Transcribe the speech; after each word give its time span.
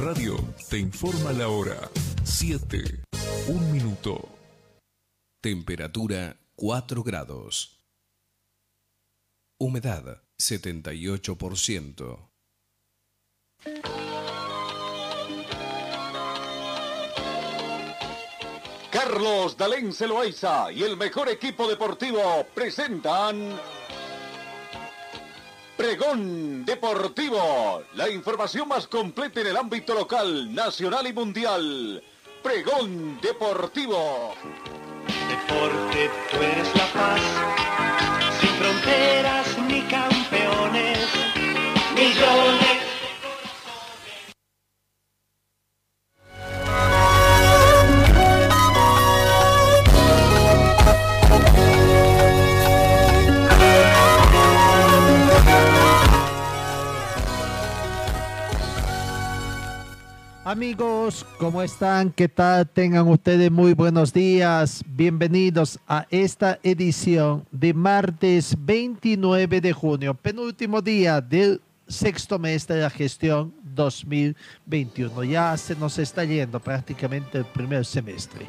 Radio 0.00 0.36
te 0.68 0.78
informa 0.78 1.32
la 1.32 1.48
hora. 1.48 1.88
7. 2.24 3.04
Un 3.46 3.70
minuto. 3.70 4.28
Temperatura 5.40 6.36
4 6.56 7.02
grados. 7.04 7.80
Humedad 9.56 10.22
78%. 10.36 12.30
Carlos 18.90 19.56
Dalén 19.56 19.92
Celoaiza 19.92 20.72
y 20.72 20.82
el 20.82 20.96
mejor 20.96 21.28
equipo 21.28 21.68
deportivo 21.68 22.46
presentan 22.52 23.60
Pregón 25.84 26.64
Deportivo, 26.64 27.82
la 27.94 28.08
información 28.08 28.66
más 28.66 28.86
completa 28.86 29.42
en 29.42 29.48
el 29.48 29.56
ámbito 29.58 29.92
local, 29.92 30.54
nacional 30.54 31.06
y 31.06 31.12
mundial. 31.12 32.02
Pregón 32.42 33.20
Deportivo. 33.20 34.34
Deporte, 35.28 36.10
tú 36.30 36.36
eres 36.38 36.74
la 36.74 36.86
paz, 36.86 37.20
sin 38.40 38.48
fronteras 38.48 39.58
ni 39.68 39.82
campeones, 39.82 41.06
millones. 41.94 42.93
Amigos, 60.54 61.26
¿cómo 61.38 61.62
están? 61.62 62.12
¿Qué 62.12 62.28
tal? 62.28 62.68
Tengan 62.68 63.08
ustedes 63.08 63.50
muy 63.50 63.74
buenos 63.74 64.12
días. 64.12 64.84
Bienvenidos 64.86 65.80
a 65.88 66.06
esta 66.10 66.60
edición 66.62 67.44
de 67.50 67.74
martes 67.74 68.54
29 68.60 69.60
de 69.60 69.72
junio, 69.72 70.14
penúltimo 70.14 70.80
día 70.80 71.20
del 71.20 71.60
sexto 71.88 72.38
mes 72.38 72.68
de 72.68 72.76
la 72.76 72.88
gestión 72.88 73.52
2021. 73.64 75.24
Ya 75.24 75.56
se 75.56 75.74
nos 75.74 75.98
está 75.98 76.24
yendo 76.24 76.60
prácticamente 76.60 77.38
el 77.38 77.46
primer 77.46 77.84
semestre. 77.84 78.46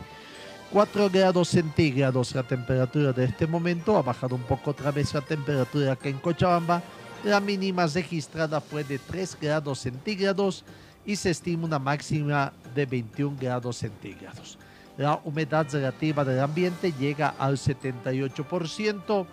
4 0.72 1.09
grados 1.09 1.48
centígrados 1.48 2.36
la 2.36 2.44
temperatura 2.44 3.14
de 3.14 3.23
este 3.26 3.48
momento. 3.48 3.98
Ha 3.98 4.03
bajado 4.03 4.36
un 4.36 4.44
poco 4.44 4.70
otra 4.70 4.92
vez 4.92 5.11
la 5.16 5.22
temperatura 5.22 5.94
acá 5.94 6.08
en 6.08 6.20
Cochabamba. 6.20 6.83
La 7.23 7.39
mínima 7.39 7.88
registrada 7.88 8.61
fue 8.61 8.83
de 8.83 9.00
3 9.00 9.38
grados 9.42 9.80
centígrados 9.80 10.64
y 11.06 11.16
se 11.16 11.30
estima 11.31 11.66
una 11.66 11.80
máxima 11.80 12.52
de 12.73 12.86
21 12.86 13.38
grados 13.39 13.78
centígrados. 13.78 14.58
La 14.98 15.20
humedad 15.23 15.67
relativa 15.72 16.23
del 16.23 16.39
ambiente 16.39 16.94
llega 16.98 17.36
al 17.38 17.58
78%, 17.58 19.26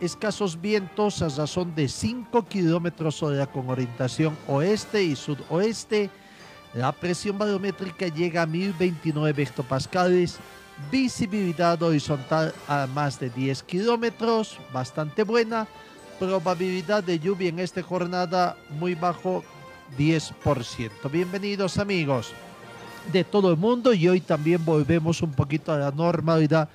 escasos 0.00 0.60
vientos 0.60 1.22
a 1.22 1.28
razón 1.28 1.74
de 1.74 1.88
5 1.88 2.46
kilómetros 2.46 3.22
hora 3.22 3.46
con 3.46 3.68
orientación 3.68 4.36
oeste 4.46 5.02
y 5.02 5.16
sudoeste. 5.16 6.10
La 6.74 6.92
presión 6.92 7.36
barométrica 7.36 8.06
llega 8.06 8.42
a 8.42 8.46
1029 8.46 9.42
hectopascales, 9.42 10.38
visibilidad 10.92 11.82
horizontal 11.82 12.54
a 12.68 12.86
más 12.86 13.18
de 13.18 13.30
10 13.30 13.64
kilómetros, 13.64 14.58
bastante 14.72 15.24
buena. 15.24 15.66
Probabilidad 16.20 17.02
de 17.02 17.18
lluvia 17.18 17.48
en 17.48 17.58
esta 17.58 17.82
jornada 17.82 18.56
muy 18.70 18.94
bajo 18.94 19.42
10%. 19.96 21.10
Bienvenidos 21.10 21.78
amigos 21.78 22.32
de 23.12 23.24
todo 23.24 23.50
el 23.50 23.56
mundo 23.56 23.92
y 23.92 24.08
hoy 24.08 24.20
también 24.20 24.64
volvemos 24.64 25.22
un 25.22 25.32
poquito 25.32 25.72
a 25.72 25.78
la 25.78 25.90
normalidad 25.90 26.68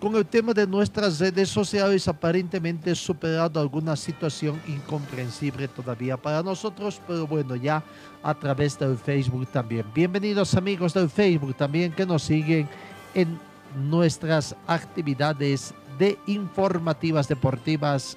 con 0.00 0.16
el 0.16 0.24
tema 0.24 0.54
de 0.54 0.66
nuestras 0.66 1.18
redes 1.20 1.50
sociales 1.50 2.08
aparentemente 2.08 2.94
superado 2.94 3.60
alguna 3.60 3.94
situación 3.96 4.58
incomprensible 4.66 5.68
todavía 5.68 6.16
para 6.16 6.42
nosotros, 6.42 7.00
pero 7.06 7.26
bueno, 7.26 7.54
ya 7.54 7.82
a 8.22 8.34
través 8.34 8.78
del 8.78 8.96
Facebook 8.96 9.46
también. 9.48 9.84
Bienvenidos 9.94 10.54
amigos 10.54 10.94
del 10.94 11.10
Facebook 11.10 11.54
también 11.54 11.92
que 11.92 12.06
nos 12.06 12.22
siguen 12.22 12.66
en 13.14 13.38
nuestras 13.90 14.56
actividades 14.66 15.74
de 15.98 16.18
informativas 16.26 17.28
deportivas 17.28 18.16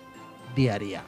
diaria. 0.56 1.04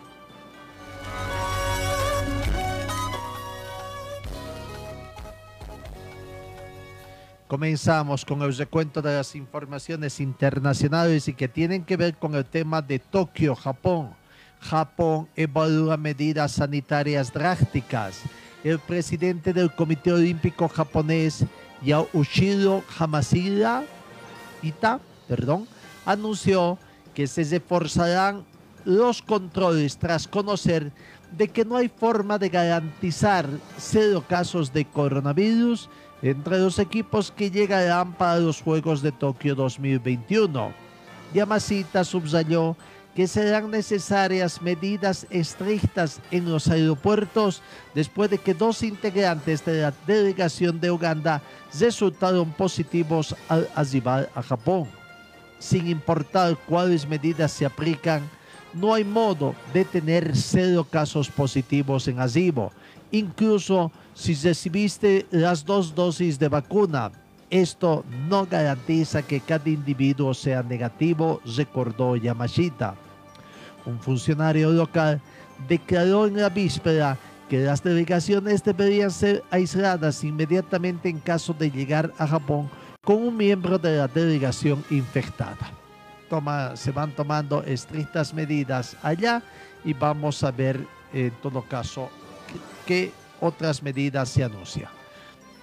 Comenzamos 7.47 8.25
con 8.25 8.41
el 8.41 8.57
recuento 8.57 9.03
de 9.03 9.13
las 9.17 9.35
informaciones 9.35 10.19
internacionales 10.19 11.27
y 11.27 11.33
que 11.33 11.47
tienen 11.47 11.83
que 11.83 11.95
ver 11.95 12.15
con 12.15 12.33
el 12.33 12.43
tema 12.43 12.81
de 12.81 12.97
Tokio, 12.97 13.53
Japón. 13.53 14.15
Japón 14.59 15.29
evalúa 15.35 15.95
medidas 15.95 16.53
sanitarias 16.53 17.31
drásticas. 17.31 18.21
El 18.63 18.79
presidente 18.79 19.53
del 19.53 19.71
Comité 19.71 20.11
Olímpico 20.11 20.67
japonés, 20.67 21.45
Yaushiro 21.83 22.83
Hamashida, 22.97 23.83
Ita, 24.63 24.99
perdón, 25.27 25.67
anunció 26.03 26.79
que 27.13 27.27
se 27.27 27.43
reforzarán 27.43 28.43
los 28.85 29.21
controles 29.21 29.99
tras 29.99 30.27
conocer 30.27 30.91
de 31.37 31.47
que 31.47 31.63
no 31.63 31.75
hay 31.75 31.89
forma 31.89 32.39
de 32.39 32.49
garantizar 32.49 33.47
cero 33.77 34.23
casos 34.27 34.73
de 34.73 34.85
coronavirus 34.85 35.89
entre 36.21 36.59
los 36.59 36.79
equipos 36.79 37.31
que 37.31 37.51
llegarán 37.51 38.13
para 38.13 38.39
los 38.39 38.61
Juegos 38.61 39.01
de 39.01 39.11
Tokio 39.11 39.55
2021. 39.55 40.73
Yamashita 41.33 42.03
subrayó 42.03 42.75
que 43.15 43.27
serán 43.27 43.71
necesarias 43.71 44.61
medidas 44.61 45.25
estrictas 45.29 46.19
en 46.31 46.49
los 46.49 46.67
aeropuertos 46.67 47.61
después 47.93 48.29
de 48.29 48.37
que 48.37 48.53
dos 48.53 48.83
integrantes 48.83 49.63
de 49.63 49.81
la 49.81 49.93
delegación 50.05 50.81
de 50.81 50.91
Uganda 50.91 51.41
resultaron 51.79 52.51
positivos 52.51 53.33
al 53.47 53.69
arribar 53.73 54.29
a 54.35 54.43
Japón. 54.43 54.87
Sin 55.59 55.87
importar 55.87 56.57
cuáles 56.67 57.07
medidas 57.07 57.53
se 57.53 57.65
aplican, 57.65 58.21
no 58.73 58.93
hay 58.93 59.05
modo 59.05 59.55
de 59.73 59.85
tener 59.85 60.35
cero 60.35 60.85
casos 60.89 61.29
positivos 61.29 62.09
en 62.09 62.19
arribo, 62.19 62.73
incluso 63.17 63.91
si 64.13 64.33
recibiste 64.35 65.25
las 65.31 65.65
dos 65.65 65.95
dosis 65.95 66.37
de 66.39 66.49
vacuna. 66.49 67.11
Esto 67.49 68.03
no 68.27 68.45
garantiza 68.45 69.21
que 69.21 69.39
cada 69.39 69.69
individuo 69.69 70.33
sea 70.33 70.63
negativo, 70.63 71.41
recordó 71.55 72.15
Yamashita. 72.15 72.95
Un 73.85 73.99
funcionario 73.99 74.71
local 74.71 75.21
declaró 75.67 76.25
en 76.25 76.41
la 76.41 76.49
víspera 76.49 77.17
que 77.49 77.59
las 77.59 77.83
delegaciones 77.83 78.63
deberían 78.63 79.11
ser 79.11 79.43
aisladas 79.51 80.23
inmediatamente 80.23 81.07
en 81.09 81.19
caso 81.19 81.53
de 81.53 81.69
llegar 81.69 82.11
a 82.17 82.27
Japón 82.27 82.69
con 83.03 83.17
un 83.17 83.37
miembro 83.37 83.77
de 83.77 83.97
la 83.97 84.07
delegación 84.07 84.83
infectada. 84.89 85.55
Se 86.73 86.91
van 86.91 87.11
tomando 87.11 87.63
estrictas 87.63 88.33
medidas 88.33 88.97
allá 89.03 89.41
y 89.85 89.93
vamos 89.93 90.43
a 90.43 90.51
ver 90.51 90.85
en 91.13 91.31
todo 91.41 91.61
caso 91.61 92.09
qué 92.85 93.11
otras 93.39 93.81
medidas 93.81 94.29
se 94.29 94.43
anuncian. 94.43 94.89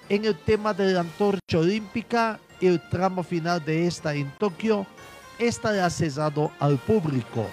En 0.08 0.24
el 0.24 0.36
tema 0.36 0.74
de 0.74 0.92
la 0.92 1.00
antorcha 1.00 1.58
olímpica, 1.58 2.38
el 2.60 2.80
tramo 2.90 3.22
final 3.22 3.64
de 3.64 3.86
esta 3.86 4.14
en 4.14 4.30
Tokio 4.38 4.86
estará 5.38 5.88
cesado 5.90 6.50
al 6.58 6.78
público. 6.78 7.46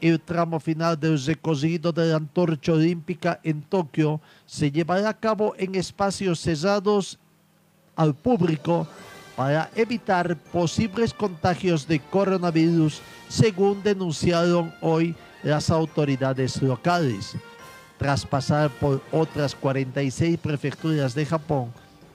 El 0.00 0.20
tramo 0.20 0.60
final 0.60 0.98
del 0.98 1.24
recorrido 1.24 1.92
de 1.92 2.06
la 2.06 2.16
antorcha 2.16 2.72
olímpica 2.72 3.40
en 3.42 3.62
Tokio 3.62 4.20
se 4.44 4.70
llevará 4.70 5.08
a 5.08 5.18
cabo 5.18 5.54
en 5.56 5.74
espacios 5.76 6.40
cerrados 6.40 7.18
al 7.96 8.14
público 8.14 8.86
para 9.36 9.70
evitar 9.74 10.36
posibles 10.36 11.14
contagios 11.14 11.88
de 11.88 12.00
coronavirus, 12.00 13.00
según 13.28 13.82
denunciaron 13.82 14.72
hoy 14.80 15.14
las 15.42 15.70
autoridades 15.70 16.60
locales 16.62 17.36
tras 18.04 18.26
pasar 18.26 18.68
por 18.68 19.00
otras 19.10 19.54
46 19.54 20.36
prefecturas 20.36 21.14
de 21.14 21.24
Japón, 21.24 21.72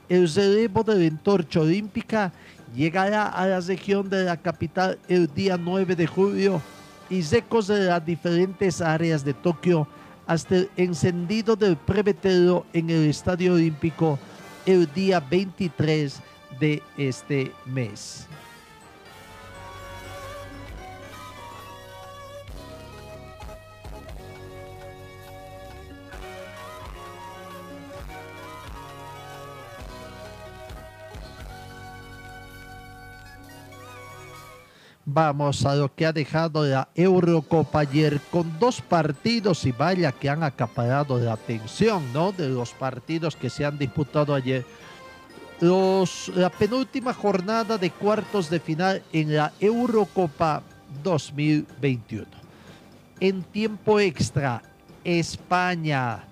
el 0.08 0.32
relevo 0.32 0.84
de 0.84 0.94
la 0.94 1.08
antorcha 1.08 1.62
olímpica 1.62 2.32
llegará 2.76 3.26
a 3.26 3.44
la 3.44 3.58
región 3.58 4.08
de 4.08 4.22
la 4.22 4.36
capital 4.36 5.00
el 5.08 5.26
día 5.34 5.56
9 5.56 5.96
de 5.96 6.06
julio 6.06 6.62
y 7.08 7.22
de 7.22 7.86
las 7.86 8.06
diferentes 8.06 8.80
áreas 8.80 9.24
de 9.24 9.34
Tokio 9.34 9.88
hasta 10.28 10.58
el 10.58 10.70
encendido 10.76 11.56
del 11.56 11.76
prevetero 11.76 12.64
en 12.72 12.88
el 12.88 13.10
Estadio 13.10 13.54
Olímpico 13.54 14.16
el 14.66 14.88
día 14.94 15.18
23 15.18 16.20
de 16.60 16.84
este 16.98 17.50
mes. 17.66 18.28
Vamos 35.12 35.66
a 35.66 35.74
lo 35.74 35.92
que 35.94 36.06
ha 36.06 36.12
dejado 36.12 36.64
la 36.64 36.88
Eurocopa 36.94 37.80
ayer 37.80 38.20
con 38.30 38.58
dos 38.58 38.80
partidos 38.80 39.64
y 39.66 39.72
vaya 39.72 40.12
que 40.12 40.30
han 40.30 40.42
acaparado 40.42 41.18
la 41.18 41.32
atención, 41.32 42.12
¿no? 42.12 42.32
De 42.32 42.48
los 42.48 42.72
partidos 42.72 43.34
que 43.34 43.50
se 43.50 43.64
han 43.64 43.78
disputado 43.78 44.34
ayer. 44.34 44.64
Los, 45.60 46.28
la 46.34 46.48
penúltima 46.48 47.12
jornada 47.12 47.76
de 47.76 47.90
cuartos 47.90 48.48
de 48.48 48.60
final 48.60 49.02
en 49.12 49.34
la 49.34 49.52
Eurocopa 49.60 50.62
2021. 51.02 52.26
En 53.18 53.42
tiempo 53.42 54.00
extra, 54.00 54.62
España 55.04 56.24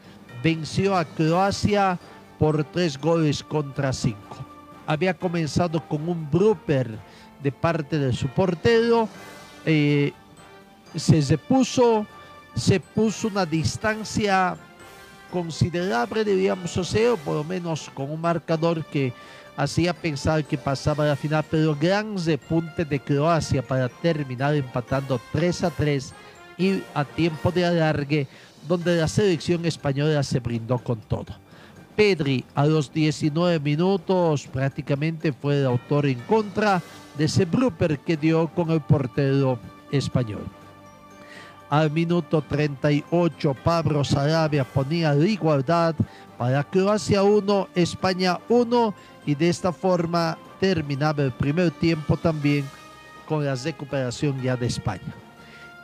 venció 0.42 0.96
a 0.96 1.04
Croacia 1.04 1.98
por 2.38 2.64
tres 2.64 2.98
goles 2.98 3.42
contra 3.42 3.92
cinco. 3.92 4.38
Había 4.86 5.12
comenzado 5.12 5.86
con 5.86 6.08
un 6.08 6.30
blooper 6.30 6.98
de 7.42 7.52
parte 7.52 7.98
de 7.98 8.12
su 8.12 8.28
portero. 8.28 9.08
Eh, 9.64 10.12
se, 10.94 11.38
puso, 11.38 12.06
se 12.54 12.80
puso 12.80 13.28
una 13.28 13.44
distancia 13.44 14.56
considerable, 15.30 16.24
diríamos, 16.24 16.76
o 16.76 16.84
sea, 16.84 17.16
por 17.16 17.34
lo 17.34 17.44
menos 17.44 17.90
con 17.92 18.10
un 18.10 18.20
marcador 18.20 18.84
que 18.84 19.12
hacía 19.56 19.92
pensar 19.92 20.44
que 20.44 20.56
pasaba 20.56 21.04
la 21.04 21.16
final, 21.16 21.44
pero 21.50 21.76
gran 21.78 22.16
repunte 22.24 22.84
de 22.84 23.00
Croacia 23.00 23.60
para 23.60 23.88
terminar 23.88 24.54
empatando 24.54 25.20
3 25.32 25.64
a 25.64 25.70
3 25.70 26.12
y 26.56 26.82
a 26.94 27.04
tiempo 27.04 27.50
de 27.50 27.66
alargue, 27.66 28.26
donde 28.66 28.96
la 28.96 29.08
selección 29.08 29.64
española 29.66 30.22
se 30.22 30.40
brindó 30.40 30.78
con 30.78 31.00
todo. 31.00 31.47
Pedri 31.98 32.44
a 32.54 32.64
los 32.64 32.92
19 32.92 33.58
minutos 33.58 34.46
prácticamente 34.46 35.32
fue 35.32 35.58
el 35.58 35.66
autor 35.66 36.06
en 36.06 36.20
contra 36.20 36.80
de 37.16 37.24
ese 37.24 37.44
blooper 37.44 37.98
que 37.98 38.16
dio 38.16 38.46
con 38.54 38.70
el 38.70 38.80
portero 38.80 39.58
español. 39.90 40.46
Al 41.68 41.90
minuto 41.90 42.40
38 42.40 43.52
Pablo 43.64 44.04
Sarabia 44.04 44.62
ponía 44.62 45.12
la 45.12 45.26
igualdad 45.26 45.96
para 46.38 46.62
Croacia 46.62 47.24
1, 47.24 47.70
España 47.74 48.38
1 48.48 48.94
y 49.26 49.34
de 49.34 49.48
esta 49.48 49.72
forma 49.72 50.38
terminaba 50.60 51.24
el 51.24 51.32
primer 51.32 51.72
tiempo 51.72 52.16
también 52.16 52.64
con 53.26 53.44
la 53.44 53.56
recuperación 53.56 54.40
ya 54.40 54.56
de 54.56 54.66
España. 54.66 55.16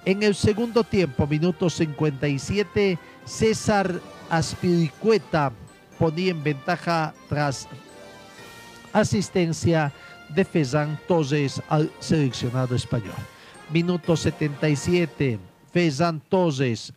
En 0.05 0.23
el 0.23 0.37
segundo 0.37 0.85
tiempo, 0.85 1.27
minuto 1.27 1.69
57, 1.69 3.01
César 3.25 4.01
Aspiricueta 4.31 5.51
ponía 5.99 6.31
en 6.31 6.43
ventaja 6.43 7.15
tras 7.29 7.69
asistencia 8.93 9.93
de 10.29 10.45
Fezán 10.45 10.99
Torres 11.07 11.63
al 11.69 11.91
seleccionado 12.01 12.75
español. 12.75 13.15
Minuto 13.71 14.17
77, 14.17 15.39
Fezán 15.73 16.21
Torres 16.21 16.93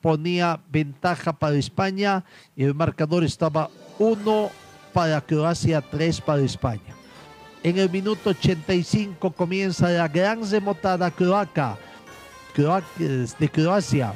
ponía 0.00 0.60
ventaja 0.70 1.32
para 1.32 1.56
España 1.56 2.24
y 2.54 2.64
el 2.64 2.74
marcador 2.74 3.24
estaba 3.24 3.70
1 3.98 4.50
para 4.92 5.20
Croacia, 5.20 5.80
3 5.80 6.20
para 6.20 6.42
España. 6.42 6.94
En 7.62 7.78
el 7.78 7.88
minuto 7.88 8.30
85 8.30 9.30
comienza 9.30 9.88
la 9.88 10.06
gran 10.06 10.48
remontada 10.50 11.10
croaca 11.10 11.78
de 12.54 13.48
Croacia. 13.48 14.12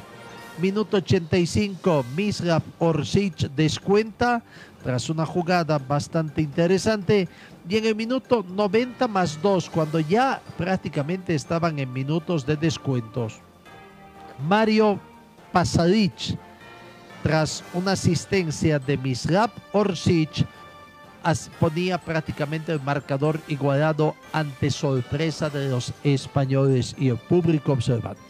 Minuto 0.61 0.97
85, 0.97 2.05
Misrap 2.17 2.63
Orsic 2.79 3.49
descuenta 3.55 4.43
tras 4.83 5.09
una 5.09 5.25
jugada 5.25 5.79
bastante 5.79 6.41
interesante. 6.41 7.29
Y 7.69 7.77
en 7.77 7.85
el 7.85 7.95
minuto 7.95 8.43
90 8.47 9.07
más 9.07 9.41
2, 9.41 9.69
cuando 9.69 10.01
ya 10.01 10.41
prácticamente 10.57 11.33
estaban 11.33 11.79
en 11.79 11.93
minutos 11.93 12.45
de 12.45 12.57
descuentos, 12.57 13.39
Mario 14.47 14.99
Pasadic, 15.53 16.37
tras 17.23 17.63
una 17.73 17.93
asistencia 17.93 18.79
de 18.79 18.97
Misrap 18.97 19.51
Orsic, 19.71 20.45
ponía 21.59 21.97
prácticamente 21.97 22.73
el 22.73 22.81
marcador 22.81 23.39
igualado 23.47 24.15
ante 24.33 24.71
sorpresa 24.71 25.49
de 25.49 25.69
los 25.69 25.93
españoles 26.03 26.95
y 26.97 27.09
el 27.09 27.17
público 27.17 27.71
observando. 27.71 28.28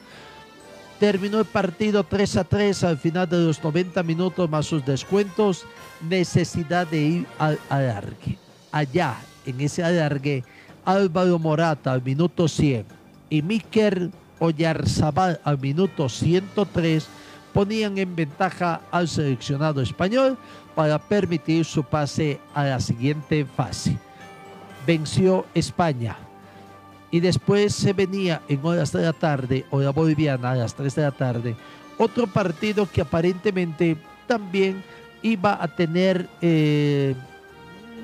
Terminó 1.00 1.40
el 1.40 1.46
partido 1.46 2.04
3 2.04 2.38
a 2.38 2.44
3 2.44 2.84
al 2.84 2.98
final 2.98 3.30
de 3.30 3.38
los 3.38 3.64
90 3.64 4.04
minutos 4.04 4.50
más 4.50 4.66
sus 4.66 4.86
descuentos. 4.86 5.66
Necesidad 6.02 6.86
de 6.88 7.02
ir 7.02 7.28
al 7.38 7.58
alargue. 7.70 8.38
Allá, 8.72 9.16
en 9.46 9.62
ese 9.62 9.82
alargue, 9.82 10.44
Álvaro 10.84 11.40
Morata 11.40 11.94
al 11.94 12.04
minuto 12.04 12.48
100 12.48 12.86
y 13.30 13.42
Miquel 13.42 14.12
Oyarzabal 14.40 15.40
al 15.44 15.58
minuto 15.60 16.10
103 16.10 17.08
ponían 17.54 17.98
en 17.98 18.16
ventaja 18.16 18.82
al 18.92 19.08
seleccionado 19.08 19.82
español 19.82 20.38
para 20.76 21.00
permitir 21.00 21.64
su 21.64 21.84
pase 21.84 22.40
a 22.54 22.66
la 22.66 22.80
siguiente 22.80 23.46
fase. 23.46 23.98
Venció 24.86 25.46
España 25.54 26.18
y 27.12 27.20
después 27.20 27.74
se 27.74 27.94
venía 27.94 28.42
en 28.48 28.64
horas 28.64 28.92
de 28.92 29.02
la 29.02 29.14
tarde, 29.14 29.66
hora 29.72 29.90
boliviana 29.90 30.52
a 30.52 30.56
las 30.56 30.76
3 30.76 30.96
de 30.96 31.02
la 31.02 31.12
tarde, 31.12 31.56
otro 31.98 32.28
partido 32.28 32.88
que 32.90 33.02
aparentemente 33.02 33.98
también 34.28 34.84
iba 35.22 35.62
a 35.62 35.68
tener, 35.68 36.30
eh, 36.42 37.16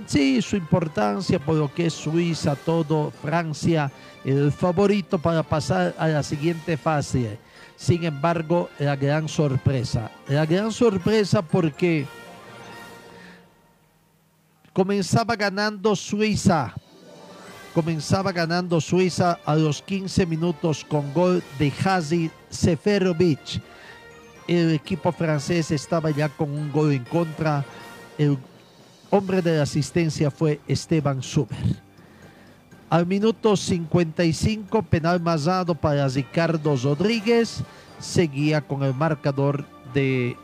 sí, 0.06 0.42
su 0.42 0.56
importancia 0.56 1.40
por 1.40 1.56
lo 1.56 1.74
que 1.74 1.86
es 1.86 1.94
Suiza, 1.94 2.56
todo, 2.56 3.12
Francia, 3.22 3.92
el 4.24 4.52
favorito 4.52 5.20
para 5.20 5.44
pasar 5.44 5.94
a 5.98 6.08
la 6.08 6.24
siguiente 6.24 6.78
fase. 6.78 7.38
Sin 7.78 8.04
embargo, 8.06 8.70
la 8.80 8.96
gran 8.96 9.28
sorpresa, 9.28 10.10
la 10.28 10.46
gran 10.46 10.72
sorpresa 10.72 11.42
porque 11.42 12.06
comenzaba 14.74 15.36
ganando 15.36 15.96
Suiza 15.96 16.74
comenzaba 17.76 18.32
ganando 18.32 18.80
Suiza 18.80 19.38
a 19.46 19.54
los 19.54 19.82
15 19.82 20.26
minutos 20.26 20.86
con 20.86 21.14
gol 21.14 21.44
de 21.60 21.74
Hazi 21.84 22.32
Seferovic. 22.50 23.62
El 24.48 24.72
equipo 24.72 25.12
francés 25.12 25.72
estaba 25.72 26.10
ya 26.12 26.30
con 26.30 26.52
un 26.52 26.72
gol 26.72 26.94
en 26.94 27.04
contra. 27.04 27.66
El 28.18 28.38
hombre 29.10 29.42
de 29.42 29.58
la 29.58 29.64
asistencia 29.64 30.32
fue 30.32 30.62
Esteban 30.70 31.22
Suber. 31.22 31.84
Al 32.90 33.06
minuto 33.06 33.58
55, 33.58 34.82
penal 34.84 35.20
masado 35.20 35.76
para 35.76 36.08
Ricardo 36.08 36.78
Rodríguez. 36.78 37.62
Seguía 38.00 38.62
con 38.62 38.84
el 38.84 38.94
marcador 38.94 39.66
de 39.94 40.38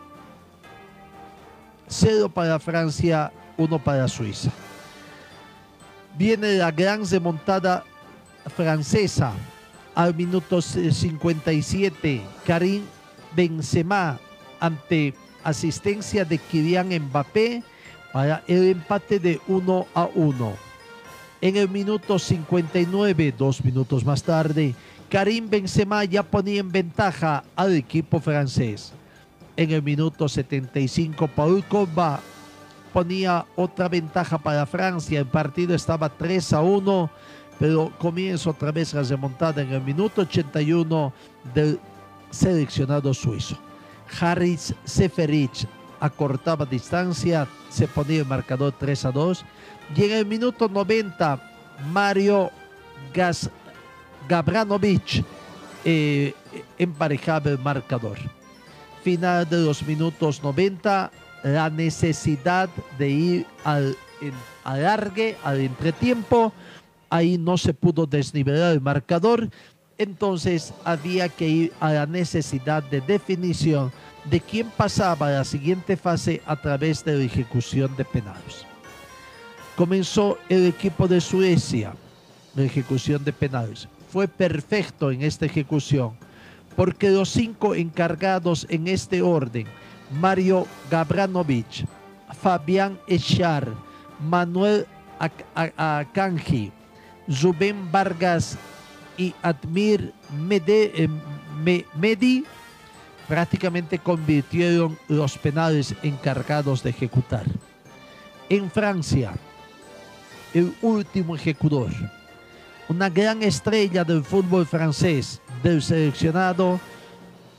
0 1.88 2.28
para 2.28 2.60
Francia, 2.60 3.32
1 3.58 3.82
para 3.82 4.10
Suiza 4.10 4.52
viene 6.18 6.58
la 6.58 6.72
gran 6.72 7.10
remontada 7.10 7.84
francesa 8.56 9.34
al 9.96 10.16
minuto 10.16 10.62
57. 10.62 12.22
Karim 12.46 12.84
Benzema 13.36 14.20
ante 14.60 15.14
asistencia 15.44 16.26
de 16.26 16.38
Kylian 16.38 16.90
Mbappé 16.90 17.64
para 18.14 18.44
el 18.48 18.70
empate 18.70 19.20
de 19.20 19.40
1 19.48 19.88
a 19.94 20.10
1. 20.14 20.54
En 21.42 21.56
el 21.58 21.70
minuto 21.70 22.20
59, 22.20 23.34
dos 23.36 23.64
minutos 23.64 24.06
más 24.06 24.22
tarde, 24.22 24.76
Karim 25.10 25.50
Benzema 25.50 26.04
ya 26.06 26.24
ponía 26.24 26.60
en 26.60 26.72
ventaja 26.72 27.44
al 27.56 27.76
equipo 27.76 28.20
francés. 28.20 28.94
En 29.58 29.72
el 29.72 29.82
minuto 29.82 30.30
75, 30.30 31.28
Paul 31.28 31.64
Pogba 31.64 32.20
ponía 32.94 33.46
otra 33.56 33.88
ventaja 33.90 34.38
para 34.38 34.66
Francia. 34.66 35.20
El 35.20 35.28
partido 35.28 35.76
estaba 35.76 36.10
3 36.10 36.54
a 36.54 36.62
1, 36.62 37.10
pero 37.60 37.92
comienza 37.98 38.50
otra 38.50 38.72
vez 38.72 38.94
la 38.94 39.04
remontada 39.04 39.62
en 39.62 39.72
el 39.72 39.82
minuto 39.82 40.22
81 40.22 41.14
del 41.54 41.80
seleccionado 42.30 43.14
suizo. 43.14 43.58
Harris 44.20 44.74
Seferich 44.84 45.68
acortaba 46.00 46.66
distancia, 46.66 47.48
se 47.70 47.88
ponía 47.88 48.20
el 48.20 48.26
marcador 48.26 48.74
3 48.78 49.06
a 49.06 49.12
2. 49.12 49.46
Y 49.96 50.04
en 50.04 50.12
el 50.12 50.26
minuto 50.26 50.68
90, 50.68 51.40
Mario 51.92 52.50
Gas 53.14 53.50
Gabranovic 54.28 55.24
eh, 55.86 56.34
emparejaba 56.78 57.52
el 57.52 57.60
marcador. 57.60 58.18
Final 59.04 59.50
de 59.50 59.58
los 59.58 59.84
minutos 59.84 60.44
90, 60.44 61.12
la 61.44 61.70
necesidad 61.70 62.70
de 62.98 63.10
ir 63.10 63.46
al 63.64 63.96
alargue, 64.64 65.38
al 65.44 65.60
entretiempo. 65.60 66.54
Ahí 67.10 67.38
no 67.38 67.58
se 67.58 67.74
pudo 67.74 68.06
desnivelar 68.06 68.74
el 68.74 68.82
marcador. 68.82 69.50
Entonces 69.98 70.74
había 70.84 71.30
que 71.30 71.48
ir 71.48 71.74
a 71.80 71.92
la 71.94 72.06
necesidad 72.06 72.84
de 72.84 73.02
definición 73.02 73.92
de 74.26 74.40
quién 74.40 74.70
pasaba 74.70 75.28
a 75.28 75.32
la 75.32 75.44
siguiente 75.44 75.98
fase 75.98 76.42
a 76.46 76.56
través 76.56 77.04
de 77.04 77.18
la 77.18 77.24
ejecución 77.24 77.96
de 77.96 78.06
penales. 78.06 78.66
Comenzó 79.76 80.38
el 80.50 80.68
equipo 80.68 81.08
de 81.08 81.22
Suecia, 81.22 81.94
la 82.56 82.64
ejecución 82.64 83.24
de 83.24 83.34
penales. 83.34 83.88
fue 84.12 84.28
perfecto 84.28 85.10
en 85.10 85.22
esta 85.22 85.46
ejecución, 85.46 86.12
porque 86.76 87.10
los 87.10 87.30
cinco 87.30 87.76
encargados 87.76 88.68
en 88.70 88.90
este 88.90 89.22
orden, 89.22 89.68
Mario 90.12 90.68
Gabranovich, 90.90 91.86
Fabián 92.42 93.00
Echar, 93.08 93.68
Manuel 94.20 94.86
Akanji, 95.78 96.72
Zubén 97.30 97.92
Vargas 97.92 98.58
y 99.18 99.34
Admir 99.42 100.14
eh, 100.50 101.08
Medi, 101.96 102.46
prácticamente 103.28 104.00
convirtieron 104.00 104.98
los 105.08 105.38
penales 105.38 105.96
encargados 106.04 106.84
de 106.84 106.90
ejecutar. 106.90 107.46
En 108.50 108.70
Francia, 108.70 109.32
el 110.54 110.74
último 110.82 111.36
ejecutor, 111.36 111.90
una 112.90 113.10
gran 113.10 113.42
estrella 113.42 114.04
del 114.04 114.24
fútbol 114.24 114.66
francés, 114.66 115.40
del 115.64 115.82
seleccionado, 115.82 116.80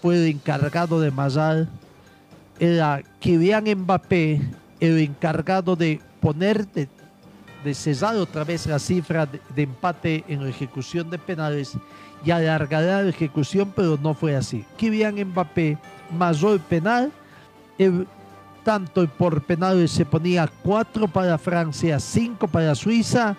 fue 0.02 0.16
el 0.16 0.26
encargado 0.26 1.00
de 1.00 1.11
Mazal, 1.11 1.68
era 2.62 3.02
Kylian 3.19 3.64
Mbappé, 3.76 4.40
el 4.78 4.99
encargado 5.00 5.75
de 5.75 6.00
poner, 6.21 6.64
de, 6.69 7.75
cesar 7.75 8.14
otra 8.14 8.45
vez 8.45 8.69
la 8.69 8.78
cifra 8.78 9.26
de, 9.26 9.62
empate 9.62 10.25
en 10.28 10.45
la 10.45 10.49
ejecución 10.49 11.11
de 11.11 11.19
penales 11.19 11.73
y 12.25 12.31
alargar 12.31 12.85
la 12.85 13.09
ejecución, 13.09 13.73
pero 13.75 13.99
no 14.00 14.14
fue 14.14 14.37
así. 14.37 14.64
Kylian 14.76 15.16
Mbappé 15.31 15.76
el 16.12 16.61
penal, 16.61 17.11
tanto 18.62 19.09
por 19.09 19.42
penales 19.42 19.90
se 19.90 20.04
ponía 20.04 20.49
cuatro 20.62 21.09
para 21.09 21.38
Francia, 21.38 21.99
cinco 21.99 22.47
para 22.47 22.76
Suiza 22.76 23.35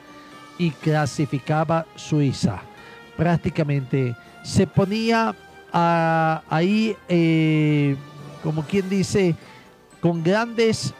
y 0.57 0.71
clasificaba 0.71 1.85
Suiza. 1.95 2.59
Prácticamente 3.15 4.17
se 4.43 4.67
ponía 4.67 5.33
ahí, 5.71 6.97
eh, 7.07 7.95
como 8.43 8.63
quien 8.63 8.89
dice, 8.89 9.35
con 10.01 10.21
grandes, 10.21 10.93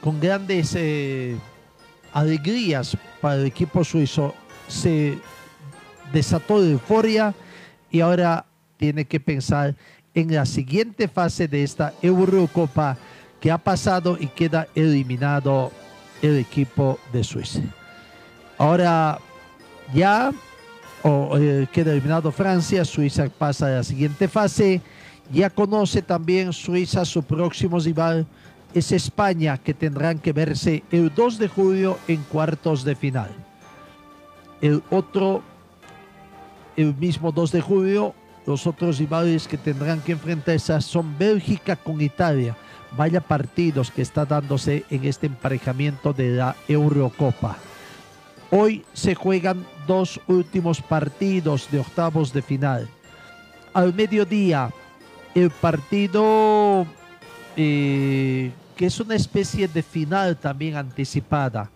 con 0.00 0.20
grandes 0.20 0.74
eh, 0.76 1.36
alegrías 2.12 2.96
para 3.20 3.36
el 3.36 3.46
equipo 3.46 3.84
suizo. 3.84 4.34
Se 4.68 5.18
desató 6.12 6.62
de 6.62 6.72
euforia 6.72 7.34
y 7.90 8.00
ahora 8.00 8.46
tiene 8.76 9.04
que 9.04 9.18
pensar 9.18 9.74
en 10.14 10.34
la 10.34 10.46
siguiente 10.46 11.08
fase 11.08 11.48
de 11.48 11.62
esta 11.62 11.92
Eurocopa 12.00 12.96
que 13.40 13.50
ha 13.50 13.58
pasado 13.58 14.16
y 14.18 14.26
queda 14.28 14.68
eliminado 14.74 15.72
el 16.22 16.38
equipo 16.38 16.98
de 17.12 17.22
Suiza. 17.22 17.60
Ahora 18.56 19.18
ya 19.94 20.32
eh, 21.04 21.66
queda 21.72 21.92
eliminado 21.92 22.32
Francia, 22.32 22.84
Suiza 22.84 23.28
pasa 23.28 23.66
a 23.66 23.70
la 23.70 23.84
siguiente 23.84 24.28
fase. 24.28 24.80
Ya 25.30 25.50
conoce 25.50 26.00
también 26.00 26.52
Suiza 26.52 27.04
su 27.04 27.22
próximo 27.22 27.78
rival 27.78 28.26
es 28.74 28.92
España, 28.92 29.58
que 29.58 29.74
tendrán 29.74 30.18
que 30.18 30.32
verse 30.32 30.82
el 30.90 31.14
2 31.14 31.38
de 31.38 31.48
julio 31.48 31.98
en 32.06 32.22
cuartos 32.24 32.84
de 32.84 32.94
final. 32.94 33.30
El 34.60 34.82
otro, 34.90 35.42
el 36.76 36.94
mismo 36.94 37.32
2 37.32 37.52
de 37.52 37.60
julio, 37.60 38.14
los 38.46 38.66
otros 38.66 38.98
rivales 38.98 39.46
que 39.46 39.58
tendrán 39.58 40.00
que 40.00 40.12
enfrentarse 40.12 40.80
son 40.80 41.16
Bélgica 41.18 41.76
con 41.76 42.00
Italia. 42.00 42.56
Vaya 42.96 43.20
partidos 43.20 43.90
que 43.90 44.00
está 44.00 44.24
dándose 44.24 44.84
en 44.88 45.04
este 45.04 45.26
emparejamiento 45.26 46.14
de 46.14 46.30
la 46.30 46.56
Eurocopa. 46.66 47.58
Hoy 48.50 48.82
se 48.94 49.14
juegan 49.14 49.66
dos 49.86 50.18
últimos 50.26 50.80
partidos 50.80 51.70
de 51.70 51.80
octavos 51.80 52.32
de 52.32 52.40
final. 52.40 52.88
Al 53.74 53.92
mediodía, 53.92 54.70
el 55.34 55.50
partido 55.50 56.86
eh, 57.56 58.52
que 58.76 58.86
es 58.86 59.00
una 59.00 59.16
especie 59.16 59.66
de 59.66 59.82
final 59.82 60.36
también 60.36 60.76
anticipada. 60.76 61.68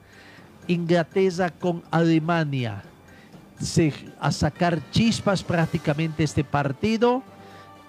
Inglaterra 0.68 1.50
con 1.50 1.82
Alemania. 1.90 2.84
A 4.20 4.32
sacar 4.32 4.80
chispas 4.90 5.42
prácticamente 5.42 6.22
este 6.22 6.44
partido 6.44 7.22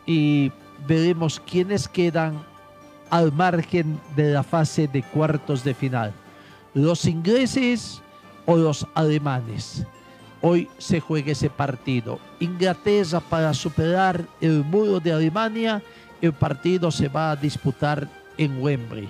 y 0.05 0.51
veremos 0.87 1.39
quiénes 1.39 1.87
quedan 1.87 2.43
al 3.11 3.31
margen 3.31 3.99
de 4.15 4.33
la 4.33 4.43
fase 4.43 4.87
de 4.87 5.03
cuartos 5.03 5.63
de 5.63 5.75
final. 5.75 6.11
Los 6.73 7.05
ingleses 7.05 8.01
o 8.47 8.57
los 8.57 8.87
alemanes. 8.95 9.85
Hoy 10.45 10.67
se 10.77 10.99
juega 10.99 11.31
ese 11.31 11.49
partido. 11.49 12.19
Inglaterra 12.41 13.21
para 13.21 13.53
superar 13.53 14.25
el 14.41 14.61
muro 14.61 14.99
de 14.99 15.13
Alemania, 15.13 15.81
el 16.21 16.33
partido 16.33 16.91
se 16.91 17.07
va 17.07 17.31
a 17.31 17.35
disputar 17.37 18.09
en 18.37 18.61
Wembley. 18.61 19.07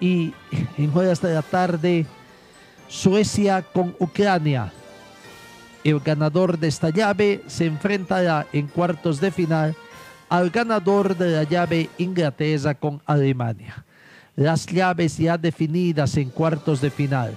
Y 0.00 0.32
en 0.78 0.96
horas 0.96 1.20
de 1.20 1.34
la 1.34 1.42
tarde, 1.42 2.06
Suecia 2.88 3.60
con 3.60 3.94
Ucrania. 3.98 4.72
El 5.84 6.00
ganador 6.00 6.58
de 6.58 6.68
esta 6.68 6.88
llave 6.88 7.42
se 7.46 7.66
enfrentará 7.66 8.46
en 8.50 8.68
cuartos 8.68 9.20
de 9.20 9.30
final 9.30 9.76
al 10.30 10.48
ganador 10.48 11.14
de 11.14 11.30
la 11.30 11.42
llave 11.42 11.90
Inglaterra 11.98 12.72
con 12.72 13.02
Alemania. 13.04 13.84
Las 14.34 14.64
llaves 14.64 15.18
ya 15.18 15.36
definidas 15.36 16.16
en 16.16 16.30
cuartos 16.30 16.80
de 16.80 16.90
final 16.90 17.34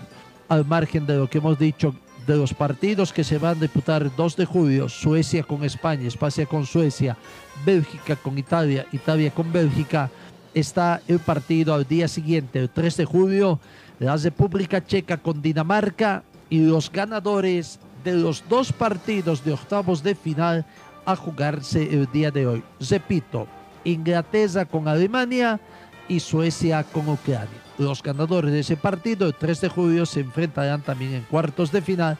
al 0.47 0.65
margen 0.65 1.05
de 1.05 1.17
lo 1.17 1.29
que 1.29 1.39
hemos 1.39 1.59
dicho 1.59 1.93
de 2.27 2.37
los 2.37 2.53
partidos 2.53 3.11
que 3.11 3.23
se 3.23 3.37
van 3.37 3.57
a 3.57 3.61
disputar 3.61 4.15
2 4.15 4.35
de 4.35 4.45
julio, 4.45 4.89
Suecia 4.89 5.43
con 5.43 5.63
España, 5.63 6.07
España 6.07 6.45
con 6.45 6.65
Suecia, 6.65 7.17
Bélgica 7.65 8.15
con 8.15 8.37
Italia, 8.37 8.85
Italia 8.91 9.31
con 9.31 9.51
Bélgica, 9.51 10.09
está 10.53 11.01
el 11.07 11.19
partido 11.19 11.73
al 11.73 11.87
día 11.87 12.07
siguiente, 12.07 12.59
el 12.59 12.69
3 12.69 12.97
de 12.97 13.05
julio, 13.05 13.59
la 13.99 14.17
República 14.17 14.83
Checa 14.83 15.17
con 15.17 15.41
Dinamarca 15.41 16.23
y 16.49 16.59
los 16.59 16.91
ganadores 16.91 17.79
de 18.03 18.13
los 18.13 18.43
dos 18.49 18.73
partidos 18.73 19.43
de 19.43 19.53
octavos 19.53 20.03
de 20.03 20.15
final 20.15 20.65
a 21.05 21.15
jugarse 21.15 21.83
el 21.83 22.11
día 22.11 22.31
de 22.31 22.47
hoy. 22.47 22.63
Repito, 22.89 23.47
Inglaterra 23.83 24.65
con 24.65 24.87
Alemania 24.87 25.59
y 26.07 26.19
Suecia 26.19 26.83
con 26.83 27.07
Ucrania. 27.09 27.60
Los 27.81 28.03
ganadores 28.03 28.51
de 28.51 28.59
ese 28.59 28.77
partido, 28.77 29.25
el 29.25 29.33
3 29.33 29.61
de 29.61 29.69
julio, 29.69 30.05
se 30.05 30.19
enfrentarán 30.19 30.81
también 30.81 31.15
en 31.15 31.23
cuartos 31.23 31.71
de 31.71 31.81
final 31.81 32.15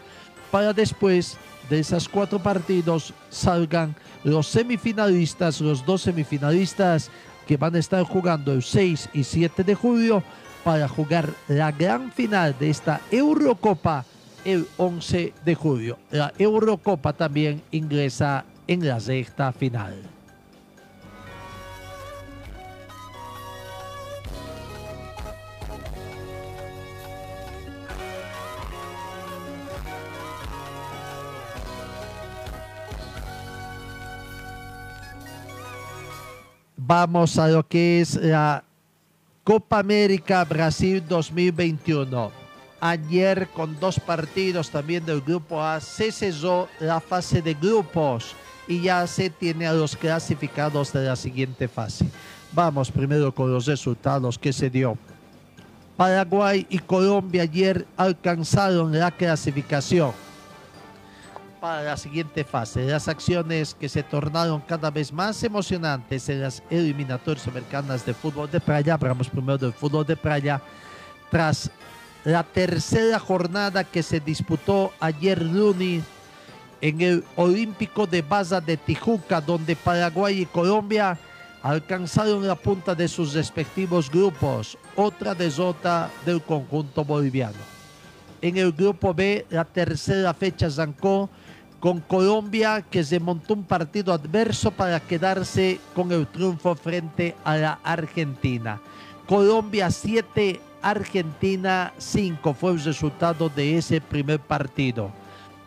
para 0.49 0.73
después 0.73 1.37
de 1.69 1.79
esos 1.79 2.09
cuatro 2.09 2.39
partidos 2.39 3.13
salgan 3.29 3.95
los 4.23 4.47
semifinalistas, 4.47 5.61
los 5.61 5.85
dos 5.85 6.01
semifinalistas 6.01 7.11
que 7.45 7.57
van 7.57 7.75
a 7.75 7.79
estar 7.79 8.03
jugando 8.05 8.53
el 8.53 8.63
6 8.63 9.09
y 9.13 9.23
7 9.23 9.63
de 9.63 9.75
julio 9.75 10.23
para 10.63 10.87
jugar 10.87 11.29
la 11.47 11.71
gran 11.71 12.11
final 12.11 12.55
de 12.59 12.71
esta 12.71 12.99
Eurocopa 13.11 14.03
el 14.43 14.67
11 14.77 15.31
de 15.45 15.55
julio. 15.55 15.99
La 16.09 16.33
Eurocopa 16.39 17.13
también 17.13 17.61
ingresa 17.69 18.45
en 18.65 18.87
la 18.87 18.99
sexta 18.99 19.51
final. 19.51 20.10
Vamos 36.91 37.39
a 37.39 37.47
lo 37.47 37.65
que 37.65 38.01
es 38.01 38.15
la 38.15 38.65
Copa 39.45 39.79
América 39.79 40.43
Brasil 40.43 41.01
2021. 41.07 42.29
Ayer 42.81 43.47
con 43.47 43.79
dos 43.79 43.97
partidos 43.97 44.69
también 44.69 45.05
del 45.05 45.21
grupo 45.21 45.63
A 45.63 45.79
se 45.79 46.11
cesó 46.11 46.67
la 46.81 46.99
fase 46.99 47.41
de 47.41 47.53
grupos 47.53 48.35
y 48.67 48.81
ya 48.81 49.07
se 49.07 49.29
tiene 49.29 49.67
a 49.67 49.71
los 49.71 49.95
clasificados 49.95 50.91
de 50.91 51.05
la 51.05 51.15
siguiente 51.15 51.69
fase. 51.69 52.07
Vamos 52.51 52.91
primero 52.91 53.33
con 53.33 53.53
los 53.53 53.67
resultados 53.67 54.37
que 54.37 54.51
se 54.51 54.69
dio. 54.69 54.97
Paraguay 55.95 56.67
y 56.69 56.79
Colombia 56.79 57.43
ayer 57.43 57.87
alcanzaron 57.95 58.91
la 58.99 59.11
clasificación 59.11 60.11
para 61.61 61.83
la 61.83 61.95
siguiente 61.95 62.43
fase. 62.43 62.87
Las 62.87 63.07
acciones 63.07 63.75
que 63.79 63.87
se 63.87 64.01
tornaron 64.01 64.61
cada 64.61 64.89
vez 64.89 65.13
más 65.13 65.41
emocionantes 65.43 66.27
en 66.27 66.41
las 66.41 66.63
eliminatorias 66.71 67.47
americanas 67.47 68.03
de 68.03 68.15
fútbol 68.15 68.49
de 68.49 68.59
playa. 68.59 68.95
Hablamos 68.95 69.29
primero 69.29 69.59
del 69.59 69.71
fútbol 69.71 70.05
de 70.05 70.17
playa. 70.17 70.59
Tras 71.29 71.69
la 72.25 72.43
tercera 72.43 73.19
jornada 73.19 73.83
que 73.83 74.01
se 74.01 74.19
disputó 74.19 74.91
ayer 74.99 75.39
lunes 75.41 76.03
en 76.81 76.99
el 76.99 77.23
Olímpico 77.35 78.07
de 78.07 78.23
Baza 78.23 78.59
de 78.59 78.75
Tijuca, 78.75 79.39
donde 79.39 79.75
Paraguay 79.75 80.41
y 80.41 80.45
Colombia 80.47 81.17
alcanzaron 81.61 82.47
la 82.47 82.55
punta 82.55 82.95
de 82.95 83.07
sus 83.07 83.33
respectivos 83.33 84.09
grupos. 84.09 84.79
Otra 84.95 85.35
desota 85.35 86.09
del 86.25 86.41
conjunto 86.41 87.05
boliviano. 87.05 87.59
En 88.41 88.57
el 88.57 88.71
grupo 88.71 89.13
B, 89.13 89.45
la 89.51 89.63
tercera 89.63 90.33
fecha 90.33 90.67
zancó 90.71 91.29
con 91.81 91.99
Colombia 91.99 92.85
que 92.89 93.03
se 93.03 93.19
montó 93.19 93.55
un 93.55 93.63
partido 93.63 94.13
adverso 94.13 94.69
para 94.69 94.99
quedarse 94.99 95.79
con 95.95 96.11
el 96.11 96.27
triunfo 96.27 96.75
frente 96.75 97.35
a 97.43 97.57
la 97.57 97.79
Argentina. 97.83 98.79
Colombia 99.27 99.89
7, 99.89 100.61
Argentina 100.83 101.91
5 101.97 102.53
fue 102.53 102.73
el 102.73 102.83
resultado 102.83 103.49
de 103.49 103.79
ese 103.79 103.99
primer 103.99 104.39
partido. 104.39 105.11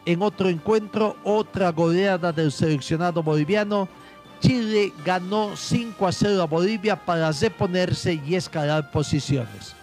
En 0.07 0.23
otro 0.23 0.49
encuentro, 0.49 1.17
otra 1.25 1.73
goleada 1.73 2.31
del 2.31 2.53
seleccionado 2.53 3.21
boliviano. 3.21 3.89
Chile 4.41 4.93
ganó 5.05 5.57
5 5.57 6.07
a 6.07 6.13
0 6.13 6.43
a 6.43 6.47
Bolivia 6.47 6.95
para 6.95 7.33
reponerse 7.33 8.21
y 8.25 8.37
escalar 8.37 8.91
posiciones. 8.93 9.75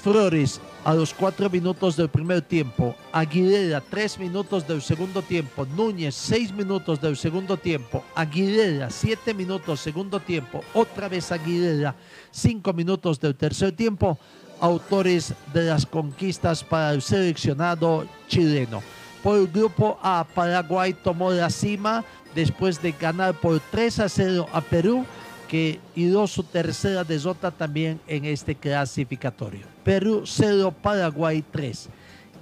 Flores 0.00 0.60
a 0.84 0.94
los 0.94 1.14
4 1.14 1.48
minutos 1.48 1.96
del 1.96 2.08
primer 2.08 2.42
tiempo, 2.42 2.94
Aguilera 3.12 3.80
3 3.80 4.18
minutos 4.18 4.66
del 4.66 4.82
segundo 4.82 5.22
tiempo, 5.22 5.64
Núñez 5.64 6.14
6 6.14 6.52
minutos 6.52 7.00
del 7.00 7.16
segundo 7.16 7.56
tiempo, 7.56 8.04
Aguilera 8.14 8.90
7 8.90 9.34
minutos 9.34 9.80
segundo 9.80 10.18
tiempo, 10.18 10.62
otra 10.74 11.08
vez 11.08 11.30
Aguilera 11.30 11.94
5 12.30 12.72
minutos 12.72 13.20
del 13.20 13.36
tercer 13.36 13.72
tiempo, 13.72 14.18
autores 14.60 15.34
de 15.52 15.64
las 15.64 15.86
conquistas 15.86 16.64
para 16.64 16.92
el 16.92 17.02
seleccionado 17.02 18.06
chileno. 18.28 18.82
Por 19.22 19.38
el 19.38 19.46
grupo 19.46 19.98
A, 20.02 20.26
Paraguay 20.34 20.94
tomó 20.94 21.30
la 21.30 21.48
cima 21.48 22.04
después 22.34 22.82
de 22.82 22.92
ganar 22.92 23.34
por 23.34 23.60
3 23.70 24.00
a 24.00 24.08
0 24.08 24.48
a 24.52 24.60
Perú 24.60 25.04
que 25.52 25.80
dio 25.94 26.26
su 26.26 26.44
tercera 26.44 27.04
derrota 27.04 27.50
también 27.50 28.00
en 28.06 28.24
este 28.24 28.54
clasificatorio. 28.54 29.66
Perú 29.84 30.22
0, 30.24 30.74
Paraguay 30.80 31.44
3. 31.52 31.90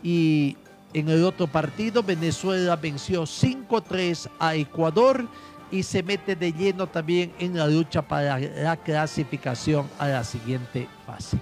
Y 0.00 0.57
en 0.95 1.09
el 1.09 1.25
otro 1.25 1.49
partido, 1.49 2.05
Venezuela 2.05 2.76
venció 2.76 3.25
5-3 3.25 4.31
a 4.38 4.55
Ecuador 4.55 5.26
y 5.73 5.83
se 5.83 6.05
mete 6.05 6.37
de 6.37 6.52
lleno 6.52 6.87
también 6.87 7.33
en 7.40 7.59
la 7.59 7.67
lucha 7.67 8.00
para 8.00 8.38
la 8.38 8.76
clasificación 8.76 9.90
a 9.99 10.07
la 10.07 10.23
siguiente 10.23 10.87
fase. 11.05 11.37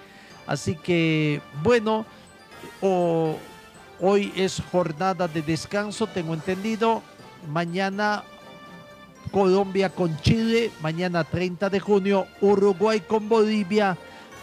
Así 0.46 0.74
que, 0.74 1.42
bueno, 1.62 2.06
hoy 2.80 4.32
es 4.34 4.62
jornada 4.72 5.28
de 5.28 5.42
descanso, 5.42 6.06
tengo 6.06 6.32
entendido. 6.32 7.02
Mañana 7.46 8.24
Colombia 9.28 9.90
con 9.90 10.18
Chile, 10.20 10.70
mañana 10.82 11.24
30 11.24 11.70
de 11.70 11.80
junio, 11.80 12.26
Uruguay 12.40 13.00
con 13.00 13.28
Bolivia, 13.28 13.96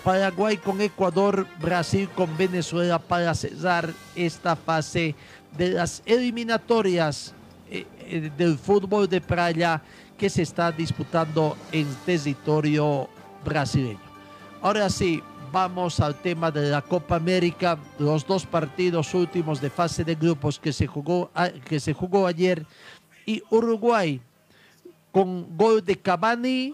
Paraguay 0.04 0.58
con 0.58 0.82
Ecuador, 0.82 1.48
Brasil 1.60 2.10
con 2.16 2.38
Venezuela 2.38 3.00
para 3.00 3.34
cerrar 3.34 3.92
esta 4.16 4.56
fase 4.56 5.16
de 5.58 5.70
las 5.70 6.04
eliminatorias 6.06 7.34
eh, 7.70 7.86
eh, 8.02 8.32
del 8.38 8.58
fútbol 8.58 9.10
de 9.10 9.22
playa 9.22 9.82
que 10.18 10.30
se 10.30 10.44
está 10.44 10.72
disputando 10.72 11.58
en 11.72 11.88
territorio 12.06 13.10
brasileño. 13.44 14.00
Ahora 14.62 14.90
sí, 14.90 15.22
vamos 15.52 16.00
al 16.00 16.16
tema 16.16 16.52
de 16.52 16.70
la 16.70 16.82
Copa 16.82 17.16
América, 17.16 17.78
los 17.98 18.26
dos 18.26 18.46
partidos 18.46 19.14
últimos 19.14 19.62
de 19.62 19.70
fase 19.70 20.04
de 20.04 20.16
grupos 20.16 20.60
que 20.60 20.74
se 20.74 20.86
jugó, 20.86 21.32
que 21.66 21.80
se 21.80 21.94
jugó 21.94 22.28
ayer 22.28 22.66
y 23.26 23.42
Uruguay 23.50 24.22
con 25.16 25.56
gol 25.56 25.82
de 25.82 25.96
Cavani, 25.96 26.74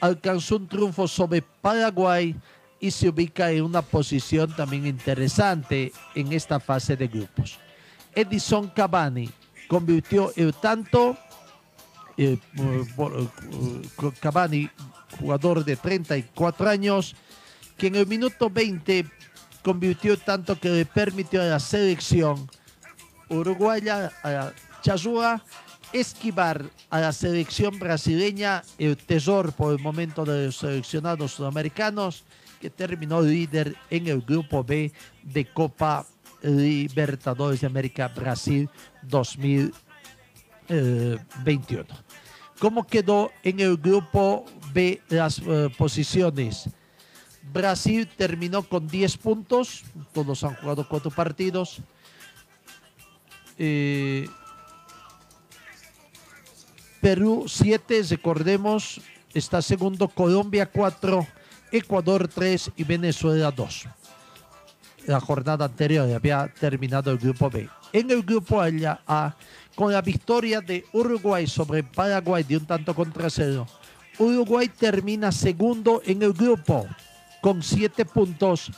alcanzó 0.00 0.58
un 0.58 0.68
triunfo 0.68 1.08
sobre 1.08 1.42
Paraguay 1.42 2.36
y 2.78 2.88
se 2.88 3.08
ubica 3.08 3.50
en 3.50 3.64
una 3.64 3.82
posición 3.82 4.54
también 4.54 4.86
interesante 4.86 5.90
en 6.14 6.32
esta 6.32 6.60
fase 6.60 6.96
de 6.96 7.08
grupos. 7.08 7.58
Edison 8.14 8.68
Cavani 8.68 9.28
convirtió 9.66 10.32
el 10.36 10.54
tanto, 10.54 11.18
eh, 12.16 12.38
Cavani, 14.20 14.70
jugador 15.18 15.64
de 15.64 15.74
34 15.74 16.68
años, 16.68 17.16
que 17.76 17.88
en 17.88 17.96
el 17.96 18.06
minuto 18.06 18.48
20 18.48 19.04
convirtió 19.64 20.16
tanto 20.16 20.56
que 20.60 20.68
le 20.68 20.86
permitió 20.86 21.42
a 21.42 21.46
la 21.46 21.58
selección 21.58 22.48
uruguaya, 23.28 24.12
a 24.22 24.52
Chazúa, 24.80 25.42
esquivar 25.92 26.64
a 26.88 27.00
la 27.00 27.12
selección 27.12 27.78
brasileña 27.78 28.62
el 28.78 28.96
tesoro 28.96 29.52
por 29.52 29.72
el 29.72 29.80
momento 29.80 30.24
de 30.24 30.46
los 30.46 30.56
seleccionados 30.56 31.32
sudamericanos 31.32 32.24
que 32.60 32.70
terminó 32.70 33.20
líder 33.22 33.74
en 33.88 34.06
el 34.06 34.20
grupo 34.20 34.62
B 34.62 34.92
de 35.22 35.46
Copa 35.46 36.06
Libertadores 36.42 37.60
de 37.60 37.66
América 37.66 38.08
Brasil 38.08 38.68
2021. 39.02 41.86
¿Cómo 42.58 42.86
quedó 42.86 43.30
en 43.42 43.60
el 43.60 43.78
grupo 43.78 44.44
B 44.72 45.00
las 45.08 45.38
eh, 45.38 45.70
posiciones? 45.76 46.68
Brasil 47.52 48.08
terminó 48.16 48.62
con 48.62 48.86
10 48.86 49.16
puntos, 49.16 49.82
todos 50.12 50.44
han 50.44 50.54
jugado 50.56 50.86
cuatro 50.86 51.10
partidos. 51.10 51.80
Eh, 53.58 54.28
Perú 57.00 57.46
7, 57.48 58.02
recordemos, 58.10 59.00
está 59.32 59.62
segundo 59.62 60.06
Colombia 60.06 60.66
4, 60.66 61.26
Ecuador 61.72 62.28
3 62.28 62.72
y 62.76 62.84
Venezuela 62.84 63.50
2. 63.50 63.84
La 65.06 65.18
jornada 65.18 65.64
anterior 65.64 66.12
había 66.12 66.52
terminado 66.60 67.10
el 67.10 67.16
grupo 67.16 67.48
B. 67.48 67.68
En 67.94 68.10
el 68.10 68.22
grupo 68.22 68.60
A, 68.60 69.34
con 69.74 69.92
la 69.92 70.02
victoria 70.02 70.60
de 70.60 70.84
Uruguay 70.92 71.46
sobre 71.46 71.82
Paraguay 71.82 72.42
de 72.42 72.58
un 72.58 72.66
tanto 72.66 72.94
contra 72.94 73.30
cero, 73.30 73.66
Uruguay 74.18 74.68
termina 74.68 75.32
segundo 75.32 76.02
en 76.04 76.22
el 76.22 76.34
grupo 76.34 76.86
con 77.40 77.62
7 77.62 78.04
puntos, 78.04 78.70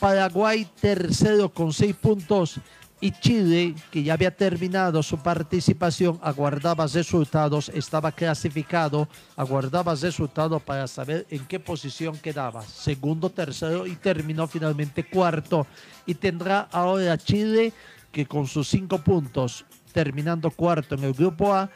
Paraguay 0.00 0.68
tercero 0.80 1.48
con 1.48 1.72
6 1.72 1.94
puntos 1.94 2.60
y 3.00 3.12
Chile, 3.12 3.74
que 3.90 4.02
ya 4.02 4.14
había 4.14 4.34
terminado 4.34 5.02
su 5.02 5.18
participación, 5.18 6.18
aguardaba 6.20 6.86
resultados, 6.86 7.68
estaba 7.68 8.10
clasificado, 8.10 9.08
aguardaba 9.36 9.94
resultados 9.94 10.60
para 10.62 10.88
saber 10.88 11.26
en 11.30 11.46
qué 11.46 11.60
posición 11.60 12.18
quedaba, 12.18 12.62
segundo, 12.62 13.30
tercero 13.30 13.86
y 13.86 13.94
terminó 13.94 14.48
finalmente 14.48 15.04
cuarto. 15.04 15.66
Y 16.06 16.14
tendrá 16.14 16.68
ahora 16.72 17.16
Chile, 17.16 17.72
que 18.10 18.26
con 18.26 18.48
sus 18.48 18.66
cinco 18.68 18.98
puntos, 18.98 19.64
terminando 19.92 20.50
cuarto 20.50 20.96
en 20.96 21.04
el 21.04 21.12
grupo 21.12 21.54
A, 21.54 21.70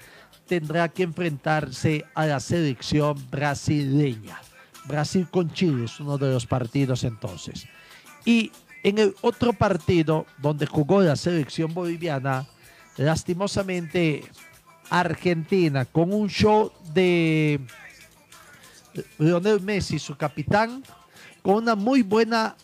tendrá 0.47 0.89
que 0.89 1.05
enfrentarse 1.05 2.05
a 2.15 2.27
la 2.27 2.41
selección 2.41 3.15
brasileña. 3.31 4.41
Brasil 4.87 5.29
con 5.31 5.53
Chile 5.53 5.85
es 5.85 6.01
uno 6.01 6.19
de 6.19 6.33
los 6.33 6.47
partidos 6.47 7.05
entonces. 7.05 7.67
Y 8.25 8.51
en 8.83 8.99
el 8.99 9.15
otro 9.21 9.53
partido 9.53 10.27
donde 10.39 10.67
jugó 10.67 11.01
la 11.03 11.17
selección 11.17 11.73
boliviana, 11.73 12.47
lastimosamente 12.97 14.25
Argentina, 14.91 15.85
con 15.85 16.13
un 16.13 16.29
show 16.29 16.73
de 16.93 17.61
Lionel 19.19 19.61
Messi, 19.61 19.99
su 19.99 20.17
capitán, 20.17 20.83
con 21.43 21.55
una 21.57 21.75
muy 21.75 22.03
buena 22.03 22.57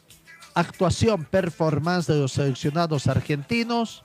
actuación, 0.54 1.24
performance 1.24 2.06
de 2.06 2.18
los 2.18 2.32
seleccionados 2.32 3.06
argentinos, 3.06 4.02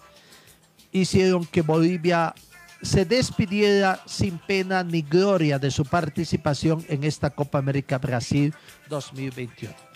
hicieron 0.91 1.45
que 1.45 1.61
Bolivia 1.61 2.33
se 2.81 3.05
despidiera 3.05 4.01
sin 4.05 4.37
pena 4.37 4.83
ni 4.83 5.01
gloria 5.01 5.57
de 5.57 5.71
su 5.71 5.85
participación 5.85 6.85
en 6.89 7.03
esta 7.03 7.29
Copa 7.29 7.57
América 7.57 7.97
Brasil 7.97 8.53
2021. 8.89 9.92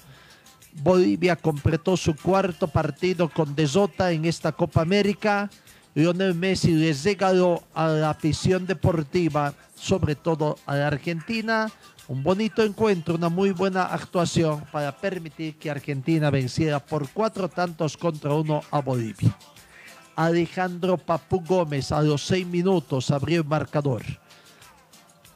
Bolivia 0.82 1.36
completó 1.36 1.98
su 1.98 2.16
cuarto 2.16 2.68
partido 2.68 3.30
con 3.30 3.56
desota 3.56 4.12
en 4.12 4.26
esta 4.26 4.52
Copa 4.52 4.82
América. 4.82 5.50
Lionel 5.96 6.36
Messi 6.36 6.72
les 6.72 7.04
regaló 7.04 7.64
a 7.74 7.88
la 7.88 8.12
afición 8.12 8.68
deportiva, 8.68 9.54
sobre 9.76 10.16
todo 10.16 10.58
a 10.66 10.76
la 10.76 10.88
Argentina, 10.88 11.72
un 12.08 12.24
bonito 12.24 12.64
encuentro, 12.64 13.16
una 13.16 13.30
muy 13.30 13.52
buena 13.52 13.84
actuación 13.84 14.64
para 14.72 14.96
permitir 14.96 15.56
que 15.56 15.72
Argentina 15.72 16.30
venciera 16.30 16.80
por 16.80 17.10
cuatro 17.10 17.50
tantos 17.50 17.98
contra 17.98 18.34
uno 18.34 18.62
a 18.72 18.80
Bolivia. 18.80 19.36
Alejandro 20.16 20.98
Papu 20.98 21.44
Gómez 21.44 21.92
a 21.92 22.02
los 22.02 22.26
seis 22.26 22.46
minutos 22.46 23.12
abrió 23.12 23.42
el 23.42 23.48
marcador. 23.48 24.04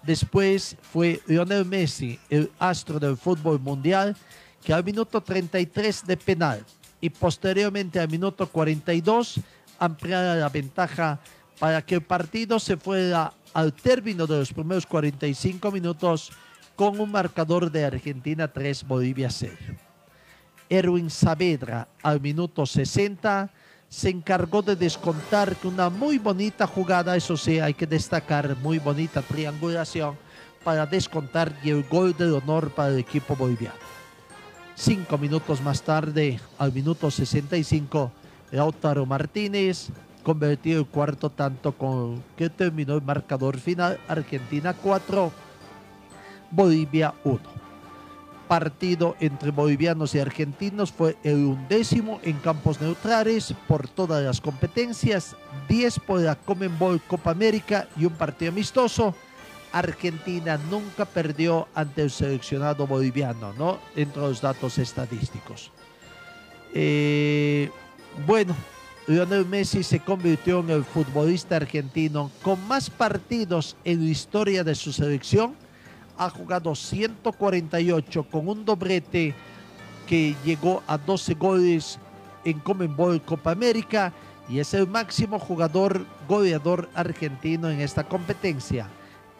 Después 0.04 0.78
fue 0.82 1.22
Lionel 1.28 1.66
Messi, 1.66 2.20
el 2.30 2.52
astro 2.58 3.00
del 3.00 3.18
fútbol 3.18 3.60
mundial, 3.60 4.16
que 4.63 4.74
al 4.74 4.84
minuto 4.84 5.21
33 5.21 6.06
de 6.06 6.17
penal 6.17 6.65
y 7.00 7.10
posteriormente 7.10 8.00
al 8.00 8.10
minuto 8.10 8.47
42 8.47 9.39
ampliara 9.80 10.36
la 10.36 10.50
ventaja 10.50 11.19
para 11.60 11.82
que 11.82 11.95
el 11.95 12.02
partido 12.02 12.60
se 12.60 12.78
fuera 12.78 13.34
al 13.54 13.74
término 13.74 14.28
de 14.28 14.38
los 14.38 14.54
primeros 14.54 14.86
45 14.86 15.71
minutos 15.71 16.32
con 16.76 17.00
un 17.00 17.12
marcador 17.12 17.71
de 17.71 17.86
Argentina 17.86 18.47
3, 18.47 18.88
Bolivia 18.88 19.30
0. 19.30 19.56
Erwin 20.69 21.10
Saavedra 21.10 21.88
al 22.02 22.21
minuto 22.21 22.65
60 22.65 23.52
se 23.89 24.10
encargó 24.10 24.62
de 24.62 24.76
descontar 24.76 25.56
con 25.58 25.74
una 25.74 25.89
muy 25.89 26.17
bonita 26.17 26.65
jugada, 26.65 27.15
eso 27.17 27.36
sí, 27.36 27.60
hay 27.60 27.74
que 27.74 27.86
destacar, 27.86 28.56
muy 28.58 28.80
bonita 28.80 29.21
triangulación 29.21 30.15
para 30.63 30.86
descontar 30.86 31.54
y 31.62 31.71
el 31.71 31.84
gol 31.84 32.15
de 32.15 32.32
honor 32.32 32.71
para 32.71 32.89
el 32.89 33.00
equipo 33.00 33.36
boliviano. 33.36 33.76
Cinco 34.84 35.20
minutos 35.20 35.62
más 35.62 35.84
tarde, 35.84 36.39
al 36.58 36.74
minuto 36.74 37.12
65, 37.12 38.12
Lautaro 38.50 39.06
Martínez 39.06 39.89
convirtió 40.24 40.80
el 40.80 40.88
cuarto 40.88 41.30
tanto 41.30 41.74
con 41.74 42.24
que 42.36 42.50
terminó 42.50 42.96
el 42.96 43.04
marcador 43.04 43.60
final 43.60 44.00
Argentina 44.08 44.74
4, 44.74 45.32
Bolivia 46.50 47.13
1. 47.24 47.39
Partido 48.48 49.15
entre 49.20 49.52
bolivianos 49.52 50.15
y 50.15 50.20
argentinos 50.20 50.91
fue 50.91 51.15
el 51.24 51.46
undécimo 51.46 52.20
en 52.24 52.39
campos 52.39 52.82
neutrales 52.82 53.54
por 53.67 53.88
todas 53.88 54.24
las 54.24 54.41
competencias, 54.41 55.36
10 55.70 56.00
por 56.00 56.22
la 56.22 56.34
Comenbol 56.34 57.00
Copa 57.04 57.30
América 57.30 57.88
y 57.96 58.06
un 58.06 58.13
partido 58.13 58.52
amistoso. 58.52 59.13
Argentina 59.72 60.58
nunca 60.70 61.06
perdió 61.06 61.68
ante 61.74 62.02
el 62.02 62.12
seleccionado 62.12 62.88
boliviano, 62.88 63.54
¿no? 63.54 63.80
Entre 63.96 64.22
los 64.22 64.42
datos 64.42 64.78
estadísticos. 64.78 65.72
Eh, 66.74 67.70
bueno, 68.26 68.56
Lionel 69.08 69.46
Messi 69.46 69.84
se 69.84 70.00
convirtió 70.00 70.60
en 70.60 70.70
el 70.70 70.84
futbolista 70.84 71.56
argentino 71.56 72.32
con 72.42 72.66
más 72.68 72.90
partidos 72.90 73.76
en 73.84 74.06
la 74.06 74.12
historia 74.12 74.64
de 74.64 74.76
su 74.76 74.94
selección. 74.94 75.56
Ha 76.18 76.30
jugado 76.30 76.76
148 76.76 78.24
con 78.30 78.48
un 78.48 78.64
doblete 78.64 79.34
que 80.08 80.36
llegó 80.46 80.84
a 80.88 80.98
12 80.98 81.34
goles 81.36 82.00
en 82.46 82.60
Comenbol 82.60 83.22
Copa 83.22 83.52
América 83.52 84.14
y 84.50 84.60
es 84.60 84.74
el 84.74 84.88
máximo 84.88 85.40
jugador 85.40 86.06
goleador 86.28 86.90
argentino 86.94 87.70
en 87.70 87.82
esta 87.82 88.04
competencia. 88.04 88.88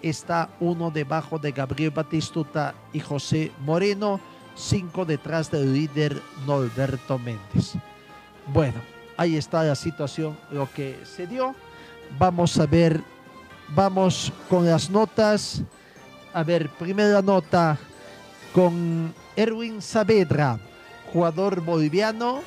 Está 0.02 0.50
uno 0.60 0.90
debajo 0.90 1.38
de 1.38 1.52
Gabriel 1.52 1.92
Batistuta 1.92 2.74
y 2.92 3.00
José 3.00 3.52
Moreno, 3.60 4.20
cinco 4.56 5.06
detrás 5.06 5.52
del 5.52 5.74
líder 5.74 6.20
Norberto 6.48 7.20
Méndez. 7.20 7.74
Bueno, 8.48 8.82
ahí 9.18 9.38
está 9.38 9.64
la 9.64 9.76
situación, 9.76 10.38
lo 10.52 10.68
que 10.72 10.98
se 11.06 11.28
dio. 11.28 11.54
Vamos 12.18 12.58
a 12.58 12.66
ver, 12.66 13.02
vamos 13.76 14.34
con 14.50 14.66
las 14.66 14.90
notas. 14.90 15.62
A 16.34 16.44
ver, 16.44 16.70
primera 16.70 17.22
nota 17.22 17.78
con 18.54 19.14
Erwin 19.36 19.82
Saavedra, 19.82 20.60
jugador 21.14 21.62
boliviano 21.62 22.42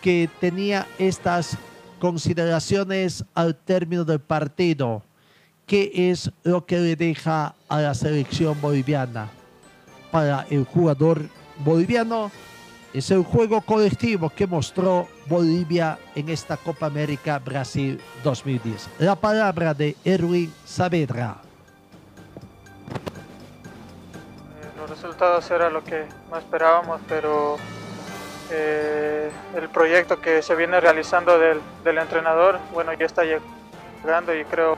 que 0.00 0.28
tenía 0.40 0.86
estas 0.98 1.56
consideraciones 1.98 3.24
al 3.34 3.54
término 3.54 4.04
del 4.04 4.20
partido. 4.20 5.02
¿Qué 5.66 6.10
es 6.10 6.30
lo 6.42 6.66
que 6.66 6.78
le 6.78 6.94
deja 6.94 7.54
a 7.68 7.80
la 7.80 7.94
selección 7.94 8.60
boliviana? 8.60 9.28
Para 10.10 10.46
el 10.50 10.64
jugador 10.64 11.22
boliviano, 11.58 12.30
es 12.92 13.10
el 13.10 13.24
juego 13.24 13.62
colectivo 13.62 14.28
que 14.30 14.46
mostró 14.46 15.08
Bolivia 15.26 15.98
en 16.14 16.28
esta 16.28 16.56
Copa 16.58 16.86
América 16.86 17.38
Brasil 17.38 18.00
2010. 18.22 18.90
La 18.98 19.16
palabra 19.16 19.72
de 19.72 19.96
Erwin 20.04 20.52
Saavedra. 20.66 21.38
Eh, 24.62 24.78
Los 24.78 24.90
resultados 24.90 25.50
era 25.50 25.70
lo 25.70 25.82
que 25.82 26.04
no 26.30 26.38
esperábamos, 26.38 27.00
pero 27.08 27.56
eh, 28.50 29.30
el 29.56 29.68
proyecto 29.70 30.20
que 30.20 30.42
se 30.42 30.54
viene 30.54 30.78
realizando 30.78 31.38
del, 31.38 31.60
del 31.82 31.98
entrenador, 31.98 32.60
bueno, 32.72 32.92
ya 32.92 33.06
está 33.06 33.22
llegando 33.24 34.36
y 34.38 34.44
creo 34.44 34.76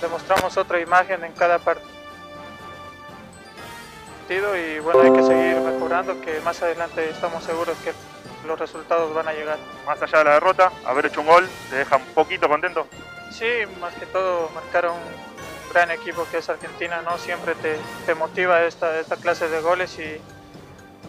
demostramos 0.00 0.56
otra 0.56 0.80
imagen 0.80 1.24
en 1.24 1.32
cada 1.32 1.58
partido 1.58 1.88
y 4.56 4.78
bueno, 4.80 5.00
hay 5.00 5.12
que 5.12 5.22
seguir 5.22 5.60
mejorando, 5.60 6.20
que 6.20 6.40
más 6.40 6.62
adelante 6.62 7.08
estamos 7.10 7.44
seguros 7.44 7.76
que 7.84 7.92
los 8.46 8.58
resultados 8.58 9.14
van 9.14 9.28
a 9.28 9.32
llegar. 9.32 9.58
Más 9.86 10.00
allá 10.02 10.18
de 10.18 10.24
la 10.24 10.34
derrota, 10.34 10.70
haber 10.84 11.06
hecho 11.06 11.20
un 11.20 11.26
gol, 11.26 11.48
¿te 11.70 11.76
deja 11.76 11.96
un 11.96 12.04
poquito 12.14 12.48
contento? 12.48 12.86
Sí, 13.30 13.46
más 13.80 13.94
que 13.94 14.06
todo 14.06 14.50
marcar 14.54 14.86
a 14.86 14.92
un 14.92 15.00
gran 15.72 15.90
equipo 15.90 16.26
que 16.30 16.38
es 16.38 16.48
Argentina, 16.48 17.02
¿no? 17.02 17.18
Siempre 17.18 17.54
te, 17.56 17.76
te 18.06 18.14
motiva 18.14 18.62
esta, 18.62 18.98
esta 19.00 19.16
clase 19.16 19.48
de 19.48 19.60
goles 19.60 19.98
y, 19.98 20.20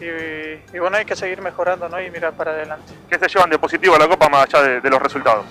y, 0.04 0.64
y 0.74 0.80
bueno, 0.80 0.98
hay 0.98 1.06
que 1.06 1.16
seguir 1.16 1.42
mejorando, 1.42 1.88
¿no? 1.88 2.02
Y 2.02 2.10
mirar 2.10 2.34
para 2.34 2.52
adelante. 2.52 2.94
¿Qué 3.10 3.20
se 3.20 3.28
llevan 3.28 3.50
de 3.50 3.60
positivo 3.60 3.96
a 3.96 4.00
la 4.00 4.08
Copa 4.08 4.28
más 4.28 4.44
allá 4.46 4.62
de, 4.64 4.82
de 4.82 4.90
los 4.90 5.02
resultados? 5.02 5.46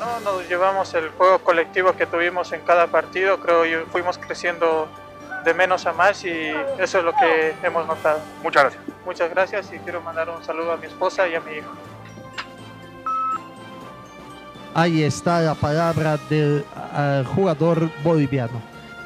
No, 0.00 0.18
nos 0.20 0.48
llevamos 0.48 0.94
el 0.94 1.10
juego 1.10 1.40
colectivo 1.40 1.92
que 1.92 2.06
tuvimos 2.06 2.50
en 2.52 2.62
cada 2.62 2.86
partido, 2.86 3.38
creo 3.38 3.62
que 3.64 3.84
fuimos 3.92 4.16
creciendo 4.16 4.88
de 5.44 5.54
menos 5.54 5.84
a 5.84 5.92
más 5.92 6.24
y 6.24 6.30
eso 6.78 6.98
es 6.98 7.04
lo 7.04 7.12
que 7.12 7.54
hemos 7.62 7.86
notado. 7.86 8.18
Muchas 8.42 8.62
gracias. 8.64 8.82
Muchas 9.04 9.30
gracias 9.30 9.72
y 9.72 9.78
quiero 9.78 10.00
mandar 10.00 10.30
un 10.30 10.42
saludo 10.42 10.72
a 10.72 10.76
mi 10.78 10.86
esposa 10.86 11.28
y 11.28 11.34
a 11.34 11.40
mi 11.40 11.52
hijo. 11.52 11.70
Ahí 14.72 15.02
está 15.02 15.40
la 15.40 15.54
palabra 15.54 16.16
del 16.28 16.64
uh, 16.64 17.24
jugador 17.34 17.90
boliviano. 18.02 18.62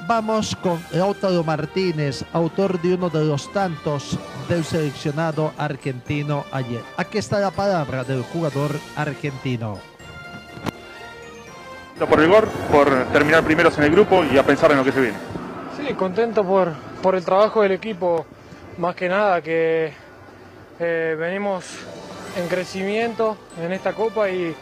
Vamos 0.07 0.55
con 0.57 0.85
Lautaro 0.93 1.43
Martínez, 1.43 2.23
autor 2.35 2.81
de 2.83 2.95
uno 2.95 3.09
de 3.09 3.25
los 3.25 3.51
tantos 3.53 4.19
del 4.49 4.63
seleccionado 4.63 5.53
argentino 5.57 6.45
ayer. 6.53 6.83
Aquí 6.99 7.17
está 7.17 7.41
la 7.41 7.51
palabra 7.51 8.05
del 8.05 8.23
jugador 8.23 8.73
argentino. 8.95 9.94
Por 11.99 12.29
gol, 12.29 12.49
por 12.73 13.05
terminar 13.13 13.45
primeros 13.45 13.79
en 13.79 13.85
el 13.85 13.91
grupo 13.93 14.25
y 14.25 14.37
a 14.37 14.43
pensar 14.43 14.71
en 14.73 14.79
lo 14.79 14.85
que 14.85 14.91
se 14.91 15.01
viene. 15.01 15.17
Sí, 15.77 15.95
contento 15.95 16.45
por, 16.45 16.73
por 17.01 17.15
el 17.15 17.25
trabajo 17.25 17.63
del 17.63 17.71
equipo, 17.71 18.27
más 18.79 18.97
que 18.97 19.09
nada 19.09 19.41
que 19.41 19.93
eh, 20.81 21.17
venimos 21.19 21.65
en 22.37 22.49
crecimiento 22.49 23.37
en 23.63 23.73
esta 23.73 23.93
copa 23.93 24.29
y, 24.29 24.55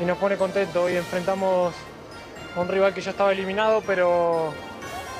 y 0.00 0.04
nos 0.04 0.18
pone 0.18 0.36
contento. 0.36 0.84
Hoy 0.84 0.96
enfrentamos 0.96 1.74
a 2.56 2.60
un 2.60 2.68
rival 2.68 2.94
que 2.94 3.00
ya 3.00 3.10
estaba 3.10 3.32
eliminado, 3.32 3.82
pero, 3.84 4.54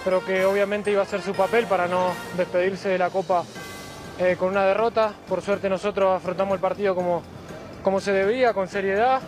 pero 0.04 0.24
que 0.24 0.44
obviamente 0.44 0.92
iba 0.92 1.00
a 1.00 1.04
hacer 1.04 1.22
su 1.22 1.32
papel 1.34 1.66
para 1.66 1.88
no 1.88 2.12
despedirse 2.36 2.88
de 2.88 2.98
la 2.98 3.10
copa 3.10 3.42
eh, 4.20 4.36
con 4.38 4.48
una 4.50 4.64
derrota. 4.64 5.12
Por 5.28 5.42
suerte 5.42 5.68
nosotros 5.68 6.16
afrontamos 6.16 6.54
el 6.54 6.60
partido 6.60 6.94
como, 6.94 7.22
como 7.82 8.00
se 8.00 8.12
debía, 8.12 8.54
con 8.54 8.68
seriedad 8.68 9.20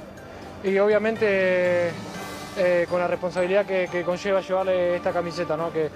y 0.65 0.79
obviamente 0.79 1.91
eh, 2.57 2.87
con 2.89 2.99
la 2.99 3.07
responsabilidad 3.07 3.67
que, 3.67 3.89
que, 3.91 4.03
conlleva 4.03 4.41
llevarle 4.41 4.97
esta 4.97 5.13
camiseta, 5.13 5.57
¿no? 5.57 5.73
que 5.73 5.91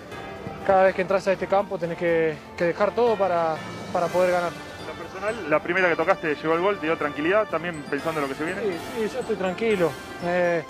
cada 0.66 0.84
vez 0.84 0.94
que 0.94 1.02
entras 1.02 1.26
a 1.26 1.32
este 1.32 1.46
campo 1.46 1.78
tenés 1.78 1.96
que, 1.96 2.34
que 2.56 2.64
dejar 2.64 2.94
todo 2.94 3.16
para, 3.16 3.56
para, 3.92 4.06
poder 4.08 4.32
ganar. 4.32 4.52
La 4.86 5.02
personal, 5.02 5.50
la 5.50 5.62
primera 5.62 5.88
que 5.88 5.96
tocaste 5.96 6.34
llegó 6.34 6.54
el 6.54 6.60
gol, 6.60 6.78
te 6.78 6.86
dio 6.86 6.96
tranquilidad, 6.98 7.48
también 7.48 7.82
pensando 7.88 8.20
en 8.20 8.28
lo 8.28 8.32
que 8.32 8.38
se 8.38 8.44
viene. 8.44 8.60
Sí, 8.60 8.68
sí 8.96 9.10
yo 9.14 9.20
estoy 9.20 9.36
tranquilo. 9.36 9.90
Eh, 10.24 10.62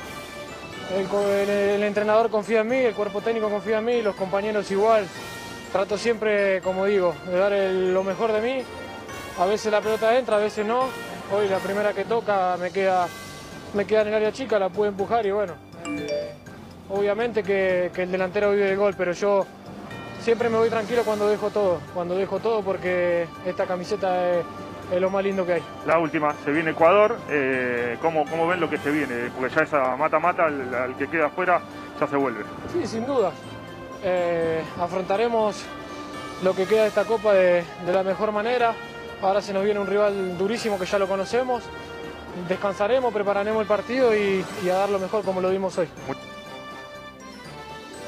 el, 0.97 1.07
el, 1.07 1.51
el, 1.51 1.83
entrenador 1.83 2.31
confía 2.31 2.61
en 2.61 2.69
mí, 2.69 2.77
el 2.77 2.95
cuerpo 2.95 3.21
técnico 3.21 3.51
confía 3.51 3.79
en 3.79 3.85
mí, 3.85 4.03
los 4.03 4.15
compañeros 4.15 4.71
igual. 4.71 5.07
Trato 5.73 5.99
siempre, 5.99 6.63
como 6.63 6.87
digo, 6.87 7.15
de 7.27 7.37
dar 7.37 7.53
el, 7.53 7.93
lo 7.93 8.05
mejor 8.05 8.33
de 8.33 8.41
mí. 8.41 8.63
A 9.39 9.47
veces 9.47 9.73
la 9.73 9.81
pelota 9.81 10.17
entra, 10.17 10.37
a 10.37 10.41
veces 10.41 10.65
no. 10.65 10.89
Hoy 11.31 11.49
la 11.49 11.59
primera 11.59 11.93
que 11.93 12.05
toca 12.05 12.57
me 12.57 12.71
queda, 12.71 13.07
me 13.79 13.87
queda 13.87 14.03
en 14.03 14.09
el 14.09 14.15
área 14.15 14.33
chica, 14.33 14.59
la 14.59 14.71
pude 14.71 14.89
empujar 14.89 15.25
y 15.25 15.31
bueno, 15.31 15.53
eh, 15.87 16.33
obviamente 16.91 17.45
que, 17.45 17.93
que, 17.95 18.03
el 18.03 18.11
delantero 18.11 18.51
vive 18.51 18.73
el 18.73 18.77
gol, 18.77 18.97
pero 18.99 19.13
yo 19.13 19.47
siempre 20.21 20.49
me 20.49 20.59
voy 20.59 20.69
tranquilo 20.69 21.03
cuando 21.05 21.29
dejo 21.29 21.51
todo, 21.51 21.79
cuando 21.95 22.17
dejo 22.17 22.41
todo 22.41 22.61
porque 22.63 23.29
esta 23.47 23.67
camiseta 23.67 24.33
es, 24.33 24.45
es 24.93 25.01
lo 25.01 25.11
más 25.11 25.23
lindo 25.23 25.47
que 25.47 25.53
hay. 25.53 25.63
La 25.87 26.01
última, 26.01 26.35
se 26.45 26.51
viene 26.51 26.73
Ecuador, 26.73 27.19
eh, 27.31 27.97
¿cómo, 28.03 28.25
¿cómo, 28.29 28.49
ven 28.49 28.59
lo 28.59 28.69
que 28.69 28.79
se 28.79 28.91
viene? 28.91 29.31
Porque 29.39 29.55
ya 29.55 29.63
esa 29.63 29.95
mata-mata, 29.95 30.47
al, 30.47 30.75
al, 30.75 30.97
que 30.97 31.07
queda 31.07 31.27
afuera, 31.27 31.61
ya 32.01 32.07
se 32.09 32.17
vuelve. 32.17 32.43
Sí, 32.73 32.85
sin 32.85 33.07
duda. 33.07 33.31
Eh, 34.03 34.61
afrontaremos 34.81 35.63
lo 36.43 36.53
que 36.53 36.65
queda 36.65 36.83
de 36.83 36.89
esta 36.89 37.05
Copa 37.05 37.33
de, 37.33 37.63
de 37.87 37.93
la 37.93 38.03
mejor 38.03 38.33
manera. 38.33 38.75
Ahora 39.23 39.41
se 39.41 39.53
nos 39.53 39.63
viene 39.63 39.79
un 39.79 39.87
rival 39.87 40.37
durísimo 40.37 40.81
que 40.81 40.87
ya 40.87 40.99
lo 40.99 41.07
conocemos 41.07 41.63
descansaremos, 42.47 43.13
prepararemos 43.13 43.63
el 43.63 43.67
partido 43.67 44.15
y, 44.15 44.45
y, 44.65 44.69
a 44.69 44.75
dar 44.75 44.91
lo 44.91 44.99
mejor 44.99 45.25
como 45.25 45.41
lo 45.41 45.51
dimos 45.51 45.77
hoy. 45.79 45.89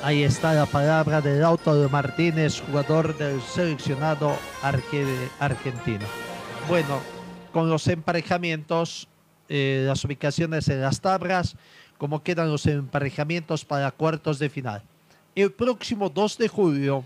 Ahí 0.03 0.23
está 0.23 0.55
la 0.55 0.65
palabra 0.65 1.21
del 1.21 1.41
Lautaro 1.41 1.89
Martínez, 1.91 2.63
jugador 2.67 3.17
del 3.19 3.41
seleccionado 3.43 4.35
argentino. 4.63 6.07
Bueno, 6.69 7.01
con 7.53 7.69
los 7.69 7.87
emparejamientos, 7.87 9.09
eh, 9.49 9.85
las 9.87 10.03
ubicaciones 10.05 10.69
en 10.69 10.81
las 10.81 11.03
tablas, 11.03 11.57
como 11.99 12.23
quedan 12.23 12.51
los 12.51 12.65
emparejamientos 12.65 13.67
para 13.67 13.91
cuartos 13.91 14.39
de 14.39 14.49
final. 14.49 14.83
El 15.35 15.53
próximo 15.53 16.09
2 16.09 16.39
de 16.39 16.49
julio, 16.49 17.05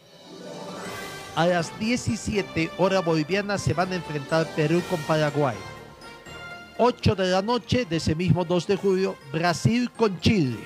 a 1.34 1.46
las 1.46 1.76
17 1.80 2.70
horas 2.78 3.04
bolivianas, 3.04 3.60
se 3.60 3.74
van 3.74 3.90
a 3.90 3.96
enfrentar 3.96 4.46
Perú 4.54 4.80
con 4.88 5.00
Paraguay 5.00 5.56
8 6.78 7.14
de 7.14 7.30
la 7.30 7.40
noche 7.40 7.84
de 7.84 7.96
ese 7.96 8.14
mismo 8.14 8.44
2 8.44 8.66
de 8.66 8.76
julio, 8.76 9.16
Brasil 9.32 9.90
con 9.90 10.18
Chile. 10.20 10.58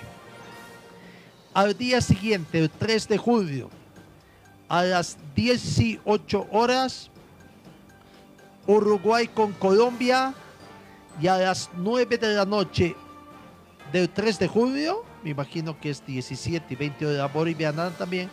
Al 1.53 1.77
día 1.77 2.01
siguiente, 2.01 2.59
el 2.59 2.71
3 2.71 3.09
de 3.09 3.19
julio, 3.19 3.71
a 4.69 4.85
las 4.85 5.19
18 5.35 6.47
horas, 6.51 7.11
Uruguay 8.67 9.29
con 9.29 9.53
Colombia 9.53 10.35
y 11.21 11.27
a 11.27 11.37
las 11.39 11.71
9 11.77 12.17
de 12.17 12.35
la 12.35 12.45
noche 12.45 12.95
del 13.93 14.09
3 14.09 14.39
de 14.39 14.49
julio, 14.49 15.05
me 15.23 15.31
imagino 15.31 15.79
que 15.79 15.91
es 15.91 16.05
17 16.07 16.73
y 16.73 16.77
20 16.77 17.05
de 17.05 17.19
la 17.19 17.27
boliviana 17.27 17.91
también, 17.91 18.31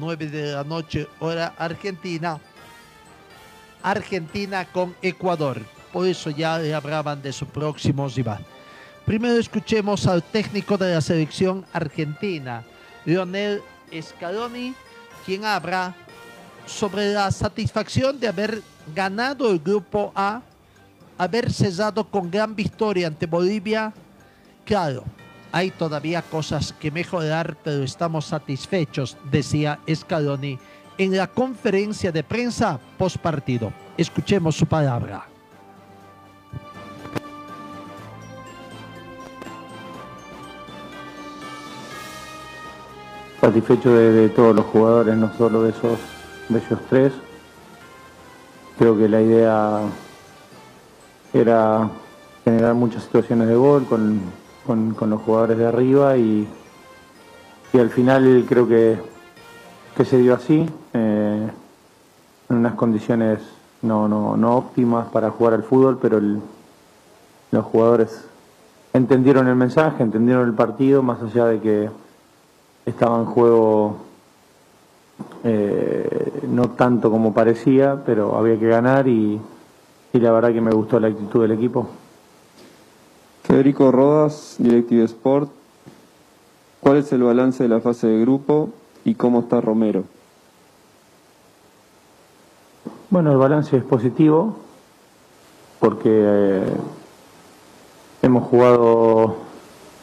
9 0.00 0.26
de 0.26 0.52
la 0.52 0.64
noche 0.64 1.06
hora 1.20 1.54
argentina, 1.58 2.40
Argentina 3.82 4.64
con 4.72 4.96
Ecuador. 5.00 5.77
Por 5.92 6.06
eso 6.06 6.30
ya 6.30 6.56
hablaban 6.76 7.22
de 7.22 7.32
su 7.32 7.46
próximo 7.46 8.08
rival. 8.08 8.44
Primero 9.04 9.38
escuchemos 9.38 10.06
al 10.06 10.22
técnico 10.22 10.76
de 10.76 10.94
la 10.94 11.00
selección 11.00 11.64
argentina, 11.72 12.62
Lionel 13.06 13.62
Scaloni, 14.02 14.74
quien 15.24 15.44
habla 15.46 15.94
sobre 16.66 17.12
la 17.12 17.30
satisfacción 17.30 18.20
de 18.20 18.28
haber 18.28 18.62
ganado 18.94 19.50
el 19.50 19.58
grupo 19.58 20.12
A, 20.14 20.42
haber 21.16 21.50
cesado 21.50 22.04
con 22.04 22.30
gran 22.30 22.54
victoria 22.54 23.06
ante 23.06 23.26
Bolivia. 23.26 23.92
Claro, 24.64 25.04
hay 25.52 25.70
todavía 25.70 26.20
cosas 26.20 26.74
que 26.78 26.90
mejorar, 26.90 27.56
pero 27.64 27.82
estamos 27.82 28.26
satisfechos, 28.26 29.16
decía 29.30 29.78
Scaloni 29.90 30.58
en 30.98 31.16
la 31.16 31.28
conferencia 31.28 32.12
de 32.12 32.24
prensa 32.24 32.78
post 32.98 33.16
partido. 33.18 33.72
Escuchemos 33.96 34.56
su 34.56 34.66
palabra. 34.66 35.24
Satisfecho 43.58 43.92
de, 43.92 44.28
todos 44.28 44.54
los 44.54 44.66
jugadores, 44.66 45.16
no 45.16 45.32
solo 45.36 45.64
de 45.64 45.70
esos, 45.70 45.98
de 46.48 46.60
esos 46.60 46.78
tres. 46.88 47.12
Creo 48.78 48.96
que 48.96 49.08
la 49.08 49.20
idea 49.20 49.80
era 51.32 51.90
generar 52.44 52.74
muchas 52.74 53.02
situaciones 53.02 53.48
de 53.48 53.56
gol 53.56 53.84
con, 53.86 54.20
con- 54.64 55.10
los 55.10 55.20
jugadores 55.22 55.58
de 55.58 55.66
arriba 55.66 56.16
y, 56.16 56.46
y 57.72 57.78
al 57.80 57.90
final 57.90 58.46
creo 58.48 58.68
que, 58.68 58.96
que 59.96 60.04
se 60.04 60.18
dio 60.18 60.34
así, 60.34 60.64
eh, 60.94 61.48
en 62.50 62.56
unas 62.56 62.74
condiciones 62.74 63.40
no, 63.82 64.06
no, 64.06 64.36
no 64.36 64.56
óptimas 64.56 65.08
para 65.08 65.30
jugar 65.30 65.54
al 65.54 65.64
fútbol, 65.64 65.98
pero 66.00 66.20
los 67.50 67.64
jugadores 67.64 68.24
entendieron 68.92 69.48
el 69.48 69.56
mensaje, 69.56 70.04
entendieron 70.04 70.46
el 70.46 70.54
partido, 70.54 71.02
más 71.02 71.20
allá 71.20 71.46
de 71.46 71.58
que 71.58 71.90
estaba 72.88 73.18
en 73.18 73.26
juego 73.26 73.96
eh, 75.44 76.42
no 76.48 76.70
tanto 76.70 77.10
como 77.10 77.32
parecía, 77.32 78.02
pero 78.04 78.36
había 78.36 78.58
que 78.58 78.66
ganar 78.66 79.08
y, 79.08 79.40
y 80.12 80.18
la 80.18 80.32
verdad 80.32 80.52
que 80.52 80.60
me 80.60 80.72
gustó 80.72 80.98
la 80.98 81.08
actitud 81.08 81.42
del 81.42 81.52
equipo. 81.52 81.88
Federico 83.44 83.90
Rodas, 83.90 84.56
Directive 84.58 85.04
Sport. 85.04 85.50
¿Cuál 86.80 86.98
es 86.98 87.12
el 87.12 87.22
balance 87.22 87.62
de 87.62 87.68
la 87.68 87.80
fase 87.80 88.06
de 88.06 88.20
grupo 88.20 88.70
y 89.04 89.14
cómo 89.14 89.40
está 89.40 89.60
Romero? 89.60 90.04
Bueno, 93.10 93.32
el 93.32 93.38
balance 93.38 93.76
es 93.76 93.82
positivo 93.84 94.56
porque 95.80 96.10
eh, 96.10 96.76
hemos 98.22 98.44
jugado 98.48 99.36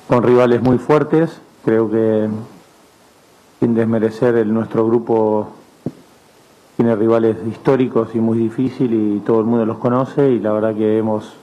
con 0.07 0.23
rivales 0.23 0.61
muy 0.61 0.77
fuertes. 0.77 1.39
Creo 1.63 1.89
que 1.89 2.27
sin 3.65 3.73
desmerecer 3.73 4.35
el, 4.35 4.53
nuestro 4.53 4.85
grupo 4.85 5.47
tiene 6.77 6.95
rivales 6.95 7.35
históricos 7.49 8.09
y 8.13 8.19
muy 8.19 8.37
difíciles 8.37 9.17
y 9.17 9.19
todo 9.21 9.39
el 9.39 9.45
mundo 9.47 9.65
los 9.65 9.79
conoce 9.79 10.29
y 10.29 10.39
la 10.39 10.51
verdad 10.51 10.75
que 10.75 10.99
hemos 10.99 11.33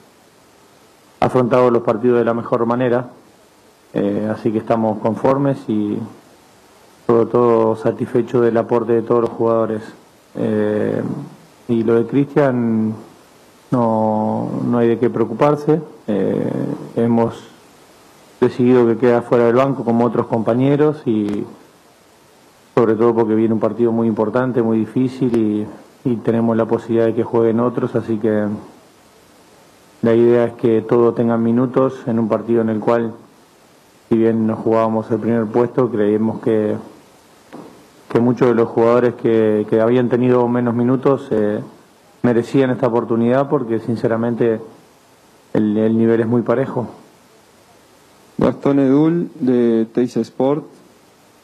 afrontado 1.19 1.69
los 1.73 1.83
partidos 1.83 2.21
de 2.21 2.25
la 2.25 2.33
mejor 2.33 2.65
manera. 2.65 3.09
Eh, 3.93 4.29
así 4.33 4.53
que 4.53 4.59
estamos 4.59 5.01
conformes 5.01 5.59
y 5.67 5.99
todo, 7.09 7.27
todo 7.27 7.75
satisfecho 7.75 8.41
del 8.41 8.57
aporte 8.57 8.93
de 8.93 9.03
todos 9.03 9.23
los 9.23 9.31
jugadores. 9.31 9.83
Eh, 10.37 11.03
y 11.67 11.83
lo 11.83 11.95
de 11.95 12.07
Cristian 12.07 12.95
no, 13.73 14.49
no 14.65 14.79
hay 14.79 14.87
de 14.87 14.99
qué 15.01 15.11
preocuparse. 15.11 15.83
Eh, 16.07 16.53
hemos 16.95 17.49
decidido 18.41 18.87
que 18.87 18.97
queda 18.97 19.23
fuera 19.23 19.47
del 19.47 19.57
banco 19.57 19.85
como 19.85 20.05
otros 20.05 20.29
compañeros 20.29 21.03
y 21.05 21.45
sobre 22.75 22.95
todo 22.95 23.15
porque 23.15 23.35
viene 23.35 23.55
un 23.55 23.61
partido 23.61 23.93
muy 23.93 24.07
importante, 24.07 24.63
muy 24.63 24.79
difícil 24.79 25.37
y, 25.37 25.67
tenemos 26.25 26.57
la 26.57 26.67
posibilidad 26.67 27.07
de 27.07 27.15
que 27.15 27.23
jueguen 27.23 27.61
otros, 27.61 27.95
así 27.95 28.19
que 28.19 28.47
la 30.03 30.15
idea 30.15 30.47
es 30.47 30.55
que 30.55 30.83
todos 30.83 31.15
tengan 31.15 31.41
minutos 31.45 32.03
en 32.07 32.19
un 32.19 32.29
partido 32.29 32.61
en 32.61 32.71
el 32.71 32.81
cual, 32.81 33.13
si 34.09 34.17
bien 34.17 34.49
nos 34.49 34.59
jugábamos 34.59 35.09
el 35.13 35.21
primer 35.21 35.47
puesto, 35.47 35.89
creíamos 35.93 36.41
que, 36.41 36.75
que 38.09 38.19
muchos 38.19 38.49
de 38.49 38.55
los 38.55 38.69
jugadores 38.69 39.15
que, 39.15 39.65
habían 39.81 40.09
tenido 40.09 40.49
menos 40.49 40.75
minutos 40.75 41.29
eh, 41.31 41.61
merecían 42.23 42.71
esta 42.71 42.89
oportunidad 42.89 43.49
porque 43.49 43.79
sinceramente 43.79 44.61
el, 45.53 45.77
el 45.77 45.97
nivel 45.97 46.21
es 46.21 46.27
muy 46.27 46.43
parejo. 46.43 46.89
Gastón 48.39 48.81
Edul, 48.81 49.31
de 49.39 49.87
Teis 49.93 50.17
Sport. 50.17 50.65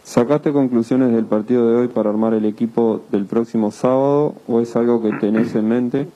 ¿Sacaste 0.04 0.52
conclusiones 0.52 1.12
del 1.12 1.26
partido 1.26 1.68
de 1.68 1.76
hoy 1.76 1.88
para 1.88 2.10
armar 2.10 2.34
el 2.34 2.44
equipo 2.44 3.02
del 3.10 3.26
próximo 3.26 3.70
sábado 3.70 4.34
o 4.46 4.60
es 4.60 4.74
algo 4.74 5.02
que 5.02 5.12
tenés 5.12 5.54
en 5.54 5.68
mente? 5.68 6.08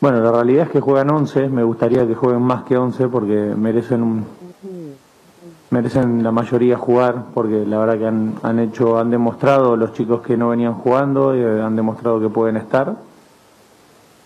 Bueno, 0.00 0.20
la 0.20 0.32
realidad 0.32 0.66
es 0.66 0.70
que 0.70 0.80
juegan 0.80 1.10
11, 1.10 1.48
me 1.50 1.62
gustaría 1.62 2.06
que 2.06 2.14
jueguen 2.14 2.42
más 2.42 2.64
que 2.64 2.76
11 2.76 3.08
porque 3.08 3.54
merecen 3.56 4.02
un, 4.02 4.24
merecen 5.70 6.22
la 6.22 6.32
mayoría 6.32 6.76
jugar 6.76 7.26
porque 7.32 7.64
la 7.66 7.78
verdad 7.78 7.98
que 7.98 8.06
han, 8.06 8.34
han 8.42 8.58
hecho 8.58 8.98
han 8.98 9.10
demostrado 9.10 9.76
los 9.76 9.92
chicos 9.92 10.22
que 10.22 10.36
no 10.36 10.48
venían 10.48 10.74
jugando 10.74 11.34
eh, 11.34 11.62
han 11.62 11.76
demostrado 11.76 12.18
que 12.18 12.28
pueden 12.28 12.56
estar 12.56 12.96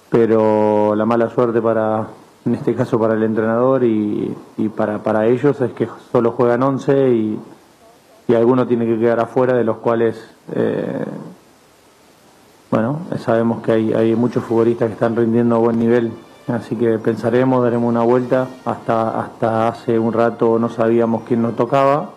pero 0.09 0.95
la 0.95 1.05
mala 1.05 1.29
suerte 1.29 1.61
para 1.61 2.07
en 2.47 2.55
este 2.55 2.75
caso 2.75 2.99
para 2.99 3.15
el 3.15 3.23
entrenador 3.23 3.85
y, 3.85 4.35
y 4.57 4.69
para, 4.69 5.03
para 5.03 5.27
ellos 5.27 5.61
es 5.61 5.73
que 5.73 5.89
solo 6.13 6.33
juegan 6.33 6.63
11 6.63 7.09
y, 7.11 7.39
y 8.27 8.35
alguno 8.35 8.67
tiene 8.67 8.87
que 8.87 8.99
quedar 8.99 9.21
afuera 9.21 9.55
de 9.55 9.65
los 9.65 9.79
cuales 9.79 10.17
eh, 10.55 11.05
bueno, 12.75 13.03
sabemos 13.25 13.63
que 13.63 13.71
hay, 13.71 13.93
hay 13.93 14.17
muchos 14.17 14.43
futbolistas 14.43 14.89
que 14.89 14.95
están 14.95 15.15
rindiendo 15.15 15.55
a 15.55 15.59
buen 15.59 15.79
nivel, 15.79 16.11
así 16.49 16.75
que 16.75 16.99
pensaremos, 16.99 17.63
daremos 17.63 17.89
una 17.89 18.03
vuelta. 18.03 18.49
Hasta, 18.65 19.21
hasta 19.21 19.69
hace 19.69 19.97
un 19.97 20.13
rato 20.13 20.59
no 20.59 20.69
sabíamos 20.69 21.23
quién 21.23 21.41
nos 21.41 21.55
tocaba. 21.55 22.11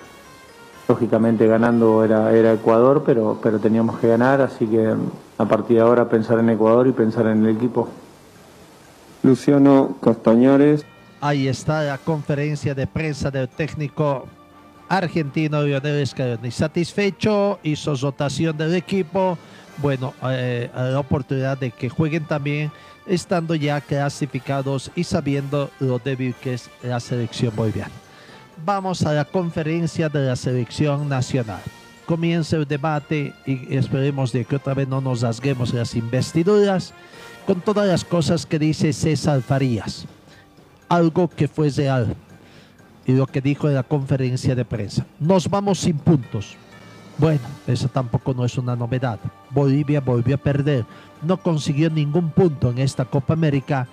Lógicamente 0.88 1.46
ganando 1.46 2.04
era, 2.04 2.34
era 2.34 2.54
Ecuador, 2.54 3.04
pero, 3.06 3.38
pero 3.44 3.60
teníamos 3.60 4.00
que 4.00 4.08
ganar, 4.08 4.42
así 4.42 4.66
que 4.66 4.96
a 5.38 5.46
partir 5.46 5.78
de 5.78 5.84
ahora 5.84 6.10
pensar 6.10 6.40
en 6.40 6.50
Ecuador 6.50 6.88
y 6.88 6.92
pensar 6.92 7.28
en 7.28 7.46
el 7.46 7.56
equipo. 7.56 7.90
Luciano 9.22 9.98
Castañares. 10.02 10.84
Ahí 11.22 11.48
está 11.48 11.84
la 11.84 12.00
conferencia 12.00 12.74
de 12.74 12.88
prensa 12.88 13.30
del 13.30 13.48
técnico 13.48 14.26
argentino 14.90 15.64
Lionel 15.64 16.06
Scaloni. 16.06 16.52
Satisfecho, 16.52 17.60
hizo 17.64 17.96
rotación 17.96 18.58
del 18.58 18.76
equipo. 18.76 19.38
Bueno, 19.78 20.14
eh, 20.24 20.70
la 20.74 21.00
oportunidad 21.00 21.58
de 21.58 21.72
que 21.72 21.90
jueguen 21.90 22.26
también, 22.26 22.72
estando 23.06 23.54
ya 23.56 23.80
clasificados 23.80 24.92
y 24.96 25.04
sabiendo 25.04 25.70
lo 25.80 26.00
débil 26.00 26.34
que 26.36 26.56
es 26.56 26.70
la 26.82 27.00
selección 27.00 27.56
boliviana. 27.56 27.92
Vamos 28.66 29.04
a 29.04 29.14
la 29.14 29.26
conferencia 29.26 30.10
de 30.10 30.26
la 30.26 30.36
selección 30.36 31.08
nacional. 31.08 31.62
Comienza 32.08 32.56
el 32.56 32.66
debate 32.66 33.34
y 33.46 33.76
esperemos 33.76 34.32
de 34.32 34.46
que 34.46 34.56
otra 34.56 34.74
vez 34.74 34.88
no 34.88 35.00
nos 35.00 35.22
rasguemos 35.22 35.74
las 35.74 35.94
investiduras 35.94 36.94
con 37.46 37.62
todas 37.62 37.88
las 37.88 38.04
cosas 38.04 38.46
que 38.46 38.58
dice 38.58 38.94
César 38.94 39.42
Farías. 39.42 40.06
Algo 40.90 41.28
que 41.28 41.48
fue 41.48 41.70
real 41.70 42.16
y 43.08 43.14
lo 43.14 43.26
que 43.26 43.42
dijo 43.42 43.68
en 43.70 43.76
la 43.76 43.84
conferencia 43.84 44.54
de 44.54 44.66
prensa. 44.66 45.06
Nos 45.20 45.50
vamos 45.50 45.80
sin 45.80 45.98
puntos. 45.98 46.56
Bueno, 47.18 47.42
eso 47.66 47.88
tampoco 47.88 48.34
no 48.34 48.46
es 48.46 48.58
una 48.58 48.76
novedad. 48.76 49.18
Bolivia 49.50 50.02
volvió 50.02 50.36
a 50.36 50.40
perder. 50.40 50.86
No 51.24 51.38
consiguió 51.38 51.90
ningún 51.90 52.30
punto 52.30 52.70
en 52.70 52.78
esta 52.78 53.06
Copa 53.06 53.34
América, 53.34 53.88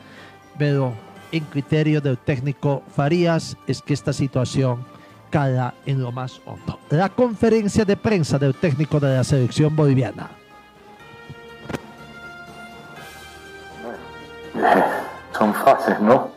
pero 0.59 0.93
en 1.33 1.45
criterio 1.45 2.01
del 2.01 2.19
técnico 2.19 2.83
Farías 2.95 3.57
es 3.67 3.81
que 3.81 3.95
esta 3.95 4.13
situación 4.13 4.85
cala 5.31 5.75
en 5.87 6.03
lo 6.03 6.13
más 6.13 6.41
hondo. 6.45 6.79
La 6.91 7.09
conferencia 7.09 7.85
de 7.85 7.97
prensa 7.97 8.39
del 8.39 8.55
técnico 8.55 9.01
de 9.01 9.17
la 9.17 9.25
selección 9.25 9.75
boliviana. 9.75 10.29
son 15.37 15.53
fases, 15.55 16.01
¿no? 16.01 16.34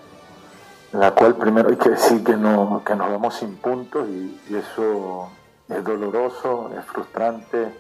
La 0.93 1.13
cual 1.13 1.36
primero 1.36 1.69
hay 1.69 1.76
que 1.76 1.89
decir 1.89 2.23
que, 2.23 2.38
no, 2.38 2.82
que 2.86 2.95
nos 2.95 3.10
vamos 3.10 3.36
sin 3.36 3.58
puntos 3.58 4.08
y, 4.08 4.39
eso 4.56 5.30
es 5.67 5.84
doloroso, 5.84 6.71
es 6.78 6.86
frustrante, 6.86 7.73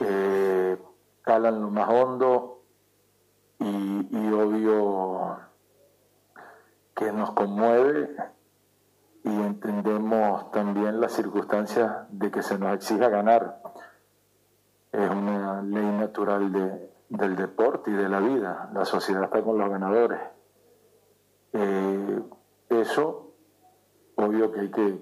eh, 0.00 0.76
cala 1.22 1.48
en 1.48 1.62
lo 1.62 1.70
más 1.70 1.88
hondo 1.88 2.60
y, 3.58 4.08
y 4.10 4.32
obvio 4.32 5.38
que 6.94 7.10
nos 7.12 7.32
conmueve 7.32 8.14
y 9.24 9.30
entendemos 9.30 10.50
también 10.50 11.00
las 11.00 11.12
circunstancias 11.12 12.06
de 12.10 12.30
que 12.30 12.42
se 12.42 12.58
nos 12.58 12.74
exija 12.74 13.08
ganar. 13.08 13.60
Es 14.92 15.10
una 15.10 15.62
ley 15.62 15.86
natural 15.86 16.52
de, 16.52 16.90
del 17.08 17.34
deporte 17.34 17.90
y 17.90 17.94
de 17.94 18.08
la 18.08 18.20
vida. 18.20 18.70
La 18.74 18.84
sociedad 18.84 19.24
está 19.24 19.42
con 19.42 19.58
los 19.58 19.70
ganadores. 19.70 20.20
Eh, 21.56 22.22
eso, 22.68 23.32
obvio 24.16 24.50
que 24.50 24.60
hay 24.60 24.70
que, 24.70 24.98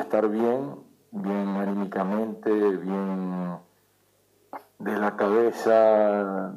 estar 0.00 0.26
bien, 0.28 0.76
bien 1.10 1.48
anímicamente, 1.48 2.50
bien 2.50 3.58
de 4.78 4.98
la 4.98 5.16
cabeza, 5.16 6.54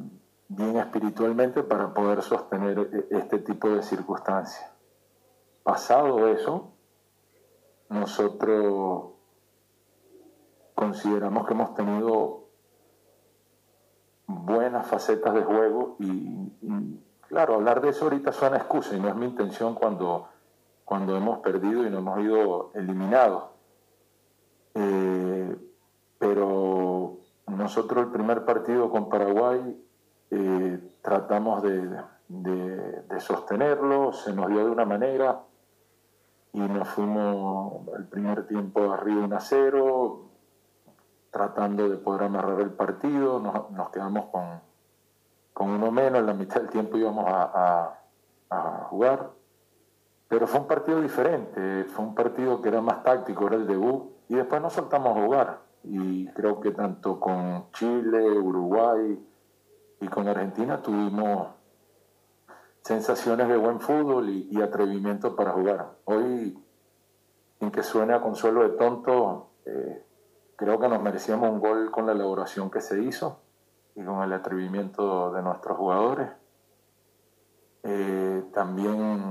bien 0.47 0.77
espiritualmente 0.77 1.63
para 1.63 1.93
poder 1.93 2.21
sostener 2.21 2.79
e, 2.79 3.17
este 3.17 3.39
tipo 3.39 3.69
de 3.69 3.83
circunstancias. 3.83 4.71
Pasado 5.63 6.29
eso, 6.29 6.71
nosotros 7.89 9.15
consideramos 10.75 11.45
que 11.45 11.53
hemos 11.53 11.75
tenido 11.75 12.45
buenas 14.27 14.87
facetas 14.87 15.33
de 15.33 15.43
juego 15.43 15.97
y, 15.99 16.51
claro, 17.27 17.55
hablar 17.55 17.81
de 17.81 17.89
eso 17.89 18.05
ahorita 18.05 18.31
suena 18.31 18.57
excusa 18.57 18.95
y 18.95 18.99
no 18.99 19.09
es 19.09 19.15
mi 19.15 19.25
intención 19.25 19.75
cuando, 19.75 20.27
cuando 20.83 21.15
hemos 21.15 21.39
perdido 21.39 21.85
y 21.85 21.89
no 21.89 21.99
hemos 21.99 22.19
ido 22.19 22.71
eliminados. 22.73 23.45
Eh, 24.73 25.55
pero 26.17 27.17
nosotros 27.47 28.05
el 28.05 28.11
primer 28.11 28.45
partido 28.45 28.89
con 28.89 29.09
Paraguay 29.09 29.81
eh, 30.31 30.97
tratamos 31.01 31.61
de, 31.63 32.01
de, 32.27 33.19
sostenerlo, 33.19 34.11
se 34.13 34.33
nos 34.33 34.49
dio 34.49 34.65
de 34.65 34.71
una 34.71 34.85
manera 34.85 35.43
y 36.53 36.59
nos 36.59 36.87
fuimos 36.89 37.87
el 37.97 38.05
primer 38.05 38.47
tiempo 38.47 38.91
arriba 38.91 39.25
1 39.25 39.35
a 39.35 39.39
0, 39.39 40.29
tratando 41.31 41.89
de 41.89 41.97
poder 41.97 42.23
amarrar 42.23 42.61
el 42.61 42.71
partido, 42.71 43.39
nos, 43.39 43.89
quedamos 43.89 44.27
con, 44.27 44.61
con, 45.55 45.69
uno 45.69 45.89
menos, 45.89 46.19
en 46.19 46.25
la 46.25 46.33
mitad 46.33 46.59
del 46.59 46.69
tiempo 46.69 46.97
íbamos 46.97 47.25
a, 47.29 47.97
a, 48.49 48.87
jugar, 48.89 49.31
pero 50.27 50.47
fue 50.47 50.59
un 50.59 50.67
partido 50.67 51.01
diferente, 51.01 51.85
fue 51.85 52.03
un 52.03 52.13
partido 52.13 52.61
que 52.61 52.67
era 52.67 52.81
más 52.81 53.03
táctico, 53.03 53.47
era 53.47 53.55
el 53.55 53.65
debut, 53.65 54.11
y 54.27 54.35
después 54.35 54.61
nos 54.61 54.73
soltamos 54.73 55.17
a 55.17 55.21
jugar, 55.21 55.61
y 55.83 56.27
creo 56.27 56.59
que 56.59 56.71
tanto 56.71 57.21
con 57.21 57.71
Chile, 57.71 58.37
Uruguay 58.37 59.17
y 60.01 60.07
con 60.09 60.27
Argentina 60.27 60.81
tuvimos 60.81 61.47
sensaciones 62.81 63.47
de 63.47 63.55
buen 63.55 63.79
fútbol 63.79 64.29
y, 64.29 64.61
atrevimiento 64.61 65.37
para 65.37 65.53
jugar. 65.53 65.93
Hoy, 66.03 66.61
sin 67.59 67.71
que 67.71 67.81
suene 67.81 68.13
a 68.13 68.21
consuelo 68.21 68.63
de 68.63 68.77
tonto, 68.77 69.51
eh, 69.65 70.05
creo 70.57 70.77
que 70.79 70.89
nos 70.89 71.01
merecíamos 71.01 71.49
un 71.49 71.61
gol 71.61 71.91
con 71.91 72.05
la 72.05 72.11
elaboración 72.11 72.69
que 72.69 72.81
se 72.81 73.01
hizo 73.01 73.44
y 73.95 74.03
con 74.03 74.21
el 74.21 74.33
atrevimiento 74.33 75.31
de 75.31 75.41
nuestros 75.41 75.77
jugadores. 75.77 76.29
Eh, 77.83 78.43
también 78.53 79.23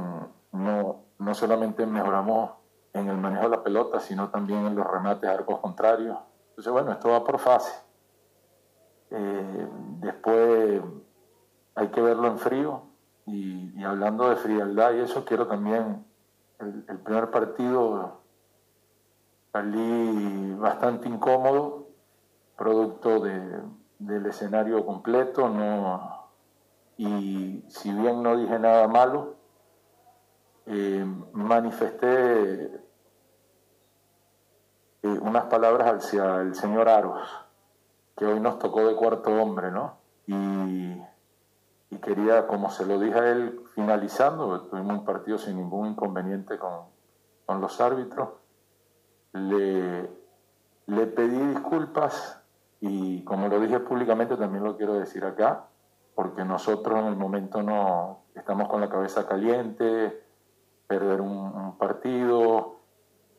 no, 0.53 1.05
no 1.18 1.35
solamente 1.35 1.87
mejoramos 1.87 2.53
en 2.92 3.09
el 3.09 3.16
manejo 3.16 3.44
de 3.44 3.57
la 3.57 3.62
pelota, 3.62 4.00
sino 4.00 4.31
también 4.31 4.66
en 4.66 4.77
los 4.77 4.87
remates 4.87 5.29
a 5.29 5.35
arcos 5.35 5.61
contrarios. 5.61 6.16
Entonces, 6.50 6.72
bueno, 6.72 6.92
esto 6.92 7.11
va 7.11 7.24
por 7.24 7.38
fase. 7.38 7.74
Eh, 9.11 9.68
después 10.00 10.83
hay 11.74 11.88
que 11.88 12.00
verlo 12.00 12.29
en 12.29 12.38
frío 12.38 12.83
y, 13.27 13.83
hablando 13.83 14.31
de 14.31 14.37
frialdad 14.37 14.94
y 14.94 15.00
eso, 15.00 15.24
quiero 15.24 15.46
también, 15.46 16.07
el, 16.59 16.85
el 16.88 16.98
primer 16.98 17.31
partido 17.31 18.20
salí 19.53 20.55
bastante 20.55 21.09
incómodo, 21.09 21.88
producto 22.57 23.20
de, 23.20 23.61
del 24.06 24.26
escenario 24.26 24.84
completo, 24.84 25.48
no, 25.48 26.28
y 26.96 27.64
si 27.68 27.92
bien 27.92 28.22
no 28.22 28.36
dije 28.36 28.58
nada 28.58 28.86
malo, 28.86 29.36
eh, 30.66 31.04
manifesté 31.32 32.64
eh, 35.02 35.18
unas 35.20 35.44
palabras 35.44 36.04
hacia 36.04 36.40
el 36.40 36.54
señor 36.54 36.88
Aros, 36.88 37.28
que 38.16 38.26
hoy 38.26 38.40
nos 38.40 38.58
tocó 38.58 38.86
de 38.86 38.94
cuarto 38.94 39.30
hombre, 39.30 39.70
¿no? 39.70 39.96
Y, 40.26 41.02
y 41.90 41.96
quería, 41.98 42.46
como 42.46 42.70
se 42.70 42.86
lo 42.86 42.98
dije 42.98 43.18
a 43.18 43.30
él 43.32 43.60
finalizando, 43.74 44.62
tuvimos 44.62 44.98
un 44.98 45.04
partido 45.04 45.38
sin 45.38 45.56
ningún 45.56 45.88
inconveniente 45.88 46.58
con, 46.58 46.84
con 47.46 47.60
los 47.60 47.80
árbitros, 47.80 48.28
le, 49.32 50.08
le 50.86 51.06
pedí 51.06 51.38
disculpas 51.48 52.43
y 52.87 53.23
como 53.25 53.49
lo 53.49 53.61
dije 53.61 53.81
públicamente 53.81 54.37
también 54.37 54.62
lo 54.62 54.77
quiero 54.77 54.92
decir 54.92 55.25
acá, 55.25 55.68
porque 56.14 56.44
nosotros 56.44 56.99
en 56.99 57.07
el 57.07 57.16
momento 57.16 57.62
no 57.62 58.25
estamos 58.35 58.68
con 58.68 58.83
la 58.83 58.90
cabeza 58.90 59.27
caliente, 59.27 60.23
perder 60.87 61.23
un, 61.23 61.79
partido, 61.79 62.81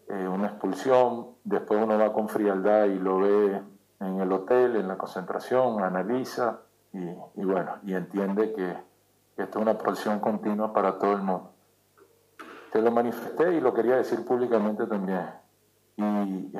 eh, 0.09 0.27
una 0.27 0.47
expulsión, 0.47 1.27
después 1.43 1.79
uno 1.79 1.95
va 1.99 2.11
con 2.11 2.27
frialdad 2.27 2.85
y 2.85 2.97
lo 2.97 3.19
ve 3.19 3.61
en 3.99 4.19
el 4.19 4.31
hotel, 4.31 4.77
en 4.77 4.87
la 4.87 4.97
concentración, 4.97 5.83
analiza 5.83 6.61
y, 6.91 7.43
bueno, 7.43 7.73
y 7.83 7.93
entiende 7.93 8.51
que, 8.51 8.75
que 9.35 9.43
esto 9.43 9.59
es 9.59 9.61
una 9.61 9.77
presión 9.77 10.19
continua 10.21 10.73
para 10.73 10.97
todo 10.97 11.11
el 11.11 11.21
mundo. 11.21 11.51
Te 12.71 12.81
lo 12.81 12.89
manifesté 12.89 13.53
y 13.53 13.61
lo 13.61 13.75
quería 13.75 13.97
decir 13.97 14.25
públicamente 14.25 14.87
también. 14.87 15.29
Y 15.97 16.51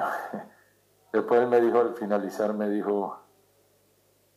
después 1.16 1.42
él 1.42 1.48
me 1.48 1.62
dijo, 1.62 1.80
al 1.80 1.94
finalizar, 1.96 2.54
me 2.54 2.70
dijo, 2.70 3.20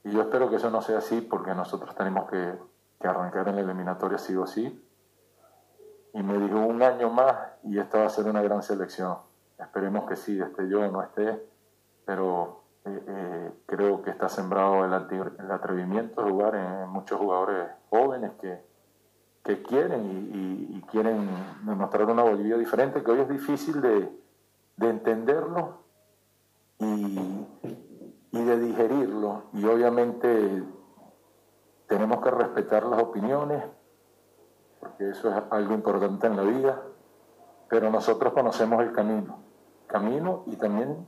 y 0.04 0.10
yo 0.10 0.22
espero 0.22 0.48
que 0.48 0.56
eso 0.56 0.70
no 0.70 0.80
sea 0.80 0.98
así 0.98 1.20
porque 1.20 1.54
nosotros 1.54 1.94
tenemos 1.94 2.28
que, 2.30 2.54
arrancar 3.00 3.46
en 3.48 3.54
la 3.56 3.60
eliminatoria 3.60 4.18
sí 4.18 4.34
o 4.34 4.46
sí. 4.46 4.84
Y 6.14 6.22
me 6.22 6.38
dijo, 6.38 6.58
un 6.58 6.82
año 6.82 7.10
más 7.10 7.36
y 7.62 7.78
esta 7.78 7.98
va 7.98 8.06
a 8.06 8.10
ser 8.10 8.26
una 8.26 8.42
gran 8.42 8.62
selección. 8.62 9.18
Esperemos 9.58 10.08
que 10.08 10.16
sí, 10.16 10.40
esté 10.40 10.68
yo 10.68 10.80
o 10.80 10.90
no 10.90 11.02
esté, 11.02 11.46
pero 12.04 12.62
eh, 12.84 13.04
eh, 13.06 13.52
creo 13.66 14.02
que 14.02 14.10
está 14.10 14.28
sembrado 14.28 14.84
el, 14.84 14.92
atrevimiento 14.94 16.24
de 16.24 16.30
jugar 16.30 16.54
en 16.54 16.88
muchos 16.88 17.18
jugadores 17.18 17.70
jóvenes 17.90 18.32
que, 18.40 18.60
que 19.44 19.62
quieren 19.62 20.06
y, 20.06 20.76
y, 20.76 20.82
quieren 20.90 21.28
demostrar 21.62 22.06
una 22.06 22.22
Bolivia 22.22 22.56
diferente, 22.56 23.02
que 23.02 23.10
hoy 23.10 23.20
es 23.20 23.28
difícil 23.28 23.80
de, 23.80 24.10
de 24.76 24.88
entenderlo 24.88 25.87
y, 26.78 27.46
de 28.32 28.58
digerirlo. 28.60 29.44
Y 29.52 29.64
obviamente 29.66 30.64
tenemos 31.86 32.22
que 32.22 32.30
respetar 32.30 32.84
las 32.84 33.02
opiniones, 33.02 33.64
porque 34.80 35.10
eso 35.10 35.28
es 35.30 35.42
algo 35.50 35.74
importante 35.74 36.26
en 36.26 36.36
la 36.36 36.42
vida, 36.42 36.82
pero 37.68 37.90
nosotros 37.90 38.32
conocemos 38.32 38.82
el 38.82 38.92
camino, 38.92 39.38
camino 39.86 40.44
y 40.46 40.56
también 40.56 41.06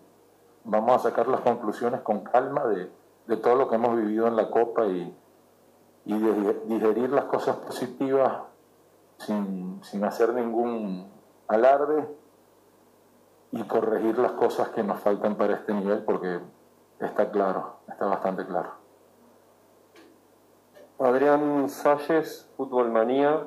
vamos 0.65 0.97
a 0.97 0.99
sacar 0.99 1.29
las 1.29 1.41
conclusiones 1.41 2.01
con 2.03 2.21
calma 2.21 2.65
de, 2.67 2.91
todo 3.37 3.55
lo 3.55 3.69
que 3.69 3.77
hemos 3.77 3.97
vivido 3.97 4.27
en 4.27 4.35
la 4.35 4.51
Copa 4.51 4.87
y, 4.87 5.17
y 6.05 6.19
de 6.19 6.55
digerir 6.67 7.11
las 7.11 7.27
cosas 7.27 7.57
positivas 7.57 8.43
sin, 9.19 9.81
sin 9.85 10.05
hacer 10.05 10.35
ningún 10.35 11.09
alarde 11.47 12.09
y 13.53 13.63
corregir 13.65 14.19
las 14.19 14.33
cosas 14.33 14.69
que 14.71 14.83
nos 14.83 15.01
faltan 15.01 15.37
para 15.37 15.55
este 15.55 15.73
nivel 15.73 16.05
porque 16.05 16.41
está 17.01 17.31
claro, 17.31 17.77
está 17.89 18.07
bastante 18.07 18.47
claro. 18.47 18.71
Adrián 20.99 21.69
Salles, 21.69 22.49
Fútbol 22.57 22.91
Manía, 22.91 23.45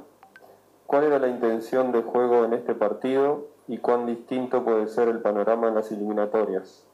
¿cuál 0.88 1.04
era 1.04 1.20
la 1.20 1.28
intención 1.28 1.92
de 1.92 2.02
juego 2.02 2.46
en 2.46 2.54
este 2.54 2.74
partido 2.74 3.48
y 3.68 3.78
cuán 3.78 4.06
distinto 4.06 4.64
puede 4.64 4.88
ser 4.88 5.08
el 5.08 5.22
panorama 5.22 5.68
en 5.68 5.76
las 5.76 5.92
eliminatorias? 5.92 6.86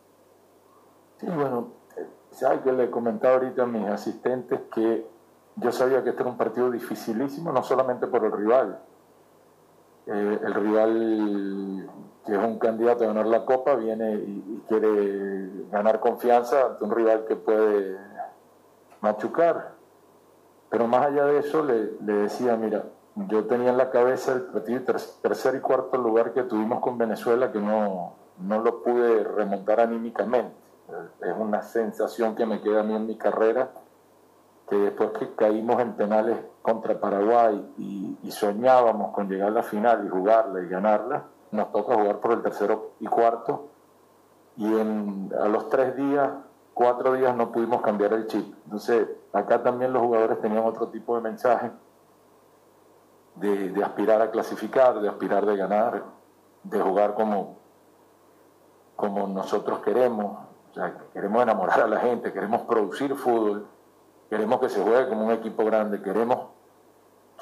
Sí, 1.18 1.28
bueno, 1.28 1.70
ya 2.40 2.62
que 2.62 2.72
le 2.74 2.92
comentaba 2.92 3.36
ahorita 3.36 3.64
a 3.64 3.66
mis 3.66 3.88
asistentes 3.88 4.60
que 4.74 5.08
yo 5.56 5.72
sabía 5.72 6.04
que 6.04 6.10
este 6.10 6.22
era 6.22 6.32
un 6.32 6.38
partido 6.38 6.70
dificilísimo, 6.72 7.52
no 7.52 7.64
solamente 7.64 8.08
por 8.08 8.24
el 8.24 8.32
rival. 8.32 8.80
Eh, 10.08 10.40
el 10.44 10.54
rival 10.54 11.90
que 12.30 12.36
es 12.36 12.44
un 12.44 12.60
candidato 12.60 13.04
a 13.04 13.08
ganar 13.08 13.26
la 13.26 13.44
Copa, 13.44 13.76
viene 13.76 14.14
y, 14.14 14.64
quiere 14.68 15.50
ganar 15.72 16.00
confianza 16.00 16.68
ante 16.68 16.84
un 16.84 16.92
rival 16.92 17.26
que 17.26 17.36
puede 17.36 17.98
machucar. 19.02 19.74
Pero 20.70 20.88
más 20.88 21.08
allá 21.08 21.26
de 21.26 21.40
eso, 21.40 21.64
le, 21.64 21.88
decía, 22.00 22.56
mira, 22.56 22.84
yo 23.16 23.46
tenía 23.46 23.72
en 23.72 23.78
la 23.78 23.90
cabeza 23.90 24.34
el 24.34 24.44
partido 24.44 24.82
tercer 25.22 25.56
y 25.56 25.60
cuarto 25.60 25.98
lugar 25.98 26.34
que 26.34 26.44
tuvimos 26.44 26.80
con 26.82 27.00
Venezuela 27.00 27.52
que 27.52 27.60
no, 27.60 28.14
no 28.38 28.60
lo 28.62 28.84
pude 28.84 29.24
remontar 29.24 29.80
anímicamente. 29.80 30.56
Es 31.22 31.34
una 31.38 31.64
sensación 31.64 32.36
que 32.36 32.46
me 32.46 32.62
queda 32.62 32.82
a 32.82 32.84
mí 32.84 32.96
en 32.96 33.08
mi 33.08 33.18
carrera, 33.18 33.72
que 34.70 34.76
después 34.76 35.10
que 35.18 35.34
caímos 35.34 35.82
en 35.82 35.94
penales 35.94 36.38
contra 36.62 37.00
Paraguay 37.00 37.74
y 38.22 38.32
soñábamos 38.32 39.12
con 39.14 39.28
llegar 39.28 39.48
a 39.48 39.52
la 39.52 39.64
final 39.64 40.06
y 40.06 40.10
jugarla 40.10 40.62
y 40.62 40.68
ganarla, 40.68 41.24
nos 41.52 41.72
toca 41.72 41.96
jugar 41.96 42.20
por 42.20 42.32
el 42.34 42.42
tercero 42.42 42.92
y 43.00 43.08
cuarto 43.08 43.70
y 44.60 44.66
en, 44.66 45.34
a 45.42 45.48
los 45.48 45.70
tres 45.70 45.96
días, 45.96 46.32
cuatro 46.74 47.14
días 47.14 47.34
no 47.34 47.50
pudimos 47.52 47.82
cambiar 47.82 48.12
el 48.12 48.28
chip. 48.28 48.54
Entonces, 48.66 49.08
acá 49.32 49.64
también 49.64 49.94
los 49.94 50.04
jugadores 50.04 50.42
tenían 50.42 50.66
otro 50.66 50.90
tipo 50.90 51.16
de 51.16 51.22
mensaje 51.22 51.72
de, 53.36 53.82
aspirar 53.82 54.22
a 54.22 54.32
clasificar, 54.32 55.00
de 55.00 55.08
aspirar 55.08 55.46
de 55.46 55.56
ganar, 55.56 56.04
de 56.64 56.82
jugar 56.82 57.14
como, 57.14 57.58
como 58.98 59.28
nosotros 59.28 59.80
queremos. 59.80 60.40
O 60.72 60.74
sea, 60.74 60.94
queremos 61.14 61.42
enamorar 61.42 61.82
a 61.82 61.88
la 61.88 62.02
gente, 62.02 62.34
queremos 62.34 62.64
producir 62.64 63.16
fútbol, 63.16 63.66
queremos 64.30 64.60
que 64.60 64.68
se 64.68 64.84
juegue 64.84 65.08
como 65.08 65.26
un 65.26 65.32
equipo 65.32 65.64
grande, 65.64 66.02
queremos 66.02 66.48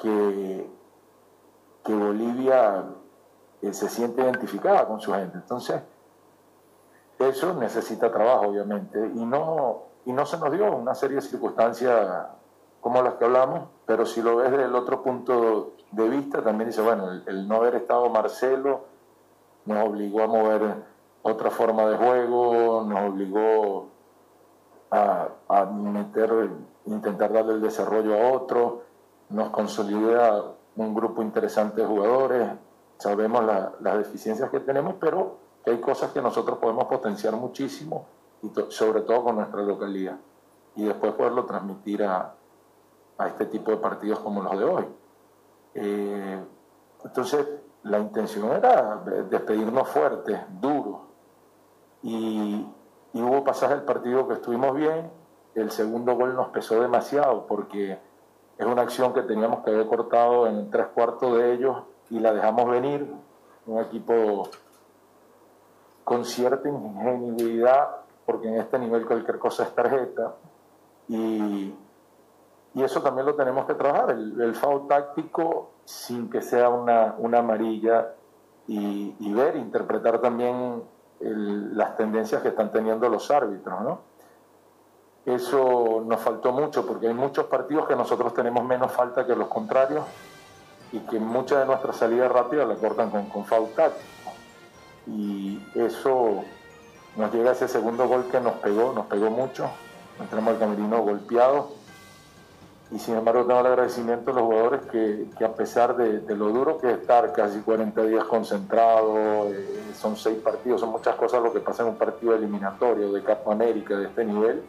que, 0.00 0.70
que 1.84 1.94
Bolivia 1.96 2.84
se 3.62 3.88
siente 3.88 4.22
identificada 4.22 4.86
con 4.86 5.00
su 5.00 5.12
gente. 5.12 5.38
Entonces, 5.38 5.80
eso 7.18 7.54
necesita 7.54 8.12
trabajo, 8.12 8.46
obviamente, 8.46 8.98
y 9.14 9.24
no, 9.24 9.82
y 10.04 10.12
no 10.12 10.24
se 10.24 10.38
nos 10.38 10.52
dio 10.52 10.76
una 10.76 10.94
serie 10.94 11.16
de 11.16 11.22
circunstancias 11.22 12.28
como 12.80 13.02
las 13.02 13.14
que 13.14 13.24
hablamos, 13.24 13.68
pero 13.86 14.06
si 14.06 14.22
lo 14.22 14.36
ves 14.36 14.52
desde 14.52 14.66
el 14.66 14.74
otro 14.74 15.02
punto 15.02 15.72
de 15.90 16.08
vista, 16.08 16.42
también 16.42 16.68
dice, 16.68 16.80
bueno, 16.80 17.10
el, 17.26 17.48
no 17.48 17.56
haber 17.56 17.74
estado 17.74 18.08
Marcelo 18.08 18.82
nos 19.64 19.88
obligó 19.88 20.22
a 20.22 20.26
mover 20.28 20.74
otra 21.22 21.50
forma 21.50 21.86
de 21.86 21.96
juego, 21.96 22.84
nos 22.86 23.10
obligó 23.10 23.88
a, 24.90 25.28
a 25.48 25.64
meter, 25.64 26.50
intentar 26.86 27.32
darle 27.32 27.54
el 27.54 27.60
desarrollo 27.60 28.14
a 28.14 28.32
otro, 28.32 28.82
nos 29.30 29.50
consolida 29.50 30.44
un 30.76 30.94
grupo 30.94 31.20
interesante 31.22 31.82
de 31.82 31.86
jugadores, 31.86 32.48
sabemos 32.98 33.44
las 33.80 33.98
deficiencias 33.98 34.50
que 34.50 34.60
tenemos, 34.60 34.96
pero 35.00 35.38
que 35.64 35.70
hay 35.70 35.80
cosas 35.80 36.12
que 36.12 36.20
nosotros 36.20 36.58
podemos 36.58 36.84
potenciar 36.84 37.34
muchísimo, 37.34 38.06
y 38.42 38.52
sobre 38.70 39.02
todo 39.02 39.24
con 39.24 39.36
nuestra 39.36 39.62
localidad, 39.62 40.16
y 40.76 40.84
después 40.84 41.12
poderlo 41.12 41.44
transmitir 41.44 42.04
a, 42.04 42.34
a 43.16 43.26
este 43.26 43.46
tipo 43.46 43.70
de 43.70 43.78
partidos 43.78 44.20
como 44.20 44.42
los 44.42 44.58
de 44.58 44.64
hoy. 44.64 44.84
Eh, 45.74 46.40
entonces, 47.04 47.46
la 47.84 47.98
intención 47.98 48.52
era 48.52 49.02
despedirnos 49.30 49.88
fuertes, 49.88 50.40
duros, 50.60 51.00
y, 52.02 52.66
y 53.12 53.22
hubo 53.22 53.42
pasajes 53.44 53.76
del 53.76 53.86
partido 53.86 54.28
que 54.28 54.34
estuvimos 54.34 54.74
bien, 54.74 55.10
el 55.54 55.70
segundo 55.70 56.14
gol 56.14 56.34
nos 56.34 56.48
pesó 56.48 56.80
demasiado 56.80 57.46
porque 57.46 57.98
es 58.58 58.66
una 58.66 58.82
acción 58.82 59.12
que 59.12 59.22
teníamos 59.22 59.64
que 59.64 59.70
haber 59.70 59.86
cortado 59.86 60.46
en 60.46 60.70
tres 60.70 60.86
cuartos 60.88 61.36
de 61.36 61.52
ellos 61.54 61.76
y 62.10 62.18
la 62.18 62.32
dejamos 62.32 62.70
venir. 62.70 63.06
Un 63.66 63.80
equipo 63.80 64.48
con 66.04 66.24
cierta 66.24 66.68
ingenuidad, 66.68 67.88
porque 68.24 68.48
en 68.48 68.54
este 68.54 68.78
nivel 68.78 69.06
cualquier 69.06 69.38
cosa 69.38 69.64
es 69.64 69.74
tarjeta. 69.74 70.36
Y, 71.08 71.74
y 72.74 72.82
eso 72.82 73.02
también 73.02 73.26
lo 73.26 73.34
tenemos 73.34 73.66
que 73.66 73.74
trabajar, 73.74 74.10
el, 74.10 74.40
el 74.40 74.54
foul 74.54 74.86
táctico 74.86 75.70
sin 75.84 76.30
que 76.30 76.40
sea 76.42 76.68
una, 76.68 77.14
una 77.18 77.38
amarilla 77.38 78.14
y, 78.66 79.16
y, 79.18 79.32
ver, 79.32 79.56
interpretar 79.56 80.20
también 80.20 80.82
el, 81.20 81.76
las 81.76 81.96
tendencias 81.96 82.42
que 82.42 82.48
están 82.48 82.70
teniendo 82.70 83.08
los 83.08 83.30
árbitros, 83.30 83.80
¿no? 83.80 84.00
Eso 85.24 86.02
nos 86.06 86.20
faltó 86.20 86.52
mucho 86.52 86.86
porque 86.86 87.08
hay 87.08 87.14
muchos 87.14 87.46
partidos 87.46 87.86
que 87.86 87.96
nosotros 87.96 88.32
tenemos 88.32 88.64
menos 88.64 88.92
falta 88.92 89.26
que 89.26 89.34
los 89.34 89.48
contrarios 89.48 90.04
y 90.92 91.00
que 91.00 91.18
muchas 91.18 91.60
de 91.60 91.66
nuestras 91.66 91.96
salidas 91.96 92.30
rápidas 92.30 92.68
la 92.68 92.74
cortan 92.76 93.10
con, 93.10 93.26
con 93.26 93.44
foul. 93.44 93.68
Y 95.06 95.60
eso 95.74 96.44
nos 97.16 97.32
llega 97.32 97.50
a 97.50 97.52
ese 97.52 97.68
segundo 97.68 98.06
gol 98.06 98.26
que 98.30 98.40
nos 98.40 98.54
pegó, 98.54 98.92
nos 98.92 99.06
pegó 99.06 99.30
mucho. 99.30 99.70
Entramos 100.20 100.54
al 100.54 100.58
camerino 100.58 101.02
golpeado. 101.02 101.78
Y 102.90 102.98
sin 102.98 103.16
embargo 103.16 103.44
tengo 103.44 103.60
el 103.60 103.66
agradecimiento 103.66 104.30
a 104.30 104.34
los 104.34 104.44
jugadores 104.44 104.80
que, 104.90 105.44
a 105.44 105.52
pesar 105.52 105.94
de, 105.96 106.20
de, 106.20 106.34
lo 106.34 106.48
duro 106.48 106.78
que 106.78 106.90
es 106.90 106.98
estar 106.98 107.32
casi 107.34 107.60
40 107.60 108.02
días 108.04 108.24
concentrado, 108.24 109.44
eh, 109.52 109.92
son 109.94 110.16
seis 110.16 110.38
partidos, 110.38 110.80
son 110.80 110.92
muchas 110.92 111.14
cosas 111.16 111.42
lo 111.42 111.52
que 111.52 111.60
pasa 111.60 111.82
en 111.82 111.90
un 111.90 111.96
partido 111.96 112.34
eliminatorio 112.34 113.12
de 113.12 113.22
Copa 113.22 113.52
América 113.52 113.94
de 113.94 114.06
este 114.06 114.24
nivel, 114.24 114.62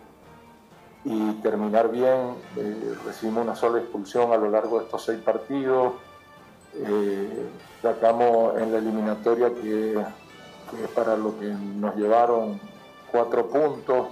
y 1.05 1.31
terminar 1.35 1.89
bien, 1.89 2.35
eh, 2.57 2.93
recibimos 3.05 3.45
una 3.45 3.55
sola 3.55 3.79
expulsión 3.79 4.33
a 4.33 4.37
lo 4.37 4.49
largo 4.49 4.79
de 4.79 4.85
estos 4.85 5.05
seis 5.05 5.21
partidos, 5.21 5.93
eh, 6.75 7.49
sacamos 7.81 8.59
en 8.59 8.71
la 8.71 8.77
eliminatoria 8.77 9.49
que, 9.49 10.03
que, 10.71 10.83
es 10.83 10.89
para 10.93 11.15
lo 11.17 11.37
que 11.39 11.47
nos 11.47 11.95
llevaron 11.95 12.59
cuatro 13.11 13.47
puntos 13.47 14.07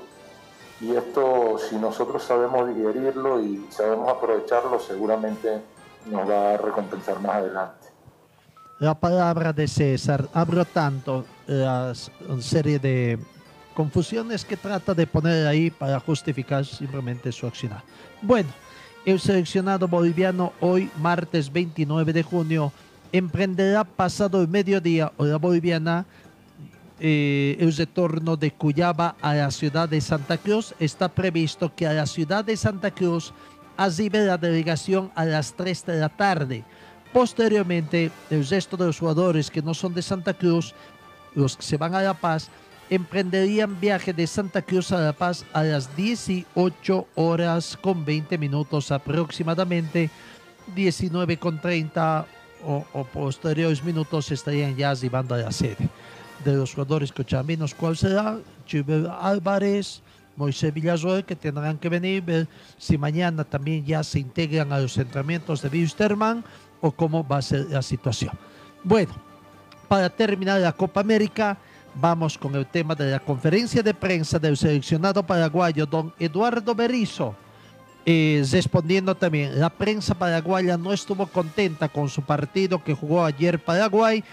y 0.79 0.95
esto 0.95 1.57
si 1.57 1.75
nosotros 1.75 2.23
sabemos 2.23 2.67
digerirlo 2.75 3.41
y 3.41 3.65
sabemos 3.69 4.09
aprovecharlo 4.09 4.79
seguramente 4.79 5.61
nos 6.05 6.29
va 6.29 6.53
a 6.53 6.57
recompensar 6.57 7.19
más 7.19 7.37
adelante. 7.37 7.87
La 8.79 8.93
palabra 8.93 9.53
de 9.53 9.67
César, 9.67 10.29
abro 10.33 10.63
tanto 10.63 11.25
una 11.47 11.93
serie 12.39 12.77
de 12.77 13.17
confusiones 13.73 14.45
que 14.45 14.55
trata 14.55 14.93
de 14.93 15.07
poner 15.07 15.47
ahí 15.47 15.71
para 15.71 15.99
justificar 15.99 16.63
simplemente 16.63 17.31
su 17.31 17.47
accionar. 17.47 17.83
Bueno, 18.21 18.49
el 19.07 19.21
seleccionado 19.21 19.87
boliviano 19.87 20.51
hoy, 20.59 20.91
martes 21.01 21.49
29 21.53 22.11
de 22.11 22.23
junio, 22.23 22.73
emprenderá 23.13 23.85
pasado 23.85 24.41
el 24.41 24.49
mediodía 24.49 25.13
hora 25.15 25.37
boliviana 25.37 26.05
eh, 26.99 27.55
el 27.57 27.73
retorno 27.73 28.35
de 28.35 28.51
Cuyaba 28.51 29.15
a 29.21 29.33
la 29.33 29.49
ciudad 29.49 29.87
de 29.87 30.01
Santa 30.01 30.37
Cruz. 30.37 30.75
Está 30.77 31.07
previsto 31.07 31.73
que 31.73 31.87
a 31.87 31.93
la 31.93 32.05
ciudad 32.05 32.43
de 32.43 32.57
Santa 32.57 32.91
Cruz 32.91 33.33
arribe 33.77 34.25
la 34.25 34.37
delegación 34.37 35.09
a 35.15 35.23
las 35.23 35.53
3 35.53 35.85
de 35.85 35.99
la 36.01 36.09
tarde. 36.09 36.65
Posteriormente, 37.13 38.11
el 38.29 38.45
resto 38.45 38.75
de 38.75 38.87
los 38.87 38.99
jugadores 38.99 39.49
que 39.49 39.61
no 39.61 39.73
son 39.73 39.93
de 39.93 40.01
Santa 40.01 40.33
Cruz, 40.33 40.75
los 41.33 41.55
que 41.55 41.63
se 41.63 41.77
van 41.77 41.95
a 41.95 42.01
La 42.01 42.13
Paz, 42.13 42.49
emprenderían 42.89 43.79
viaje 43.79 44.13
de 44.13 44.27
Santa 44.27 44.61
Cruz 44.61 44.91
a 44.91 44.99
La 44.99 45.13
Paz 45.13 45.45
a 45.53 45.63
las 45.63 45.95
18 45.95 47.07
horas 47.15 47.77
con 47.81 48.05
20 48.05 48.37
minutos 48.37 48.91
aproximadamente, 48.91 50.09
19 50.75 51.37
con 51.37 51.59
30 51.59 52.25
o, 52.65 52.85
o 52.93 53.03
posteriores 53.03 53.83
minutos 53.83 54.31
estarían 54.31 54.75
ya 54.75 54.91
arribando 54.91 55.35
a 55.35 55.39
la 55.39 55.51
sede 55.51 55.89
de 56.43 56.53
los 56.53 56.73
jugadores 56.73 57.11
cochambinos. 57.11 57.73
¿Cuál 57.73 57.97
será? 57.97 58.39
Chibel 58.65 59.09
Álvarez, 59.19 60.01
Moisés 60.35 60.73
Villazuel, 60.73 61.25
que 61.25 61.35
tendrán 61.35 61.77
que 61.77 61.89
venir, 61.89 62.21
ver 62.21 62.47
si 62.77 62.97
mañana 62.97 63.43
también 63.43 63.85
ya 63.85 64.03
se 64.03 64.19
integran 64.19 64.71
a 64.71 64.79
los 64.79 64.97
entrenamientos 64.97 65.61
de 65.61 65.69
Wisterman 65.69 66.43
o 66.81 66.91
cómo 66.91 67.27
va 67.27 67.37
a 67.37 67.41
ser 67.41 67.65
la 67.69 67.81
situación. 67.81 68.31
Bueno, 68.83 69.13
para 69.87 70.09
terminar 70.09 70.61
la 70.61 70.73
Copa 70.73 71.01
América, 71.01 71.57
vamos 71.99 72.37
con 72.37 72.55
el 72.55 72.65
tema 72.65 72.95
de 72.95 73.11
la 73.11 73.19
conferencia 73.19 73.81
de 73.81 73.93
prensa 73.93 74.39
del 74.39 74.57
seleccionado 74.57 75.23
paraguayo, 75.23 75.85
don 75.85 76.13
Eduardo 76.19 76.75
Berizzo. 76.75 77.35
Eh, 78.05 78.45
respondiendo 78.51 79.15
también, 79.15 79.59
la 79.59 79.69
prensa 79.69 80.13
paraguaya 80.13 80.77
no 80.77 80.93
estuvo 80.93 81.27
contenta 81.27 81.89
con 81.89 82.07
su 82.07 82.21
partido 82.21 82.81
que 82.81 82.93
jugó 82.93 83.25
ayer 83.25 83.59
Paraguay, 83.59 84.23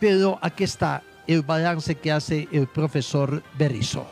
pero 0.00 0.38
aquí 0.42 0.64
está 0.64 1.02
el 1.26 1.42
balance 1.42 1.94
que 1.94 2.10
hace 2.10 2.48
el 2.50 2.66
profesor 2.66 3.42
Berizzo. 3.56 4.04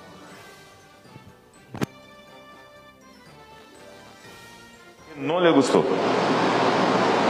No 5.16 5.40
le 5.40 5.50
gustó. 5.50 5.84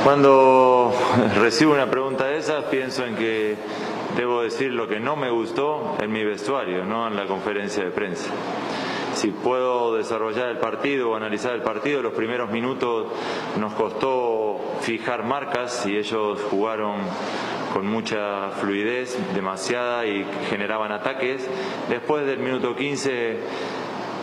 Cuando 0.05 0.93
recibo 1.37 1.73
una 1.73 1.91
pregunta 1.91 2.27
de 2.27 2.39
esas, 2.39 2.65
pienso 2.65 3.05
en 3.05 3.17
que 3.17 3.57
debo 4.17 4.43
decir 4.43 4.73
lo 4.73 4.89
que 4.89 5.01
no 5.01 5.17
me 5.17 5.31
gustó 5.31 5.97
en 6.01 6.13
mi 6.13 6.25
vestuario, 6.25 6.85
no 6.85 7.07
en 7.07 7.17
la 7.17 7.27
conferencia 7.27 7.85
de 7.85 7.91
prensa. 7.91 8.31
Si 9.15 9.33
puedo 9.33 9.97
desarrollar 9.97 10.49
el 10.49 10.59
partido 10.59 11.11
o 11.11 11.17
analizar 11.17 11.53
el 11.55 11.63
partido, 11.63 12.03
los 12.03 12.13
primeros 12.13 12.51
minutos 12.51 13.07
nos 13.59 13.73
costó 13.75 14.61
fijar 14.83 15.25
marcas 15.25 15.87
y 15.87 15.97
ellos 15.97 16.41
jugaron 16.51 17.01
con 17.73 17.87
mucha 17.87 18.51
fluidez, 18.61 19.19
demasiada 19.35 20.07
y 20.07 20.25
generaban 20.49 20.93
ataques. 20.93 21.49
Después 21.89 22.27
del 22.27 22.39
minuto 22.39 22.77
15 22.77 23.39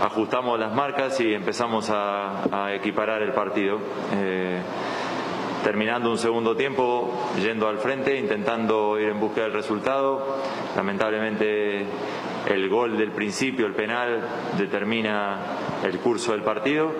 ajustamos 0.02 0.60
las 0.60 0.74
marcas 0.74 1.20
y 1.20 1.34
empezamos 1.34 1.90
a, 1.90 2.74
equiparar 2.74 3.22
el 3.22 3.34
partido. 3.34 3.80
Eh, 4.14 4.62
terminando 5.66 6.12
un 6.12 6.20
segundo 6.20 6.56
tiempo, 6.56 7.10
yendo 7.42 7.68
al 7.68 7.80
frente, 7.80 8.16
intentando 8.16 9.00
ir 9.00 9.10
en 9.10 9.20
busca 9.20 9.42
del 9.42 9.52
resultado. 9.52 10.38
Lamentablemente 10.76 11.88
el 12.46 12.70
gol 12.70 12.96
del 13.00 13.10
principio, 13.10 13.66
el 13.66 13.74
penal, 13.74 14.28
determina 14.60 15.40
el 15.84 15.98
curso 15.98 16.34
del 16.34 16.44
partido, 16.44 16.92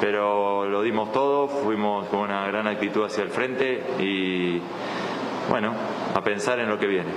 pero 0.00 0.64
lo 0.64 0.80
dimos 0.80 1.12
todo, 1.12 1.48
fuimos 1.48 2.06
con 2.06 2.20
una 2.20 2.46
gran 2.46 2.66
actitud 2.66 3.04
hacia 3.04 3.24
el 3.24 3.28
frente 3.28 3.84
y 3.98 4.58
bueno, 5.50 5.74
a 6.14 6.22
pensar 6.22 6.60
en 6.60 6.70
lo 6.70 6.78
que 6.78 6.86
viene. 6.86 7.10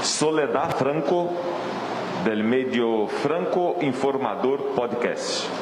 Soledad 0.00 0.76
Franco, 0.76 1.28
del 2.24 2.44
medio 2.44 3.08
Franco 3.08 3.78
Informador 3.80 4.76
Podcast. 4.76 5.59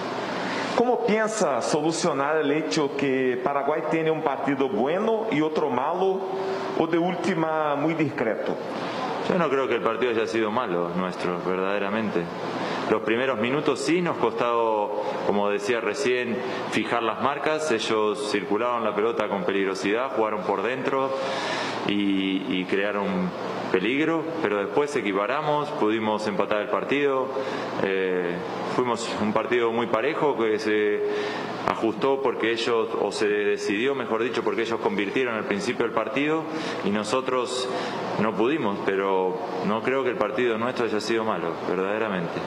¿Cómo 0.79 1.05
piensa 1.05 1.61
solucionar 1.61 2.37
el 2.37 2.53
hecho 2.53 2.97
que 2.97 3.41
Paraguay 3.43 3.83
tiene 3.91 4.13
un 4.13 4.23
partido 4.23 4.69
bueno 4.69 5.27
y 5.33 5.41
otro 5.41 5.71
malo 5.71 6.21
o 6.79 6.87
de 6.87 6.97
última 6.97 7.75
muy 7.75 7.95
discreto? 7.95 8.55
Yo 9.29 9.37
no 9.37 9.51
creo 9.51 9.67
que 9.67 9.75
el 9.75 9.83
partido 9.83 10.13
haya 10.13 10.29
sido 10.29 10.53
malo 10.53 10.91
nuestro, 10.91 11.41
verdaderamente. 11.45 12.23
Los 12.93 13.03
primeros 13.03 13.41
minutos 13.41 13.81
sí 13.81 14.01
nos 14.01 14.19
costado, 14.19 15.03
como 15.27 15.51
decía 15.51 15.81
recién, 15.81 16.39
fijar 16.71 17.03
las 17.03 17.23
marcas. 17.23 17.73
Ellos 17.73 18.31
circularon 18.31 18.85
la 18.85 18.95
pelota 18.95 19.29
con 19.29 19.43
peligrosidad, 19.43 20.13
jugaron 20.15 20.43
por 20.43 20.63
dentro 20.63 21.11
y, 21.87 22.65
crearon 22.65 23.31
peligro, 23.73 24.23
pero 24.43 24.59
después 24.59 24.95
equiparamos, 24.97 25.69
pudimos 25.71 26.27
empatar 26.27 26.63
el 26.63 26.69
partido. 26.69 27.29
Eh, 27.83 28.37
fuimos 28.75 29.09
un 29.23 29.33
partido 29.33 29.73
muy 29.73 29.87
parejo 29.87 30.37
que 30.37 30.59
se 30.59 31.01
ajustó 31.67 32.21
porque 32.23 32.53
ellos, 32.53 32.89
o 33.01 33.13
se 33.13 33.29
decidió, 33.29 33.95
mejor 33.95 34.23
dicho, 34.23 34.43
porque 34.43 34.63
ellos 34.63 34.81
convirtieron 34.81 35.35
al 35.35 35.45
principio 35.45 35.85
del 35.85 35.95
partido 35.95 36.45
y 36.85 36.91
nosotros 36.91 37.69
no 38.21 38.35
pudimos, 38.35 38.79
pero 38.85 39.39
no 39.67 39.83
creo 39.83 40.03
que 40.03 40.11
el 40.11 40.17
partido 40.17 40.59
nuestro 40.59 40.87
haya 40.87 41.01
sido 41.01 41.25
malo, 41.25 41.53
verdaderamente. 41.69 42.39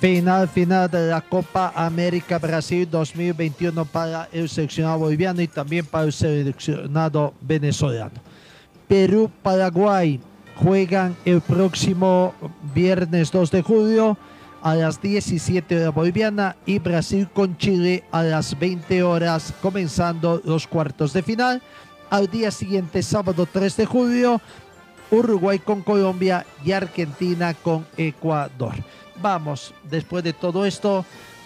Final, 0.00 0.48
final 0.48 0.90
de 0.90 1.08
la 1.08 1.20
Copa 1.20 1.72
América 1.74 2.38
Brasil 2.38 2.86
2021 2.90 3.84
para 3.86 4.28
el 4.32 4.48
seleccionado 4.48 4.98
boliviano 4.98 5.40
y 5.40 5.48
también 5.48 5.86
para 5.86 6.04
el 6.04 6.12
seleccionado 6.12 7.32
venezolano. 7.40 8.12
Perú, 8.86 9.30
Paraguay 9.42 10.20
juegan 10.56 11.16
el 11.24 11.40
próximo 11.40 12.34
viernes 12.74 13.30
2 13.30 13.50
de 13.50 13.62
julio 13.62 14.18
a 14.62 14.74
las 14.74 15.00
17 15.00 15.80
horas 15.80 15.94
boliviana 15.94 16.56
y 16.66 16.80
Brasil 16.80 17.28
con 17.32 17.56
Chile 17.56 18.04
a 18.10 18.22
las 18.22 18.58
20 18.58 19.02
horas 19.02 19.54
comenzando 19.62 20.42
los 20.44 20.66
cuartos 20.66 21.12
de 21.12 21.22
final. 21.22 21.62
Al 22.10 22.28
día 22.28 22.50
siguiente, 22.50 23.02
sábado 23.02 23.46
3 23.50 23.76
de 23.76 23.86
julio, 23.86 24.40
Uruguay 25.10 25.58
con 25.58 25.82
Colombia 25.82 26.44
y 26.64 26.72
Argentina 26.72 27.54
con 27.54 27.86
Ecuador 27.96 28.74
vamos, 29.20 29.74
después 29.84 30.24
de 30.24 30.32
todo 30.32 30.64
esto, 30.64 31.04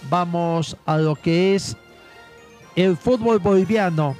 vamos 0.09 0.77
a 0.85 0.97
lo 0.97 1.15
que 1.15 1.55
es 1.55 1.75
el 2.75 2.97
fútbol 2.97 3.39
boliviano. 3.39 4.15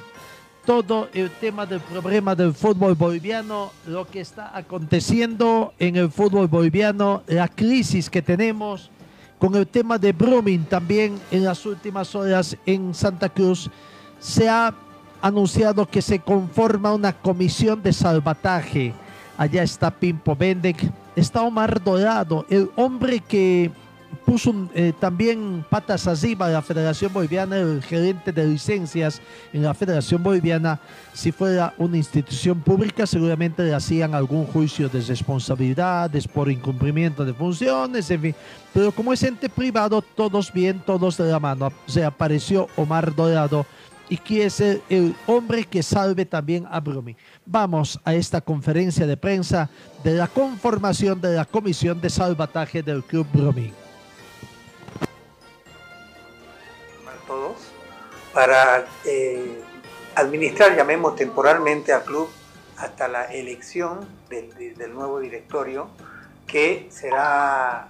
Todo 0.66 1.10
el 1.14 1.32
tema 1.32 1.66
del 1.66 1.80
problema 1.80 2.36
del 2.36 2.54
fútbol 2.54 2.93
boliviano, 2.93 3.72
lo 3.88 4.06
que 4.06 4.20
está 4.20 4.56
aconteciendo 4.56 5.74
en 5.80 5.95
el 5.95 6.12
fútbol 6.12 6.47
boliviano, 6.47 7.24
la 7.28 7.47
crisis 7.47 8.10
que 8.10 8.22
tenemos 8.22 8.91
con 9.39 9.56
el 9.56 9.66
tema 9.66 9.97
de 9.97 10.12
Brumming 10.12 10.66
también 10.66 11.18
en 11.32 11.45
las 11.45 11.66
últimas 11.66 12.14
horas 12.14 12.58
en 12.66 12.93
Santa 12.93 13.30
Cruz, 13.30 13.72
se 14.20 14.50
ha 14.50 14.76
anunciado 15.22 15.88
que 15.88 16.02
se 16.02 16.20
conforma 16.20 16.93
una 16.93 17.14
comisión 17.14 17.82
de 17.82 17.93
salvataje. 17.93 18.93
Allá 19.38 19.64
está 19.64 19.89
Pimpo 19.89 20.36
Bendek, 20.36 20.91
está 21.16 21.41
Omar 21.41 21.84
Dorado, 21.84 22.45
el 22.49 22.70
hombre 22.76 23.20
que 23.20 23.72
puso 24.26 24.53
eh, 24.76 24.93
también 24.99 25.66
patas 25.70 26.07
arriba 26.07 26.47
de 26.47 26.53
la 26.53 26.62
Federación 26.62 27.12
Boliviana, 27.12 27.57
el 27.57 27.82
gerente 27.82 28.32
de 28.32 28.45
licencias 28.45 29.22
en 29.51 29.64
la 29.64 29.74
Federación 29.74 30.22
Boliviana. 30.22 30.80
Si 31.14 31.32
fuera 31.32 31.74
una 31.78 31.97
institución 31.97 32.60
pública, 32.60 33.07
seguramente 33.07 33.64
le 33.64 33.74
hacían 33.74 34.14
algún 34.14 34.45
juicio 34.45 34.88
de 34.88 35.01
responsabilidades 35.01 36.28
por 36.28 36.51
incumplimiento 36.51 37.26
de 37.26 37.34
funciones, 37.34 38.10
en 38.12 38.22
fin. 38.22 38.36
Pero 38.74 38.91
como 38.91 39.14
es 39.14 39.24
ente 39.24 39.49
privado, 39.49 40.01
todos 40.01 40.53
bien, 40.53 40.82
todos 40.86 41.18
de 41.18 41.32
la 41.32 41.39
mano. 41.39 41.72
Se 41.88 42.05
apareció 42.05 42.68
Omar 42.76 43.16
Dorado 43.16 43.66
y 44.10 44.18
quiere 44.18 44.49
ser 44.49 44.82
el 44.89 45.16
hombre 45.28 45.64
que 45.64 45.84
salve 45.84 46.26
también 46.26 46.68
a 46.70 46.80
Brumi. 46.80 47.16
Vamos 47.45 47.99
a 48.03 48.16
esta 48.16 48.41
conferencia 48.41 49.05
de 49.05 49.16
prensa 49.16 49.70
de 50.03 50.16
la 50.16 50.28
conformación 50.28 51.22
de 51.22 51.36
la 51.36 51.45
Comisión 51.45 52.01
de 52.01 52.10
Salvataje 52.10 52.82
del 52.82 53.03
Club 53.03 53.28
Brumi. 53.32 53.72
Para 58.34 58.86
eh, 59.05 59.62
administrar, 60.16 60.76
llamemos 60.76 61.16
temporalmente 61.16 61.91
al 61.91 62.03
club 62.03 62.30
hasta 62.78 63.07
la 63.07 63.26
elección 63.26 64.07
del, 64.30 64.76
del 64.76 64.93
nuevo 64.93 65.20
directorio 65.20 65.89
que 66.47 66.88
será 66.89 67.88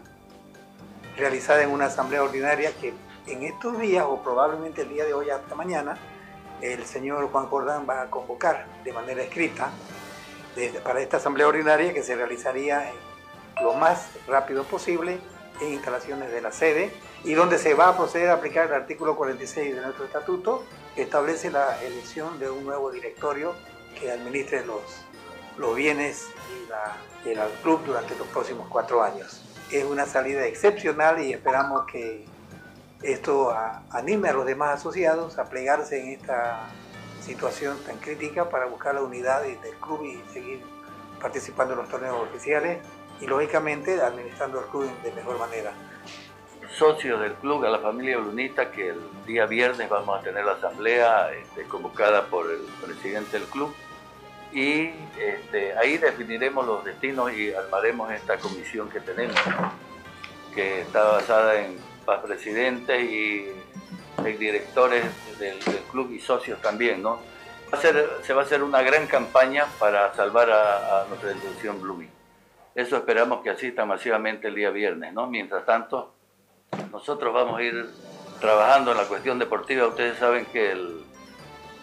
realizada 1.18 1.64
en 1.64 1.70
una 1.70 1.86
asamblea 1.86 2.24
ordinaria 2.24 2.72
que 2.82 2.94
en 3.28 3.44
estos 3.44 3.80
días 3.80 4.06
o 4.08 4.22
probablemente 4.24 4.82
el 4.82 4.90
día 4.90 5.06
de 5.06 5.14
hoy 5.14 5.30
hasta 5.30 5.56
mañana 5.56 5.98
el 6.62 6.86
señor 6.86 7.30
Juan 7.32 7.48
Cordán 7.48 7.86
va 7.90 8.02
a 8.02 8.10
convocar 8.10 8.66
de 8.84 8.94
manera 8.94 9.24
escrita 9.24 9.72
para 10.84 11.00
esta 11.02 11.18
asamblea 11.18 11.48
ordinaria 11.48 11.94
que 11.94 12.04
se 12.04 12.16
realizaría 12.16 12.92
lo 13.62 13.74
más 13.74 14.10
rápido 14.28 14.64
posible 14.64 15.20
en 15.62 15.74
instalaciones 15.74 16.32
de 16.32 16.42
la 16.42 16.52
sede 16.52 16.92
y 17.24 17.34
donde 17.34 17.58
se 17.58 17.74
va 17.74 17.90
a 17.90 17.98
proceder 17.98 18.30
a 18.30 18.34
aplicar 18.34 18.68
el 18.68 18.74
artículo 18.74 19.16
46 19.16 19.76
de 19.76 19.82
nuestro 19.82 20.06
estatuto 20.06 20.64
que 20.96 21.04
establece 21.04 21.52
la 21.52 21.82
elección 21.84 22.40
de 22.40 22.50
un 22.50 22.66
nuevo 22.66 22.92
directorio 22.92 23.54
que 24.00 24.12
administre 24.12 24.66
los, 24.66 24.82
los 25.58 25.76
bienes 25.76 26.28
y, 27.26 27.30
el 27.30 27.38
club 27.62 27.84
durante 27.86 28.16
los 28.16 28.28
próximos 28.28 28.68
cuatro 28.70 29.04
años. 29.04 29.44
Es 29.72 29.84
una 29.84 30.06
salida 30.06 30.46
excepcional 30.46 31.22
y 31.22 31.34
esperamos 31.34 31.86
que 31.86 32.26
esto 33.02 33.56
anime 33.92 34.30
a 34.30 34.34
los 34.34 34.46
demás 34.46 34.80
asociados 34.80 35.38
a 35.38 35.50
plegarse 35.50 36.02
en 36.02 36.10
esta 36.10 36.68
situación 37.22 37.78
tan 37.86 37.98
crítica 37.98 38.50
para 38.50 38.66
buscar 38.66 38.96
la 38.96 39.02
unidad 39.02 39.42
del 39.44 39.76
club 39.80 40.04
y 40.04 40.22
seguir 40.34 40.62
participando 41.22 41.74
en 41.74 41.80
los 41.80 41.90
torneos 41.90 42.16
oficiales 42.22 42.80
y 43.22 43.28
lógicamente 43.28 44.02
administrando 44.02 44.60
el 44.60 44.66
club 44.66 44.90
de 45.04 45.12
mejor 45.12 45.38
manera. 45.38 45.72
Socios 46.78 47.20
del 47.20 47.34
club, 47.34 47.66
a 47.66 47.70
la 47.70 47.80
familia 47.80 48.18
Blunita, 48.18 48.72
que 48.72 48.90
el 48.90 49.00
día 49.26 49.46
viernes 49.46 49.90
vamos 49.90 50.20
a 50.20 50.24
tener 50.24 50.46
la 50.46 50.54
asamblea 50.54 51.32
este, 51.34 51.64
convocada 51.64 52.28
por 52.28 52.50
el 52.50 52.62
presidente 52.86 53.40
del 53.40 53.48
club 53.48 53.74
y 54.52 54.92
este, 55.20 55.78
ahí 55.78 55.98
definiremos 55.98 56.66
los 56.66 56.84
destinos 56.84 57.32
y 57.34 57.54
armaremos 57.54 58.12
esta 58.12 58.38
comisión 58.38 58.90
que 58.90 59.00
tenemos, 59.00 59.36
que 60.54 60.82
está 60.82 61.04
basada 61.04 61.60
en 61.60 61.89
presidentes 62.18 63.02
y 63.02 63.46
directores 64.38 65.06
del, 65.40 65.58
club 65.92 66.12
y 66.12 66.20
socios 66.20 66.62
también, 66.62 67.02
¿no? 67.02 67.20
Va 67.74 67.78
a 67.78 67.82
ser, 67.82 68.10
se 68.24 68.34
va 68.34 68.42
a 68.42 68.46
hacer 68.46 68.62
una 68.64 68.82
gran 68.82 69.08
campaña 69.08 69.66
para 69.80 70.14
salvar 70.14 70.52
a, 70.52 71.06
nuestra 71.08 71.32
institución 71.32 71.82
Blooming. 71.82 72.10
Eso 72.76 72.98
esperamos 72.98 73.42
que 73.42 73.50
asista 73.50 73.86
masivamente 73.86 74.48
el 74.48 74.56
día 74.56 74.70
viernes, 74.70 75.14
¿no? 75.14 75.28
Mientras 75.28 75.66
tanto, 75.66 76.14
nosotros 76.92 77.34
vamos 77.34 77.60
a 77.60 77.64
ir 77.64 77.90
trabajando 78.40 78.92
en 78.92 78.98
la 78.98 79.04
cuestión 79.04 79.40
deportiva. 79.40 79.88
Ustedes 79.88 80.18
saben 80.18 80.46
que 80.46 80.72
el, 80.72 81.04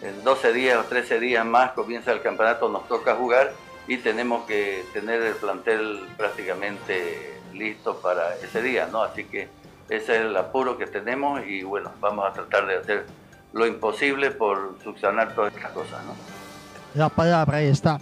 en 0.03 0.25
12 0.25 0.53
días 0.53 0.77
o 0.79 0.85
13 0.85 1.21
días 1.21 1.45
más 1.45 1.73
comienza 1.73 2.13
el 2.13 2.23
campeonato, 2.23 2.69
nos 2.69 2.87
toca 2.89 3.15
jugar 3.15 3.53
y 3.89 3.99
tenemos 3.99 4.47
que 4.47 4.85
tener 4.93 5.23
el 5.23 5.35
plantel 5.35 6.07
prácticamente 6.17 7.41
listo 7.53 8.01
para 8.01 8.37
ese 8.37 8.63
día, 8.63 8.89
¿no? 8.91 9.03
Así 9.03 9.25
que 9.25 9.49
ese 9.89 10.17
es 10.17 10.21
el 10.23 10.37
apuro 10.37 10.77
que 10.77 10.87
tenemos 10.87 11.47
y 11.47 11.63
bueno, 11.63 11.93
vamos 12.01 12.27
a 12.29 12.33
tratar 12.33 12.67
de 12.67 12.77
hacer 12.77 13.07
lo 13.53 13.67
imposible 13.67 14.31
por 14.31 14.77
subsanar 14.83 15.35
todas 15.35 15.55
estas 15.55 15.71
cosas. 15.73 16.05
¿no? 16.05 16.15
La 16.95 17.09
palabra 17.09 17.63
está 17.63 18.01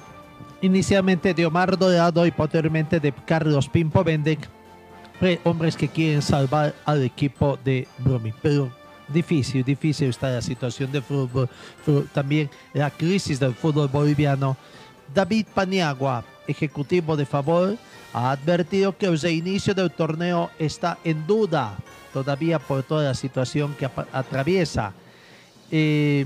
inicialmente 0.60 1.34
de 1.34 1.46
Omar 1.46 1.76
Dorado 1.76 2.26
y 2.26 2.30
posteriormente 2.30 2.98
de 2.98 3.12
Carlos 3.12 3.68
Pimpo 3.68 4.02
Bendek, 4.02 4.48
hombres 5.44 5.76
que 5.76 5.88
quieren 5.88 6.22
salvar 6.22 6.74
al 6.84 7.02
equipo 7.02 7.58
de 7.64 7.86
Brumming. 7.98 8.34
Pero 8.42 8.70
difícil, 9.08 9.62
difícil 9.62 10.08
está 10.08 10.30
la 10.30 10.42
situación 10.42 10.90
de 10.90 11.02
fútbol, 11.02 11.48
también 12.12 12.50
la 12.72 12.90
crisis 12.90 13.38
del 13.38 13.54
fútbol 13.54 13.88
boliviano. 13.88 14.56
David 15.14 15.46
Paniagua, 15.54 16.24
ejecutivo 16.46 17.16
de 17.16 17.26
favor, 17.26 17.76
ha 18.14 18.30
advertido 18.30 18.96
que 18.96 19.06
el 19.06 19.20
reinicio 19.20 19.74
del 19.74 19.90
torneo 19.90 20.50
está 20.58 20.98
en 21.04 21.26
duda 21.26 21.76
todavía 22.12 22.60
por 22.60 22.84
toda 22.84 23.04
la 23.04 23.14
situación 23.14 23.74
que 23.74 23.90
atraviesa. 24.12 24.92
Eh, 25.70 26.24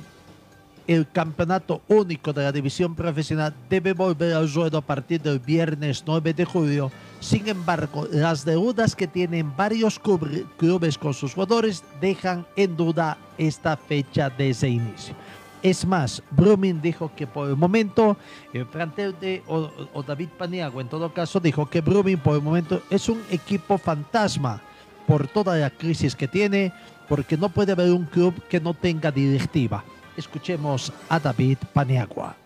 el 0.87 1.11
campeonato 1.11 1.83
único 1.89 2.33
de 2.33 2.45
la 2.45 2.53
división 2.53 2.95
profesional 2.95 3.55
debe 3.69 3.95
volver 3.95 4.35
al 4.35 4.53
ruedo 4.53 4.79
a 4.79 4.83
partir 4.83 5.21
del 5.21 5.39
viernes 5.39 6.03
9 6.07 6.35
de 6.35 6.45
julio. 6.45 6.91
Sin 7.21 7.49
embargo, 7.49 8.07
las 8.11 8.45
deudas 8.45 8.95
que 8.95 9.07
tienen 9.07 9.55
varios 9.57 9.99
clubes 9.99 10.99
con 10.99 11.15
sus 11.15 11.35
jugadores 11.35 11.85
dejan 12.01 12.47
en 12.57 12.77
duda 12.77 13.19
esta 13.37 13.77
fecha 13.77 14.31
de 14.31 14.51
ese 14.51 14.69
inicio. 14.69 15.15
Es 15.63 15.85
más, 15.85 16.23
Brumming 16.31 16.81
dijo 16.81 17.11
que 17.17 17.27
por 17.27 17.49
el 17.49 17.57
momento, 17.57 18.17
el 18.53 18.67
plantel 18.67 19.19
de, 19.21 19.43
o, 19.47 20.03
David 20.07 20.29
Paniago 20.39 20.81
en 20.81 20.89
todo 20.89 21.13
caso, 21.13 21.41
dijo 21.41 21.69
que 21.69 21.81
Brumming 21.81 22.19
por 22.19 22.37
el 22.37 22.43
momento 22.43 22.83
es 22.91 23.09
un 23.09 23.23
equipo 23.31 23.77
fantasma 23.77 24.63
por 25.07 25.27
toda 25.27 25.57
la 25.57 25.71
crisis 25.71 26.15
que 26.15 26.29
tiene, 26.29 26.73
porque 27.09 27.37
no 27.37 27.49
puede 27.49 27.73
haber 27.73 27.91
un 27.91 28.05
club 28.05 28.35
que 28.49 28.61
no 28.61 28.75
tenga 28.75 29.11
directiva. 29.11 29.83
Escuchemos 30.17 30.93
a 31.09 31.19
David 31.19 31.59
Paniagua. 31.73 32.37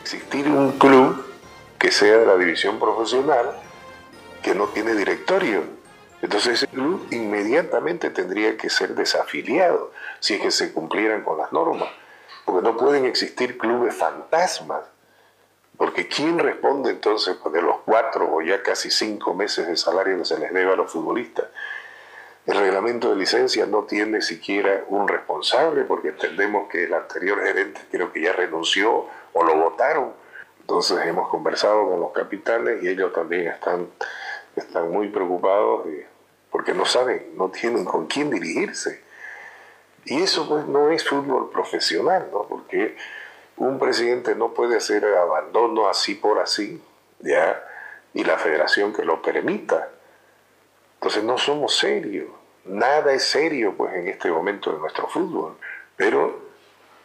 Existir 0.00 0.48
un 0.48 0.72
club 0.72 1.24
que 1.78 1.90
sea 1.90 2.18
de 2.18 2.26
la 2.26 2.36
división 2.36 2.78
profesional 2.78 3.46
que 4.42 4.54
no 4.54 4.66
tiene 4.66 4.94
directorio. 4.94 5.81
Entonces 6.22 6.62
ese 6.62 6.68
inmediatamente 7.10 8.08
tendría 8.10 8.56
que 8.56 8.70
ser 8.70 8.94
desafiliado 8.94 9.92
si 10.20 10.34
es 10.34 10.40
que 10.40 10.52
se 10.52 10.72
cumplieran 10.72 11.24
con 11.24 11.36
las 11.36 11.52
normas. 11.52 11.88
Porque 12.44 12.62
no 12.62 12.76
pueden 12.76 13.04
existir 13.04 13.58
clubes 13.58 13.94
fantasmas. 13.94 14.84
Porque 15.76 16.06
¿quién 16.06 16.38
responde 16.38 16.90
entonces 16.90 17.36
de 17.52 17.60
los 17.60 17.78
cuatro 17.84 18.32
o 18.32 18.40
ya 18.40 18.62
casi 18.62 18.90
cinco 18.90 19.34
meses 19.34 19.66
de 19.66 19.76
salario 19.76 20.18
que 20.18 20.24
se 20.24 20.38
les 20.38 20.52
debe 20.52 20.72
a 20.72 20.76
los 20.76 20.92
futbolistas? 20.92 21.46
El 22.46 22.56
reglamento 22.56 23.10
de 23.10 23.16
licencia 23.16 23.66
no 23.66 23.84
tiene 23.84 24.20
siquiera 24.22 24.84
un 24.88 25.08
responsable 25.08 25.82
porque 25.82 26.08
entendemos 26.08 26.68
que 26.68 26.84
el 26.84 26.94
anterior 26.94 27.42
gerente 27.42 27.80
creo 27.90 28.12
que 28.12 28.20
ya 28.20 28.32
renunció 28.32 29.06
o 29.32 29.44
lo 29.44 29.56
votaron. 29.56 30.12
Entonces 30.60 31.04
hemos 31.04 31.28
conversado 31.28 31.88
con 31.88 31.98
los 31.98 32.12
capitanes 32.12 32.82
y 32.82 32.88
ellos 32.88 33.12
también 33.12 33.48
están, 33.48 33.88
están 34.54 34.90
muy 34.90 35.08
preocupados 35.08 35.86
porque 36.52 36.74
no 36.74 36.84
saben, 36.84 37.32
no 37.34 37.48
tienen 37.48 37.84
con 37.84 38.06
quién 38.06 38.30
dirigirse. 38.30 39.02
Y 40.04 40.22
eso 40.22 40.46
pues 40.48 40.66
no 40.66 40.90
es 40.90 41.08
fútbol 41.08 41.50
profesional, 41.50 42.28
¿no? 42.30 42.42
Porque 42.42 42.94
un 43.56 43.78
presidente 43.78 44.34
no 44.34 44.52
puede 44.52 44.76
hacer 44.76 45.04
abandono 45.04 45.88
así 45.88 46.14
por 46.14 46.38
así, 46.38 46.80
¿ya? 47.20 47.64
Y 48.12 48.22
la 48.24 48.36
federación 48.36 48.92
que 48.92 49.02
lo 49.02 49.22
permita. 49.22 49.88
Entonces 50.94 51.24
no 51.24 51.38
somos 51.38 51.78
serios. 51.78 52.28
Nada 52.66 53.12
es 53.14 53.24
serio 53.24 53.74
pues 53.76 53.94
en 53.94 54.08
este 54.08 54.30
momento 54.30 54.72
de 54.72 54.78
nuestro 54.78 55.08
fútbol. 55.08 55.56
Pero 55.96 56.38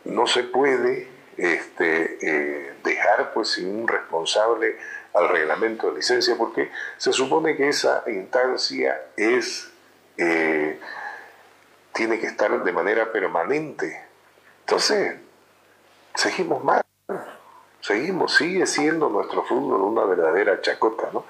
no 0.04 0.28
se 0.28 0.44
puede 0.44 1.08
este, 1.38 2.18
eh, 2.22 2.74
dejar 2.84 3.34
pues 3.34 3.50
sin 3.50 3.70
un 3.70 3.88
responsable 3.88 4.78
al 5.18 5.30
reglamento 5.30 5.90
de 5.90 5.98
licencia 5.98 6.36
porque 6.38 6.72
se 6.98 7.12
supone 7.12 7.56
que 7.56 7.70
esa 7.70 8.04
instancia 8.08 9.00
es 9.16 9.72
eh, 10.18 10.80
tiene 11.94 12.20
que 12.20 12.28
estar 12.28 12.64
de 12.64 12.72
manera 12.72 13.12
permanente. 13.12 14.04
Entonces, 14.62 15.16
seguimos 16.14 16.64
mal. 16.64 16.84
Seguimos, 17.82 18.36
sigue 18.36 18.66
siendo 18.66 19.10
nuestro 19.10 19.44
fútbol 19.44 19.82
una 19.82 20.04
verdadera 20.04 20.62
chacota, 20.62 21.10
¿no? 21.14 21.26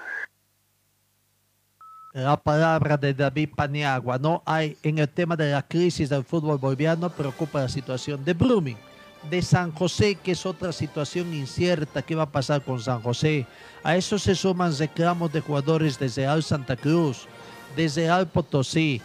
la 2.24 2.36
palabra 2.36 2.98
de 2.98 3.14
David 3.14 3.50
Paniagua. 3.56 4.18
No 4.18 4.42
hay 4.46 4.76
en 4.82 4.98
el 4.98 5.08
tema 5.08 5.36
de 5.36 5.52
la 5.52 5.62
crisis 5.62 6.10
del 6.10 6.24
fútbol 6.24 6.58
boliviano, 6.58 7.10
preocupa 7.10 7.62
la 7.62 7.70
situación 7.70 8.26
de 8.26 8.34
Blooming, 8.34 8.78
de 9.30 9.42
San 9.42 9.72
José, 9.72 10.16
que 10.16 10.32
es 10.32 10.46
otra 10.46 10.72
situación 10.72 11.34
incierta. 11.34 12.02
¿Qué 12.02 12.16
va 12.16 12.24
a 12.24 12.32
pasar 12.32 12.62
con 12.64 12.80
San 12.80 13.02
José? 13.02 13.46
A 13.84 13.96
eso 13.96 14.18
se 14.20 14.36
suman 14.36 14.78
reclamos 14.78 15.32
de 15.32 15.42
jugadores 15.42 16.00
desde 16.00 16.26
Al 16.26 16.44
Santa 16.44 16.76
Cruz, 16.76 17.28
desde 17.76 18.10
Al 18.10 18.28
Potosí, 18.28 19.02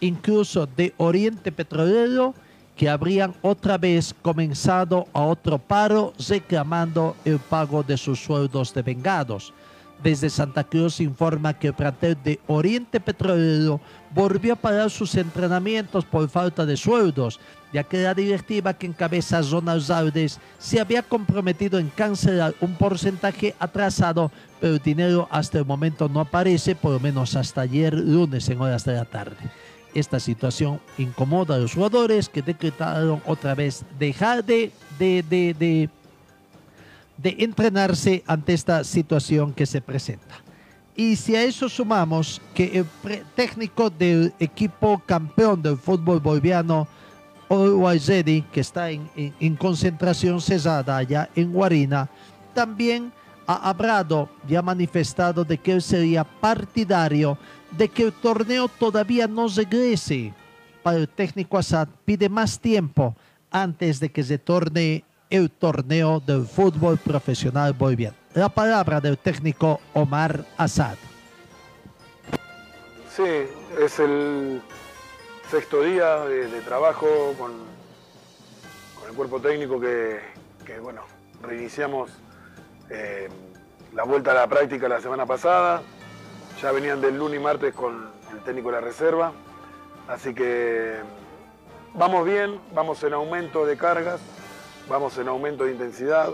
incluso 0.00 0.66
de 0.66 0.94
Oriente 0.96 1.52
Petrolero, 1.52 2.34
que 2.76 2.88
habrían 2.88 3.34
otra 3.42 3.76
vez 3.76 4.14
comenzado 4.22 5.08
a 5.12 5.22
otro 5.22 5.58
paro 5.58 6.12
reclamando 6.28 7.16
el 7.24 7.38
pago 7.40 7.82
de 7.82 7.96
sus 7.96 8.20
sueldos 8.22 8.72
de 8.72 8.82
vengados. 8.82 9.52
Desde 10.02 10.30
Santa 10.30 10.62
Cruz 10.62 11.00
informa 11.00 11.54
que 11.54 11.68
el 11.68 11.74
plantel 11.74 12.16
de 12.22 12.38
Oriente 12.46 13.00
Petrolero 13.00 13.80
volvió 14.14 14.52
a 14.52 14.56
parar 14.56 14.90
sus 14.90 15.14
entrenamientos 15.16 16.04
por 16.04 16.28
falta 16.28 16.64
de 16.64 16.76
sueldos, 16.76 17.40
ya 17.72 17.82
que 17.82 18.02
la 18.02 18.14
directiva 18.14 18.74
que 18.74 18.86
encabeza 18.86 19.42
Ronald 19.42 19.82
Zaudes 19.82 20.38
se 20.58 20.80
había 20.80 21.02
comprometido 21.02 21.80
en 21.80 21.88
cancelar 21.88 22.54
un 22.60 22.76
porcentaje 22.76 23.56
atrasado, 23.58 24.30
pero 24.60 24.74
el 24.74 24.82
dinero 24.82 25.28
hasta 25.32 25.58
el 25.58 25.66
momento 25.66 26.08
no 26.08 26.20
aparece, 26.20 26.76
por 26.76 26.92
lo 26.92 27.00
menos 27.00 27.34
hasta 27.34 27.62
ayer 27.62 27.92
lunes 27.92 28.48
en 28.48 28.60
horas 28.60 28.84
de 28.84 28.94
la 28.94 29.04
tarde. 29.04 29.36
Esta 29.94 30.20
situación 30.20 30.80
incomoda 30.96 31.56
a 31.56 31.58
los 31.58 31.74
jugadores 31.74 32.28
que 32.28 32.42
decretaron 32.42 33.20
otra 33.26 33.54
vez 33.54 33.84
dejar 33.98 34.44
de, 34.44 34.70
de, 34.98 35.24
de 35.28 35.54
de 35.54 35.88
entrenarse 37.22 38.22
ante 38.26 38.54
esta 38.54 38.84
situación 38.84 39.52
que 39.52 39.66
se 39.66 39.80
presenta. 39.80 40.42
Y 40.96 41.16
si 41.16 41.36
a 41.36 41.44
eso 41.44 41.68
sumamos 41.68 42.40
que 42.54 42.78
el 42.78 42.86
técnico 43.36 43.88
del 43.88 44.32
equipo 44.40 45.00
campeón 45.06 45.62
del 45.62 45.76
fútbol 45.76 46.20
boliviano, 46.20 46.88
Owaizedi, 47.48 48.42
que 48.42 48.60
está 48.60 48.90
en, 48.90 49.08
en, 49.16 49.56
concentración 49.56 50.40
cesada 50.40 50.96
allá 50.96 51.30
en 51.34 51.52
Guarina, 51.52 52.10
también 52.52 53.12
ha 53.46 53.70
hablado 53.70 54.28
y 54.46 54.56
ha 54.56 54.62
manifestado 54.62 55.44
de 55.44 55.56
que 55.56 55.72
él 55.72 55.82
sería 55.82 56.24
partidario 56.24 57.38
de 57.76 57.88
que 57.88 58.04
el 58.04 58.12
torneo 58.12 58.68
todavía 58.68 59.26
no 59.26 59.48
regrese. 59.48 60.34
Para 60.82 60.98
el 60.98 61.08
técnico 61.08 61.58
Assad 61.58 61.88
pide 62.04 62.28
más 62.28 62.58
tiempo 62.58 63.16
antes 63.50 64.00
de 64.00 64.10
que 64.10 64.22
se 64.22 64.38
torne 64.38 65.04
el 65.30 65.50
torneo 65.50 66.20
del 66.20 66.46
fútbol 66.46 66.98
profesional 66.98 67.72
boliviano. 67.72 68.16
La 68.34 68.48
palabra 68.48 69.00
del 69.00 69.18
técnico 69.18 69.80
Omar 69.94 70.44
Asad. 70.56 70.96
Sí, 73.14 73.46
es 73.80 73.98
el 73.98 74.62
sexto 75.50 75.82
día 75.82 76.24
de, 76.24 76.60
trabajo 76.60 77.34
con, 77.38 77.52
el 79.08 79.14
cuerpo 79.14 79.40
técnico 79.40 79.80
que, 79.80 80.20
bueno, 80.80 81.02
reiniciamos 81.42 82.10
eh, 82.90 83.28
la 83.94 84.04
vuelta 84.04 84.32
a 84.32 84.34
la 84.34 84.46
práctica 84.46 84.88
la 84.88 85.00
semana 85.00 85.26
pasada. 85.26 85.82
Ya 86.62 86.72
venían 86.72 87.00
del 87.00 87.18
lunes 87.18 87.40
y 87.40 87.42
martes 87.42 87.74
con 87.74 88.10
el 88.32 88.40
técnico 88.44 88.68
de 88.68 88.74
la 88.74 88.80
reserva. 88.80 89.32
Así 90.06 90.34
que 90.34 90.96
vamos 91.94 92.24
bien, 92.24 92.60
vamos 92.74 93.02
en 93.02 93.14
aumento 93.14 93.66
de 93.66 93.76
cargas 93.76 94.20
vamos 94.88 95.18
en 95.18 95.28
aumento 95.28 95.64
de 95.64 95.72
intensidad. 95.72 96.30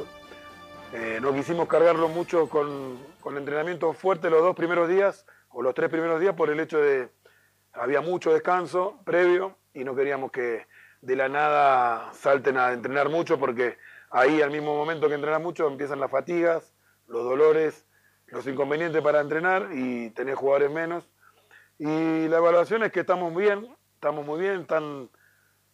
Eh, 0.93 1.19
no 1.21 1.35
quisimos 1.35 1.67
cargarlo 1.67 2.09
mucho 2.09 2.49
con, 2.49 2.99
con 3.21 3.37
entrenamiento 3.37 3.93
fuerte 3.93 4.31
los 4.31 4.43
dos 4.43 4.55
primeros 4.55 4.89
días 4.89 5.27
o 5.49 5.63
los 5.63 5.75
tres 5.75 5.91
primeros 5.91 6.21
días 6.21 6.35
por 6.35 6.51
el 6.51 6.61
hecho 6.61 6.79
de 6.79 7.09
había 7.73 8.01
mucho 8.01 8.33
descanso 8.33 9.01
previo 9.05 9.57
y 9.73 9.83
no 9.83 9.97
queríamos 9.97 10.31
que 10.31 10.67
de 11.01 11.17
la 11.17 11.29
nada 11.29 12.13
salten 12.15 12.57
a 12.57 12.73
entrenar 12.73 13.09
mucho 13.09 13.39
porque 13.39 13.77
ahí 14.11 14.41
al 14.41 14.53
mismo 14.53 14.77
momento 14.77 15.09
que 15.09 15.15
entrenan 15.15 15.43
mucho 15.43 15.67
empiezan 15.67 15.99
las 15.99 16.11
fatigas, 16.11 16.73
los 17.09 17.25
dolores, 17.25 17.87
los 18.29 18.47
inconvenientes 18.47 19.03
para 19.03 19.21
entrenar 19.21 19.71
y 19.73 20.11
tener 20.11 20.37
jugadores 20.37 20.71
menos. 20.71 21.09
Y 21.79 22.29
la 22.29 22.37
evaluación 22.37 22.85
es 22.85 22.93
que 22.93 23.01
estamos 23.01 23.35
bien, 23.35 23.77
estamos 23.95 24.25
muy 24.25 24.41
bien, 24.41 24.61
están 24.61 25.11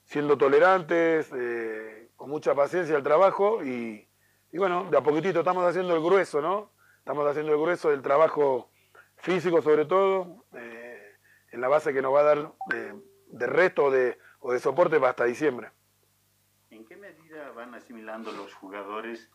siendo 0.05 0.39
tolerantes, 0.39 1.31
eh, 1.37 2.00
con 2.21 2.29
mucha 2.29 2.55
paciencia 2.55 2.99
el 2.99 3.03
trabajo 3.03 3.65
y, 3.65 4.07
bueno, 4.53 4.91
de 4.91 4.99
a 4.99 5.01
poquitito 5.01 5.39
estamos 5.39 5.65
haciendo 5.65 5.97
el 5.97 6.03
grueso, 6.03 6.43
¿no? 6.43 6.71
Estamos 6.99 7.27
haciendo 7.27 7.51
el 7.53 7.59
grueso 7.59 7.89
del 7.89 8.03
trabajo 8.03 8.71
físico 9.17 9.63
sobre 9.63 9.87
todo, 9.87 10.45
eh, 10.53 11.17
en 11.51 11.63
la 11.63 11.69
base 11.69 11.95
que 11.95 12.03
nos 12.03 12.13
va 12.13 12.21
a 12.21 12.25
dar 12.25 12.53
de, 12.67 13.47
resto 13.47 13.85
o 13.85 13.91
de, 13.91 14.19
o 14.41 14.53
de 14.53 14.59
soporte 14.59 15.01
hasta 15.03 15.25
diciembre. 15.25 15.71
¿En 16.69 16.85
qué 16.85 16.95
medida 16.95 17.53
van 17.53 17.75
asimilando 17.75 18.31
los 18.33 18.53
jugadores 18.53 19.31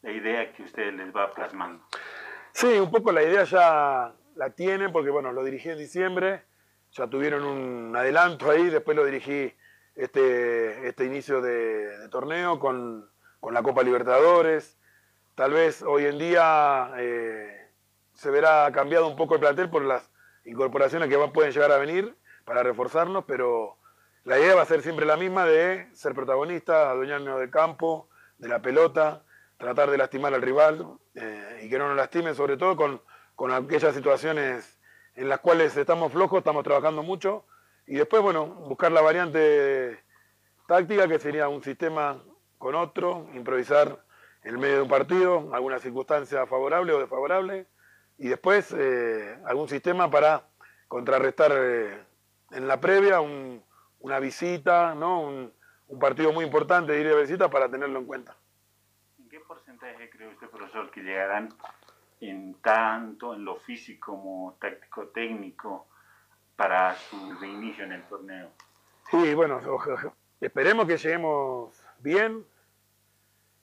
la 0.00 0.10
idea 0.10 0.50
que 0.54 0.62
usted 0.62 0.94
les 0.94 1.14
va 1.14 1.34
plasmando? 1.34 1.84
Sí, 2.52 2.78
un 2.78 2.90
poco 2.90 3.12
la 3.12 3.22
idea 3.22 3.44
ya, 3.44 4.14
la 4.36 4.48
tienen 4.48 4.92
porque, 4.92 5.10
bueno, 5.10 5.30
lo 5.32 5.44
dirigí 5.44 5.68
en 5.68 5.76
diciembre, 5.76 6.44
ya 6.92 7.06
tuvieron 7.06 7.44
un 7.44 7.94
adelanto 7.94 8.50
ahí, 8.50 8.70
después 8.70 8.96
lo 8.96 9.04
dirigí 9.04 9.54
este, 9.94 10.88
este 10.88 11.04
inicio 11.04 11.40
de, 11.40 11.98
de 11.98 12.08
torneo 12.08 12.58
con, 12.58 13.08
con, 13.40 13.54
la 13.54 13.62
Copa 13.62 13.82
Libertadores. 13.82 14.78
Tal 15.34 15.52
vez 15.52 15.82
hoy 15.82 16.06
en 16.06 16.18
día 16.18 16.92
eh, 16.98 17.70
se 18.14 18.30
verá 18.30 18.70
cambiado 18.72 19.08
un 19.08 19.16
poco 19.16 19.34
el 19.34 19.40
plantel 19.40 19.70
por 19.70 19.82
las 19.82 20.10
incorporaciones 20.44 21.08
que 21.08 21.18
pueden 21.28 21.52
llegar 21.52 21.72
a 21.72 21.78
venir 21.78 22.16
para 22.44 22.62
reforzarnos, 22.62 23.24
pero 23.26 23.76
la 24.24 24.38
idea 24.38 24.54
va 24.54 24.62
a 24.62 24.66
ser 24.66 24.82
siempre 24.82 25.06
la 25.06 25.16
misma 25.16 25.44
de 25.44 25.88
ser 25.94 26.14
protagonista, 26.14 26.90
adueñarnos 26.90 27.40
del 27.40 27.50
campo, 27.50 28.08
de 28.38 28.48
la 28.48 28.60
pelota, 28.60 29.24
tratar 29.56 29.90
de 29.90 29.98
lastimar 29.98 30.34
al 30.34 30.42
rival 30.42 30.86
eh, 31.14 31.62
y 31.62 31.70
que 31.70 31.78
no 31.78 31.88
nos 31.88 31.96
lastimen, 31.96 32.34
sobre 32.34 32.56
todo 32.56 32.76
con, 32.76 33.02
con 33.34 33.52
aquellas 33.52 33.94
situaciones 33.94 34.78
en 35.14 35.28
las 35.28 35.40
cuales 35.40 35.76
estamos 35.76 36.12
flojos, 36.12 36.38
estamos 36.38 36.64
trabajando 36.64 37.02
mucho 37.02 37.44
y 37.86 37.94
después, 37.96 38.22
bueno, 38.22 38.46
buscar 38.46 38.92
la 38.92 39.00
variante 39.00 40.02
táctica 40.66 41.08
que 41.08 41.18
sería 41.18 41.48
un 41.48 41.62
sistema 41.62 42.22
con 42.58 42.74
otro, 42.74 43.28
improvisar 43.34 44.04
en 44.44 44.58
medio 44.58 44.76
de 44.76 44.82
un 44.82 44.88
partido, 44.88 45.50
alguna 45.52 45.78
circunstancia 45.78 46.46
favorable 46.46 46.92
o 46.92 47.00
desfavorable 47.00 47.66
y 48.18 48.28
después 48.28 48.74
eh, 48.78 49.38
algún 49.46 49.68
sistema 49.68 50.10
para 50.10 50.44
contrarrestar 50.88 51.52
eh, 51.54 52.04
en 52.52 52.68
la 52.68 52.80
previa 52.80 53.20
una 53.20 54.18
visita, 54.18 54.94
¿no? 54.94 55.22
Un, 55.22 55.52
un, 55.88 55.98
partido 55.98 56.32
muy 56.32 56.44
importante 56.44 56.92
de 56.92 57.00
ir 57.00 57.08
de 57.08 57.20
visita 57.20 57.50
para 57.50 57.68
tenerlo 57.68 57.98
en 57.98 58.06
cuenta. 58.06 58.36
¿En 59.18 59.28
qué 59.28 59.40
porcentaje 59.40 60.08
cree 60.10 60.28
usted, 60.28 60.48
profesor, 60.48 60.90
que 60.90 61.02
llegarán 61.02 61.48
en 62.20 62.54
tanto 62.54 63.34
en 63.34 63.44
lo 63.44 63.56
físico 63.56 64.12
como 64.12 64.56
táctico-técnico 64.60 65.88
para 66.60 66.94
su 66.94 67.16
reinicio 67.40 67.84
en 67.84 67.92
el 67.92 68.02
torneo? 68.02 68.50
Sí, 69.10 69.32
bueno, 69.32 69.62
esperemos 70.42 70.86
que 70.86 70.98
lleguemos 70.98 71.74
bien. 72.00 72.44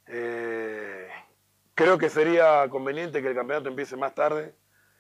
Eh, 0.08 1.08
creo 1.76 2.00
que 2.00 2.10
sería 2.10 2.68
conveniente 2.72 3.22
que 3.22 3.28
el 3.28 3.36
campeonato 3.36 3.70
empiece 3.70 3.96
más 3.96 4.16
tarde. 4.16 4.56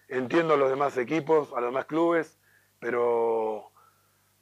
Entiendo 0.09 0.53
a 0.53 0.57
los 0.57 0.69
demás 0.69 0.95
equipos, 0.97 1.51
a 1.53 1.55
los 1.59 1.71
demás 1.71 1.85
clubes, 1.85 2.37
pero 2.79 3.71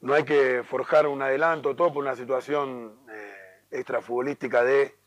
no 0.01 0.13
hay 0.13 0.25
que 0.25 0.63
forjar 0.65 1.07
un 1.07 1.21
adelanto, 1.21 1.77
todo 1.77 1.93
por 1.93 2.03
una 2.03 2.17
situación 2.17 2.99
eh, 3.09 3.35
extrafutbolística 3.71 4.65
de 4.65 4.97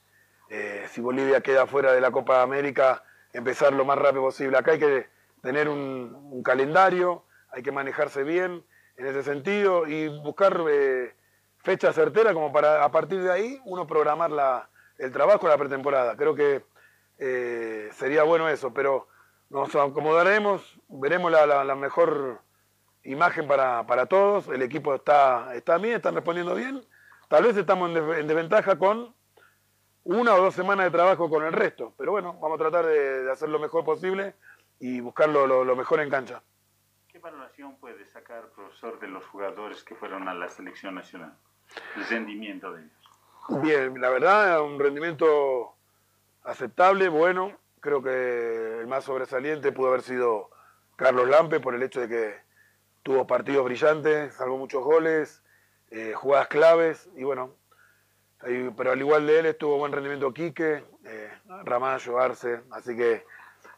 eh, 0.48 0.86
si 0.88 1.02
Bolivia 1.02 1.42
queda 1.42 1.66
fuera 1.66 1.92
de 1.92 2.00
la 2.00 2.10
Copa 2.10 2.40
América, 2.40 3.04
empezar 3.34 3.74
lo 3.74 3.84
más 3.84 3.98
rápido 3.98 4.22
posible. 4.22 4.56
Acá 4.56 4.70
hay 4.70 4.78
que 4.78 5.06
tener 5.42 5.68
un, 5.68 6.42
calendario, 6.42 7.24
hay 7.50 7.62
que 7.62 7.72
manejarse 7.72 8.22
bien 8.22 8.64
en 8.96 9.06
ese 9.06 9.22
sentido 9.22 9.86
y 9.86 10.08
buscar 10.08 10.60
eh, 10.70 11.14
fecha 11.58 11.92
certera 11.92 12.34
como 12.34 12.52
para 12.52 12.84
a 12.84 12.90
partir 12.90 13.22
de 13.22 13.32
ahí 13.32 13.60
uno 13.64 13.86
programar 13.86 14.30
la, 14.30 14.68
el 14.98 15.12
trabajo 15.12 15.46
de 15.46 15.52
la 15.52 15.58
pretemporada. 15.58 16.16
Creo 16.16 16.34
que 16.34 16.64
eh, 17.18 17.88
sería 17.92 18.22
bueno 18.22 18.48
eso, 18.48 18.72
pero 18.72 19.08
nos 19.50 19.74
acomodaremos, 19.74 20.80
veremos 20.88 21.32
la, 21.32 21.46
la, 21.46 21.74
mejor 21.74 22.40
imagen 23.02 23.48
para, 23.48 23.86
para, 23.86 24.06
todos, 24.06 24.48
el 24.48 24.62
equipo 24.62 24.94
está, 24.94 25.54
está 25.54 25.78
bien, 25.78 25.96
están 25.96 26.14
respondiendo 26.14 26.54
bien, 26.54 26.84
tal 27.28 27.44
vez 27.44 27.56
estamos 27.56 27.90
en 27.90 28.26
desventaja 28.26 28.78
con 28.78 29.14
una 30.08 30.34
o 30.34 30.42
dos 30.42 30.54
semanas 30.54 30.86
de 30.86 30.90
trabajo 30.90 31.28
con 31.28 31.44
el 31.44 31.52
resto. 31.52 31.92
Pero 31.98 32.12
bueno, 32.12 32.38
vamos 32.40 32.58
a 32.58 32.62
tratar 32.62 32.86
de, 32.86 33.30
hacer 33.30 33.50
lo 33.50 33.58
mejor 33.58 33.84
posible 33.84 34.34
y 34.80 35.00
buscar 35.00 35.28
lo, 35.28 35.76
mejor 35.76 36.00
en 36.00 36.08
cancha. 36.08 36.42
¿Qué 37.18 37.22
valoración 37.22 37.74
puede 37.78 38.06
sacar, 38.06 38.48
profesor, 38.50 39.00
de 39.00 39.08
los 39.08 39.26
jugadores 39.26 39.82
que 39.82 39.96
fueron 39.96 40.28
a 40.28 40.34
la 40.34 40.48
selección 40.48 40.94
nacional? 40.94 41.36
El 41.96 42.06
rendimiento 42.06 42.72
de 42.72 42.82
ellos. 42.82 43.60
Bien, 43.60 44.00
la 44.00 44.08
verdad, 44.08 44.62
un 44.62 44.78
rendimiento 44.78 45.74
aceptable, 46.44 47.08
bueno. 47.08 47.58
Creo 47.80 48.00
que 48.04 48.78
el 48.78 48.86
más 48.86 49.02
sobresaliente 49.02 49.72
pudo 49.72 49.88
haber 49.88 50.02
sido 50.02 50.48
Carlos 50.94 51.28
Lampe 51.28 51.58
por 51.58 51.74
el 51.74 51.82
hecho 51.82 52.00
de 52.02 52.08
que 52.08 52.34
tuvo 53.02 53.26
partidos 53.26 53.64
brillantes, 53.64 54.34
salvo 54.34 54.56
muchos 54.56 54.84
goles, 54.84 55.42
eh, 55.90 56.12
jugadas 56.14 56.46
claves 56.46 57.10
y 57.16 57.24
bueno, 57.24 57.52
pero 58.76 58.92
al 58.92 59.00
igual 59.00 59.26
de 59.26 59.40
él 59.40 59.46
estuvo 59.46 59.76
buen 59.76 59.90
rendimiento 59.90 60.32
Quique, 60.32 60.84
eh, 61.04 61.32
Ramallo, 61.64 62.20
Arce, 62.20 62.60
así 62.70 62.96
que 62.96 63.24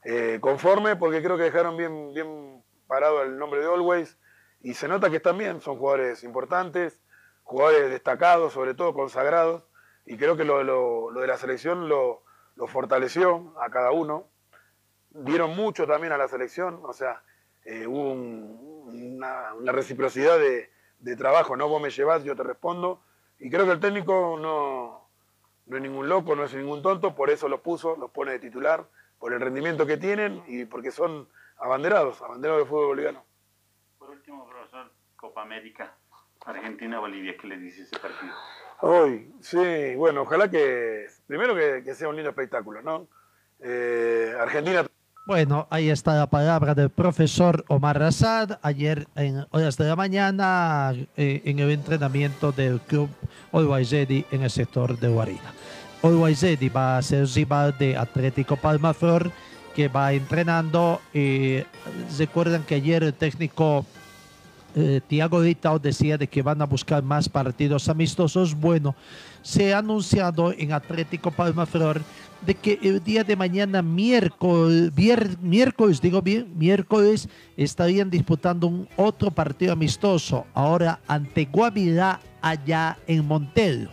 eh, 0.04 0.38
conforme 0.42 0.96
porque 0.96 1.22
creo 1.22 1.38
que 1.38 1.44
dejaron 1.44 1.78
bien, 1.78 2.12
bien 2.12 2.59
parado 2.90 3.22
el 3.22 3.38
nombre 3.38 3.60
de 3.60 3.66
Always 3.66 4.18
y 4.62 4.74
se 4.74 4.88
nota 4.88 5.08
que 5.10 5.16
están 5.16 5.38
bien, 5.38 5.60
son 5.60 5.78
jugadores 5.78 6.24
importantes, 6.24 7.00
jugadores 7.44 7.88
destacados, 7.88 8.52
sobre 8.52 8.74
todo 8.74 8.92
consagrados, 8.92 9.62
y 10.04 10.16
creo 10.16 10.36
que 10.36 10.44
lo, 10.44 10.64
lo, 10.64 11.12
lo 11.12 11.20
de 11.20 11.26
la 11.28 11.38
selección 11.38 11.88
lo, 11.88 12.24
lo, 12.56 12.66
fortaleció 12.66 13.54
a 13.60 13.70
cada 13.70 13.92
uno. 13.92 14.26
Dieron 15.10 15.54
mucho 15.54 15.86
también 15.86 16.12
a 16.12 16.18
la 16.18 16.26
selección, 16.26 16.80
o 16.82 16.92
sea, 16.92 17.22
eh, 17.64 17.86
hubo 17.86 18.10
una, 18.10 19.54
una, 19.54 19.70
reciprocidad 19.70 20.38
de, 20.38 20.70
de 20.98 21.16
trabajo, 21.16 21.56
no 21.56 21.68
vos 21.68 21.80
me 21.80 21.90
llevas, 21.90 22.24
yo 22.24 22.34
te 22.34 22.42
respondo, 22.42 23.02
y 23.38 23.50
creo 23.50 23.66
que 23.66 23.72
el 23.72 23.80
técnico 23.80 24.36
no, 24.36 25.08
no 25.66 25.76
es 25.76 25.82
ningún 25.82 26.08
loco, 26.08 26.34
no 26.34 26.42
es 26.42 26.54
ningún 26.54 26.82
tonto, 26.82 27.14
por 27.14 27.30
eso 27.30 27.48
los 27.48 27.60
puso, 27.60 27.96
los 27.96 28.10
pone 28.10 28.32
de 28.32 28.40
titular, 28.40 28.84
por 29.20 29.32
el 29.32 29.40
rendimiento 29.40 29.86
que 29.86 29.96
tienen 29.96 30.42
y 30.48 30.64
porque 30.64 30.90
son 30.90 31.28
abanderados, 31.60 32.20
abanderados 32.22 32.62
del 32.62 32.68
fútbol 32.68 32.86
boliviano. 32.88 33.24
Por 33.98 34.10
último, 34.10 34.48
profesor, 34.48 34.92
Copa 35.16 35.42
América, 35.42 35.94
Argentina-Bolivia, 36.44 37.36
¿qué 37.40 37.46
le 37.46 37.58
dice 37.58 37.82
ese 37.82 37.98
partido? 37.98 38.32
Hoy, 38.80 39.32
sí, 39.40 39.94
bueno, 39.96 40.22
ojalá 40.22 40.50
que, 40.50 41.06
primero 41.26 41.54
que, 41.54 41.94
sea 41.94 42.08
un 42.08 42.16
lindo 42.16 42.30
espectáculo, 42.30 42.80
¿no? 42.82 43.08
Eh, 43.60 44.34
Argentina 44.40 44.86
bueno, 45.26 45.68
ahí 45.70 45.90
está 45.90 46.16
la 46.16 46.28
palabra 46.28 46.74
del 46.74 46.90
profesor 46.90 47.64
Omar 47.68 47.98
Razad. 48.00 48.58
Ayer 48.62 49.06
en 49.14 49.46
horas 49.50 49.76
de 49.76 49.84
la 49.84 49.94
mañana 49.94 50.92
eh, 51.16 51.42
en 51.44 51.60
el 51.60 51.70
entrenamiento 51.70 52.50
del 52.50 52.80
club 52.80 53.10
Always 53.52 53.92
en 53.92 54.42
el 54.42 54.50
sector 54.50 54.98
de 54.98 55.08
Guarina. 55.08 55.54
Always 56.02 56.42
va 56.74 56.96
a 56.96 57.02
ser 57.02 57.28
rival 57.28 57.76
de 57.78 57.96
Atlético 57.96 58.56
Palmaflor 58.56 59.30
que 59.74 59.88
va 59.88 60.12
entrenando. 60.12 61.00
Eh, 61.14 61.64
recuerdan 62.18 62.62
que 62.64 62.76
ayer 62.76 63.02
el 63.02 63.14
técnico 63.14 63.84
eh, 64.74 65.00
Tiago 65.06 65.40
Ditao 65.42 65.78
decía 65.78 66.16
de 66.16 66.28
que 66.28 66.42
van 66.42 66.62
a 66.62 66.66
buscar 66.66 67.02
más 67.02 67.28
partidos 67.28 67.88
amistosos. 67.88 68.54
Bueno, 68.54 68.94
se 69.42 69.74
ha 69.74 69.78
anunciado 69.78 70.52
en 70.52 70.72
Atlético 70.72 71.30
Palmaflor 71.30 72.02
de 72.46 72.54
que 72.54 72.78
el 72.82 73.02
día 73.02 73.24
de 73.24 73.36
mañana, 73.36 73.82
miércoles, 73.82 74.92
miércoles, 75.40 76.00
digo 76.00 76.22
bien, 76.22 76.52
miércoles, 76.56 77.28
estarían 77.56 78.10
disputando 78.10 78.66
un 78.66 78.88
otro 78.96 79.30
partido 79.30 79.72
amistoso, 79.72 80.46
ahora 80.54 81.00
ante 81.06 81.44
Guavirá, 81.44 82.20
allá 82.40 82.96
en 83.06 83.26
Montelo. 83.26 83.90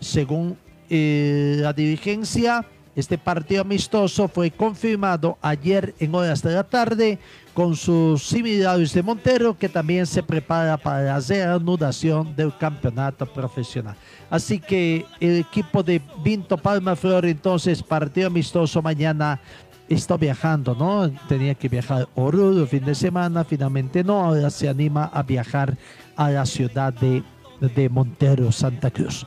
Según 0.00 0.58
eh, 0.90 1.56
la 1.60 1.72
dirigencia, 1.72 2.66
este 2.96 3.18
partido 3.18 3.60
amistoso 3.60 4.26
fue 4.26 4.50
confirmado 4.50 5.36
ayer 5.42 5.94
en 6.00 6.14
horas 6.14 6.42
de 6.42 6.54
la 6.54 6.64
tarde 6.64 7.18
con 7.52 7.76
sus 7.76 8.22
similares 8.22 8.92
de 8.94 9.02
Montero, 9.02 9.56
que 9.56 9.68
también 9.68 10.06
se 10.06 10.22
prepara 10.22 10.78
para 10.78 11.02
la 11.02 11.20
reanudación 11.20 12.34
del 12.34 12.56
campeonato 12.56 13.26
profesional. 13.26 13.94
Así 14.30 14.58
que 14.58 15.04
el 15.20 15.38
equipo 15.38 15.82
de 15.82 16.00
Vinto 16.24 16.56
Palma 16.56 16.96
Flor, 16.96 17.26
entonces, 17.26 17.82
partido 17.82 18.28
amistoso 18.28 18.80
mañana 18.80 19.40
está 19.88 20.16
viajando, 20.16 20.74
¿no? 20.74 21.10
Tenía 21.28 21.54
que 21.54 21.68
viajar 21.68 22.02
a 22.02 22.20
Oruro 22.20 22.62
el 22.62 22.68
fin 22.68 22.84
de 22.84 22.94
semana, 22.94 23.44
finalmente 23.44 24.02
no, 24.02 24.24
ahora 24.24 24.50
se 24.50 24.68
anima 24.68 25.04
a 25.04 25.22
viajar 25.22 25.76
a 26.16 26.30
la 26.30 26.46
ciudad 26.46 26.92
de, 26.94 27.22
de 27.60 27.88
Montero, 27.88 28.50
Santa 28.52 28.90
Cruz. 28.90 29.26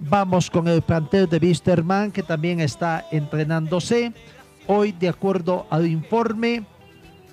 Vamos 0.00 0.50
con 0.50 0.68
el 0.68 0.82
plantel 0.82 1.26
de 1.28 1.38
Wisterman 1.38 2.12
que 2.12 2.22
también 2.22 2.60
está 2.60 3.06
entrenándose. 3.10 4.12
Hoy, 4.66 4.92
de 4.92 5.08
acuerdo 5.08 5.66
al 5.70 5.86
informe, 5.86 6.66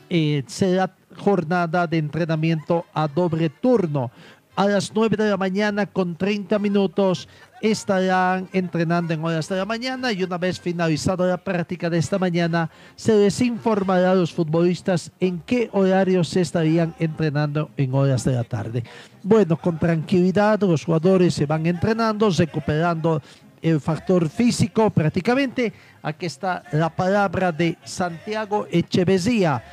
eh, 0.10 0.44
será 0.48 0.96
jornada 1.18 1.88
de 1.88 1.98
entrenamiento 1.98 2.86
a 2.94 3.08
doble 3.08 3.50
turno. 3.50 4.12
A 4.56 4.66
las 4.68 4.94
9 4.94 5.18
de 5.18 5.30
la 5.30 5.38
mañana 5.38 5.88
con 5.88 6.16
30 6.16 6.58
minutos 6.60 7.28
estarán 7.64 8.50
entrenando 8.52 9.14
en 9.14 9.24
horas 9.24 9.48
de 9.48 9.56
la 9.56 9.66
mañana 9.66 10.12
y 10.12 10.22
una 10.22 10.38
vez 10.38 10.60
finalizada 10.60 11.26
la 11.26 11.38
práctica 11.38 11.90
de 11.90 11.98
esta 11.98 12.20
mañana 12.20 12.70
se 12.98 13.16
les 13.16 13.40
informará 13.40 14.12
a 14.12 14.16
los 14.16 14.34
futbolistas 14.34 15.12
en 15.22 15.40
qué 15.40 15.70
horarios 15.72 16.28
se 16.28 16.42
estarían 16.42 16.94
entrenando 17.00 17.72
en 17.78 17.94
horas 17.96 18.26
de 18.26 18.34
la 18.34 18.44
tarde. 18.44 18.84
Bueno, 19.24 19.56
con 19.56 19.80
tranquilidad 19.80 20.60
los 20.60 20.84
jugadores 20.84 21.34
se 21.34 21.46
van 21.46 21.66
entrenando, 21.66 22.30
recuperando 22.30 23.22
el 23.62 23.80
factor 23.80 24.28
físico 24.28 24.90
prácticamente. 24.90 25.72
Aquí 26.02 26.26
está 26.26 26.64
la 26.74 26.94
palabra 26.94 27.54
de 27.54 27.78
Santiago 27.86 28.68
Echeverría 28.70 29.64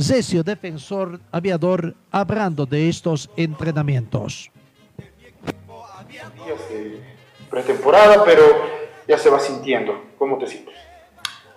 Zesio, 0.00 0.42
defensor 0.42 1.20
aviador, 1.32 1.94
hablando 2.10 2.66
de 2.66 2.88
estos 2.88 3.30
entrenamientos. 3.36 4.50
Pretemporada, 7.50 8.24
pero 8.24 8.42
ya 9.06 9.18
se 9.18 9.30
va 9.30 9.40
sintiendo. 9.40 10.00
¿Cómo 10.18 10.38
te 10.38 10.46
sientes? 10.46 10.74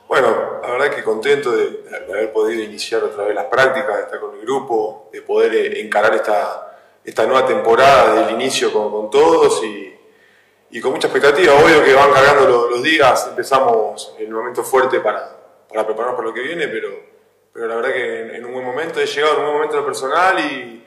Bueno, 0.07 0.59
la 0.61 0.71
verdad 0.71 0.93
que 0.93 1.03
contento 1.03 1.51
de, 1.51 1.85
haber 2.09 2.33
podido 2.33 2.61
iniciar 2.63 3.01
otra 3.03 3.23
vez 3.23 3.33
las 3.33 3.45
prácticas, 3.45 3.95
de 3.95 4.01
estar 4.03 4.19
con 4.19 4.35
el 4.35 4.41
grupo, 4.41 5.09
de 5.13 5.21
poder 5.21 5.55
eh, 5.55 5.81
encarar 5.81 6.13
esta, 6.15 6.77
esta 7.03 7.25
nueva 7.25 7.47
temporada 7.47 8.15
del 8.15 8.35
inicio 8.35 8.73
con, 8.73 9.09
todos 9.09 9.63
y, 9.63 9.95
y 10.71 10.81
con 10.81 10.91
mucha 10.91 11.07
expectativa. 11.07 11.53
Obvio 11.53 11.81
que 11.83 11.93
van 11.93 12.11
cargando 12.11 12.69
los, 12.69 12.83
días, 12.83 13.27
empezamos 13.29 14.13
el 14.19 14.29
momento 14.29 14.63
fuerte 14.63 14.99
para, 14.99 15.33
para 15.69 15.85
prepararnos 15.85 16.17
para 16.17 16.27
lo 16.27 16.33
que 16.33 16.41
viene, 16.41 16.67
pero, 16.67 16.89
pero 17.53 17.67
la 17.67 17.75
verdad 17.75 17.93
que 17.93 18.21
en, 18.21 18.35
en 18.35 18.45
un 18.45 18.53
buen 18.53 18.65
momento 18.65 18.99
he 18.99 19.05
llegado 19.05 19.35
en 19.35 19.39
un 19.39 19.45
buen 19.45 19.55
momento 19.55 19.75
en 19.75 19.81
lo 19.81 19.85
personal 19.85 20.39
y, 20.39 20.83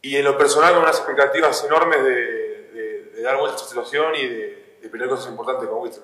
y 0.00 0.16
en 0.16 0.24
lo 0.24 0.38
personal 0.38 0.72
con 0.72 0.84
unas 0.84 0.96
expectativas 0.96 1.64
enormes 1.64 2.02
de, 2.02 2.41
de, 3.12 3.22
dar 3.22 3.36
vuelta 3.36 3.54
a 3.54 3.56
esta 3.56 3.68
situación 3.68 4.14
y 4.14 4.26
de, 4.26 4.76
de 4.82 4.88
pelear 4.88 5.08
cosas 5.10 5.30
importantes 5.30 5.68
con 5.68 5.78
Wister. 5.80 6.02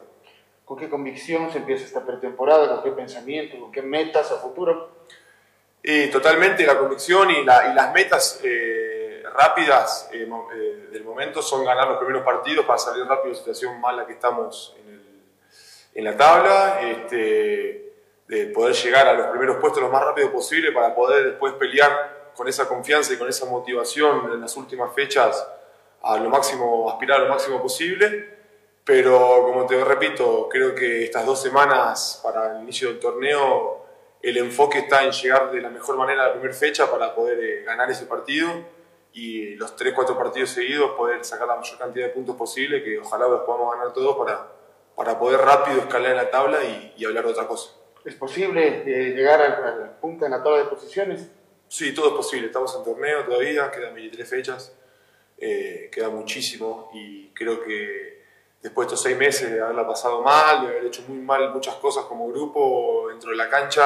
¿Con 0.65 0.77
qué 0.79 0.89
convicción 0.89 1.51
se 1.51 1.59
empieza 1.59 1.85
esta 1.85 2.05
pretemporada? 2.05 2.69
¿Con 2.69 2.83
qué 2.85 2.91
pensamiento? 2.93 3.59
¿Con 3.59 3.73
qué 3.73 3.81
metas 3.83 4.31
a 4.33 4.37
futuro? 4.37 4.91
Y 5.83 6.09
totalmente 6.11 6.67
la 6.67 6.79
convicción 6.79 7.31
y, 7.31 7.45
la- 7.45 7.71
y 7.71 7.75
las 7.75 7.93
metas 7.95 8.41
eh, 8.45 9.23
rápidas 9.35 10.11
eh, 10.13 10.29
eh, 10.55 10.89
del 10.93 11.05
momento 11.05 11.41
son 11.41 11.65
ganar 11.65 11.89
los 11.89 11.99
primeros 11.99 12.23
partidos 12.23 12.67
para 12.67 12.79
salir 12.79 13.05
rápido 13.05 13.27
de 13.27 13.31
la 13.33 13.39
situación 13.39 13.81
mala 13.81 14.07
que 14.07 14.13
estamos 14.13 14.77
en, 14.81 14.89
el- 14.95 15.23
en 15.95 16.05
la 16.05 16.17
tabla, 16.17 16.81
este, 16.83 17.95
de 18.27 18.47
poder 18.49 18.75
llegar 18.75 19.09
a 19.09 19.15
los 19.15 19.27
primeros 19.29 19.57
puestos 19.57 19.83
lo 19.83 19.89
más 19.89 20.05
rápido 20.05 20.31
posible 20.31 20.71
para 20.73 20.95
poder 20.95 21.25
después 21.25 21.55
pelear 21.55 22.33
con 22.37 22.47
esa 22.47 22.69
confianza 22.69 23.15
y 23.15 23.17
con 23.17 23.29
esa 23.29 23.47
motivación 23.47 24.31
en 24.33 24.41
las 24.41 24.55
últimas 24.57 24.93
fechas 24.95 25.49
a 26.03 26.17
lo 26.19 26.31
máximo, 26.31 26.91
aspirar 26.91 27.21
a 27.21 27.25
lo 27.25 27.29
máximo 27.29 27.61
posible. 27.61 28.39
Pero 28.85 29.43
como 29.45 29.67
te 29.67 29.83
repito, 29.85 30.49
creo 30.49 30.75
que 30.75 31.05
estas 31.05 31.27
dos 31.27 31.43
semanas 31.43 32.21
para 32.23 32.57
el 32.57 32.63
inicio 32.63 32.89
del 32.89 32.99
torneo 32.99 33.85
el 34.23 34.37
enfoque 34.37 34.79
está 34.79 35.05
en 35.05 35.13
llegar 35.13 35.51
de 35.51 35.61
la 35.61 35.71
mejor 35.71 35.97
manera 35.97 36.25
a 36.25 36.27
la 36.29 36.33
primera 36.33 36.55
fecha 36.55 36.91
para 36.91 37.15
poder 37.15 37.39
eh, 37.39 37.63
ganar 37.65 37.91
ese 37.91 38.07
partido 38.07 38.49
y 39.13 39.55
los 39.57 39.77
3-4 39.77 40.17
partidos 40.17 40.51
seguidos 40.51 40.93
poder 40.93 41.25
sacar 41.25 41.47
la 41.47 41.57
mayor 41.57 41.79
cantidad 41.79 42.07
de 42.07 42.13
puntos 42.13 42.37
posible, 42.37 42.83
que 42.83 42.99
ojalá 42.99 43.29
los 43.29 43.43
podamos 43.43 43.75
ganar 43.75 43.93
todos 43.93 44.17
para, 44.17 44.49
para 44.97 45.19
poder 45.19 45.41
rápido 45.41 45.81
escalar 45.81 46.11
en 46.11 46.17
la 46.17 46.31
tabla 46.31 46.65
y, 46.65 46.95
y 46.97 47.05
hablar 47.05 47.25
de 47.25 47.31
otra 47.31 47.47
cosa. 47.47 47.71
¿Es 48.05 48.15
posible 48.15 48.83
eh, 48.87 49.15
llegar 49.15 49.41
al, 49.41 49.65
al 49.65 49.91
punta 50.01 50.27
en 50.27 50.33
la 50.33 50.43
tabla 50.43 50.59
de 50.59 50.65
posiciones? 50.65 51.29
Sí, 51.69 51.95
todo 51.95 52.09
es 52.09 52.15
posible. 52.15 52.47
Estamos 52.47 52.75
en 52.75 52.85
torneo 52.85 53.25
todavía, 53.25 53.71
quedan 53.71 53.95
23 53.95 54.29
fechas, 54.29 54.77
eh, 55.41 55.89
queda 55.93 56.09
muchísimo 56.09 56.91
y 56.93 57.29
creo 57.29 57.63
que 57.63 58.23
después 58.63 58.89
de 58.89 58.95
estos 58.95 59.03
seis 59.03 59.17
meses 59.17 59.51
de 59.53 59.61
haberla 59.61 59.87
pasado 59.87 60.23
mal, 60.23 60.63
de 60.63 60.69
haber 60.69 60.87
hecho 60.87 61.03
muy 61.07 61.19
mal 61.19 61.53
muchas 61.53 61.77
cosas 61.77 62.05
como 62.05 62.29
grupo 62.29 63.07
dentro 63.09 63.31
de 63.31 63.37
la 63.37 63.49
cancha, 63.49 63.85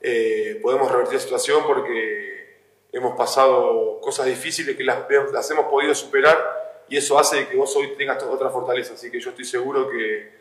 eh, 0.00 0.58
podemos 0.62 0.90
revertir 0.90 1.14
la 1.14 1.20
situación 1.20 1.62
porque 1.66 2.56
hemos 2.92 3.16
pasado 3.16 4.00
cosas 4.00 4.26
difíciles 4.26 4.76
que 4.76 4.84
las, 4.84 4.98
las 5.32 5.50
hemos 5.50 5.66
podido 5.66 5.94
superar 5.94 6.84
y 6.88 6.96
eso 6.96 7.18
hace 7.18 7.46
que 7.46 7.56
vos 7.56 7.74
hoy 7.76 7.94
tengas 7.96 8.22
otra 8.22 8.50
fortaleza. 8.50 8.94
Así 8.94 9.10
que 9.10 9.20
yo 9.20 9.30
estoy 9.30 9.44
seguro 9.44 9.88
que, 9.88 10.32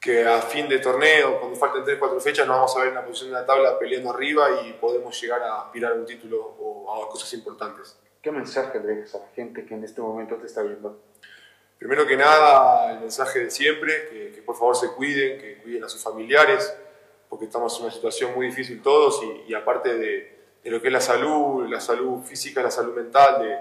que 0.00 0.26
a 0.26 0.40
fin 0.40 0.68
de 0.68 0.78
torneo, 0.78 1.38
cuando 1.38 1.56
falten 1.56 1.84
3-4 1.84 2.20
fechas, 2.20 2.46
nos 2.46 2.56
vamos 2.56 2.76
a 2.76 2.80
ver 2.80 2.88
en 2.88 2.94
la 2.94 3.04
posición 3.04 3.30
de 3.30 3.40
la 3.40 3.46
tabla 3.46 3.78
peleando 3.78 4.10
arriba 4.10 4.62
y 4.64 4.72
podemos 4.72 5.20
llegar 5.20 5.42
a 5.42 5.60
aspirar 5.62 5.92
a 5.92 5.94
un 5.94 6.06
título 6.06 6.56
o 6.58 7.04
a 7.04 7.08
cosas 7.08 7.32
importantes. 7.34 7.96
¿Qué 8.22 8.30
mensaje 8.30 8.78
le 8.78 8.86
dejas 8.86 9.16
a 9.16 9.18
la 9.18 9.28
gente 9.34 9.64
que 9.66 9.74
en 9.74 9.82
este 9.82 10.00
momento 10.00 10.36
te 10.36 10.46
está 10.46 10.62
viendo? 10.62 10.96
Primero 11.76 12.06
que 12.06 12.16
nada, 12.16 12.92
el 12.92 13.00
mensaje 13.00 13.40
de 13.40 13.50
siempre, 13.50 14.08
que, 14.08 14.30
que 14.30 14.42
por 14.42 14.56
favor 14.56 14.76
se 14.76 14.92
cuiden, 14.92 15.40
que 15.40 15.58
cuiden 15.58 15.82
a 15.82 15.88
sus 15.88 16.00
familiares, 16.00 16.72
porque 17.28 17.46
estamos 17.46 17.76
en 17.78 17.86
una 17.86 17.92
situación 17.92 18.32
muy 18.36 18.46
difícil 18.46 18.80
todos 18.80 19.20
y, 19.24 19.50
y 19.50 19.54
aparte 19.54 19.94
de, 19.98 20.38
de 20.62 20.70
lo 20.70 20.80
que 20.80 20.86
es 20.86 20.92
la 20.92 21.00
salud, 21.00 21.66
la 21.68 21.80
salud 21.80 22.22
física, 22.22 22.62
la 22.62 22.70
salud 22.70 22.94
mental, 22.94 23.42
de, 23.42 23.58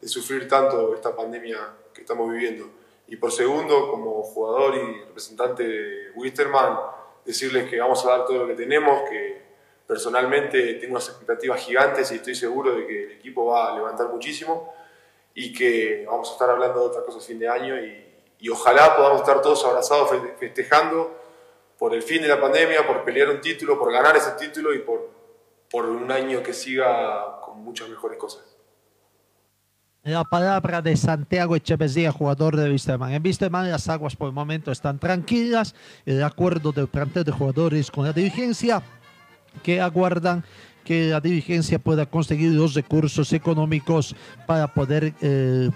de 0.00 0.08
sufrir 0.08 0.48
tanto 0.48 0.92
esta 0.92 1.14
pandemia 1.14 1.58
que 1.94 2.00
estamos 2.00 2.32
viviendo. 2.32 2.68
Y 3.06 3.14
por 3.14 3.30
segundo, 3.30 3.92
como 3.92 4.24
jugador 4.24 4.74
y 4.74 5.04
representante 5.04 5.62
de 5.62 6.10
Wisterman, 6.16 6.80
decirles 7.24 7.70
que 7.70 7.78
vamos 7.78 8.04
a 8.04 8.08
dar 8.10 8.26
todo 8.26 8.38
lo 8.38 8.48
que 8.48 8.54
tenemos, 8.54 9.08
que 9.08 9.49
personalmente 9.90 10.74
tengo 10.74 10.92
unas 10.92 11.08
expectativas 11.08 11.60
gigantes 11.60 12.12
y 12.12 12.14
estoy 12.14 12.36
seguro 12.36 12.76
de 12.76 12.86
que 12.86 13.04
el 13.06 13.10
equipo 13.10 13.46
va 13.46 13.72
a 13.72 13.74
levantar 13.74 14.08
muchísimo 14.08 14.72
y 15.34 15.52
que 15.52 16.04
vamos 16.08 16.28
a 16.30 16.32
estar 16.34 16.48
hablando 16.48 16.78
de 16.78 16.86
otras 16.86 17.04
cosas 17.04 17.24
a 17.24 17.26
fin 17.26 17.40
de 17.40 17.48
año 17.48 17.76
y, 17.76 18.06
y 18.38 18.48
ojalá 18.50 18.94
podamos 18.94 19.22
estar 19.22 19.42
todos 19.42 19.64
abrazados 19.64 20.08
fe- 20.10 20.36
festejando 20.38 21.18
por 21.76 21.92
el 21.92 22.02
fin 22.02 22.22
de 22.22 22.28
la 22.28 22.40
pandemia, 22.40 22.86
por 22.86 23.02
pelear 23.02 23.30
un 23.30 23.40
título, 23.40 23.80
por 23.80 23.90
ganar 23.92 24.16
ese 24.16 24.30
título 24.38 24.72
y 24.72 24.78
por, 24.78 25.10
por 25.68 25.86
un 25.86 26.08
año 26.12 26.40
que 26.40 26.52
siga 26.52 27.40
con 27.40 27.58
muchas 27.58 27.88
mejores 27.88 28.16
cosas. 28.16 28.44
La 30.04 30.22
palabra 30.22 30.80
de 30.82 30.96
Santiago 30.96 31.56
Echeverría, 31.56 32.12
jugador 32.12 32.56
de 32.56 32.70
Wisterman. 32.70 33.12
En 33.12 33.22
Wisterman 33.24 33.68
las 33.68 33.88
aguas 33.88 34.14
por 34.14 34.28
el 34.28 34.34
momento 34.34 34.70
están 34.70 35.00
tranquilas. 35.00 35.74
El 36.06 36.22
acuerdo 36.22 36.70
del 36.70 36.86
plantel 36.86 37.24
de 37.24 37.32
jugadores 37.32 37.90
con 37.90 38.06
la 38.06 38.12
dirigencia 38.12 38.82
que 39.62 39.80
aguardan 39.80 40.44
que 40.84 41.10
la 41.10 41.20
dirigencia 41.20 41.78
pueda 41.78 42.06
conseguir 42.06 42.52
los 42.52 42.74
recursos 42.74 43.32
económicos 43.32 44.16
para 44.46 44.66
poder, 44.66 45.14
eh. 45.20 45.70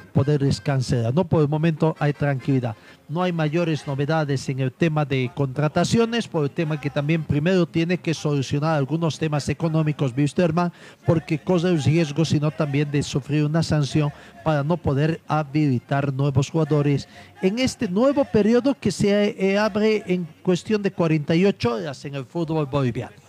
No 1.14 1.24
por 1.24 1.42
el 1.42 1.48
momento 1.48 1.94
hay 1.98 2.12
tranquilidad. 2.12 2.74
No 3.08 3.22
hay 3.22 3.32
mayores 3.32 3.86
novedades 3.86 4.48
en 4.48 4.60
el 4.60 4.72
tema 4.72 5.04
de 5.04 5.30
contrataciones, 5.34 6.26
por 6.26 6.44
el 6.44 6.50
tema 6.50 6.80
que 6.80 6.88
también 6.88 7.22
primero 7.22 7.66
tiene 7.66 7.98
que 7.98 8.14
solucionar 8.14 8.76
algunos 8.76 9.18
temas 9.18 9.48
económicos 9.48 10.14
Wisterman, 10.16 10.72
porque 11.04 11.38
corre 11.38 11.68
el 11.68 11.82
riesgo, 11.82 12.24
sino 12.24 12.50
también 12.50 12.90
de 12.90 13.02
sufrir 13.02 13.44
una 13.44 13.62
sanción 13.62 14.10
para 14.42 14.64
no 14.64 14.78
poder 14.78 15.20
habilitar 15.28 16.12
nuevos 16.12 16.50
jugadores 16.50 17.08
en 17.42 17.58
este 17.58 17.88
nuevo 17.88 18.24
periodo 18.24 18.74
que 18.74 18.90
se 18.90 19.36
eh, 19.38 19.58
abre 19.58 20.02
en 20.06 20.26
cuestión 20.42 20.82
de 20.82 20.90
48 20.90 21.74
horas 21.74 22.04
en 22.06 22.14
el 22.14 22.24
fútbol 22.24 22.66
boliviano. 22.66 23.23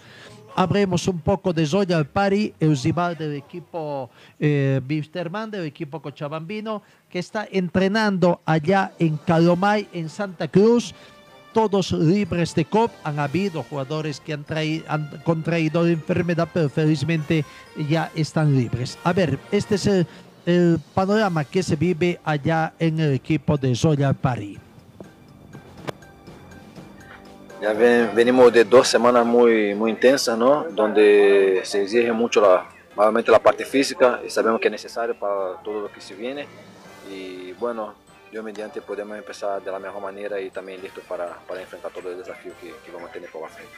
Hablemos 0.56 1.06
un 1.10 1.20
poco 1.20 1.51
de 1.51 2.06
Party, 2.14 2.53
el 2.62 2.78
rival 2.78 3.18
del 3.18 3.34
equipo 3.34 4.10
eh, 4.39 4.80
Wisterman, 4.88 5.51
del 5.51 5.66
equipo 5.66 6.01
cochabambino, 6.01 6.82
que 7.10 7.20
está 7.20 7.45
entrenando 7.51 8.39
allá 8.45 8.93
en 8.97 9.18
Calomay, 9.18 9.89
en 9.91 10.08
Santa 10.08 10.47
Cruz. 10.47 10.95
Todos 11.53 11.91
libres 11.91 12.56
de 12.56 12.64
COVID. 12.64 12.89
Han 13.03 13.20
habido 13.20 13.64
jugadores 13.64 14.22
que 14.22 14.32
han, 14.32 14.45
han 14.88 15.22
contraído 15.24 15.84
la 15.84 15.91
enfermedad, 15.91 16.47
pero 16.53 16.70
felizmente 16.70 17.43
ya 17.89 18.10
están 18.16 18.56
libres. 18.56 18.97
A 19.03 19.12
ver, 19.12 19.38
este 19.51 19.76
es 19.76 19.88
el, 19.88 20.80
panorama 20.93 21.43
que 21.43 21.64
se 21.64 21.76
vive 21.76 22.20
allá 22.24 22.74
en 22.80 22.99
el 22.99 23.14
equipo 23.14 23.58
de 23.58 23.74
Royal 23.82 24.16
Party. 24.16 24.64
Ya 27.62 27.74
ven- 27.74 28.12
venimos 28.14 28.51
de 28.51 28.64
dos 28.64 28.88
semanas 28.88 29.26
muy, 29.26 29.74
muy 29.76 29.91
intensas, 29.91 30.38
¿no? 30.38 30.66
Donde 30.72 31.62
se 31.64 31.84
exige 31.84 32.12
mucho 32.12 32.41
la, 32.41 32.68
nuevamente 32.95 33.32
la 33.32 33.39
parte 33.39 33.66
física 33.66 34.20
y 34.26 34.30
sabemos 34.30 34.60
que 34.60 34.68
es 34.68 34.72
necesario 34.72 35.18
para 35.18 35.62
todo 35.64 35.82
lo 35.82 35.91
que 35.91 36.01
se 36.01 36.14
viene. 36.16 36.47
Y 37.10 37.53
bueno, 37.53 37.95
yo 38.32 38.43
mediante 38.43 38.82
podemos 38.82 39.18
empezar 39.18 39.62
de 39.62 39.72
la 39.72 39.80
mejor 39.80 40.01
manera 40.01 40.39
y 40.39 40.49
también 40.49 40.82
listo 40.82 41.01
para, 41.08 41.28
para 41.47 41.62
enfrentar 41.62 41.91
todo 41.91 42.12
el 42.12 42.18
desafío 42.18 42.51
que, 42.60 42.74
que 42.86 42.91
vamos 42.91 43.10
a 43.10 43.14
tener 43.14 43.30
por 43.30 43.43
la 43.43 43.47
frente. 43.47 43.74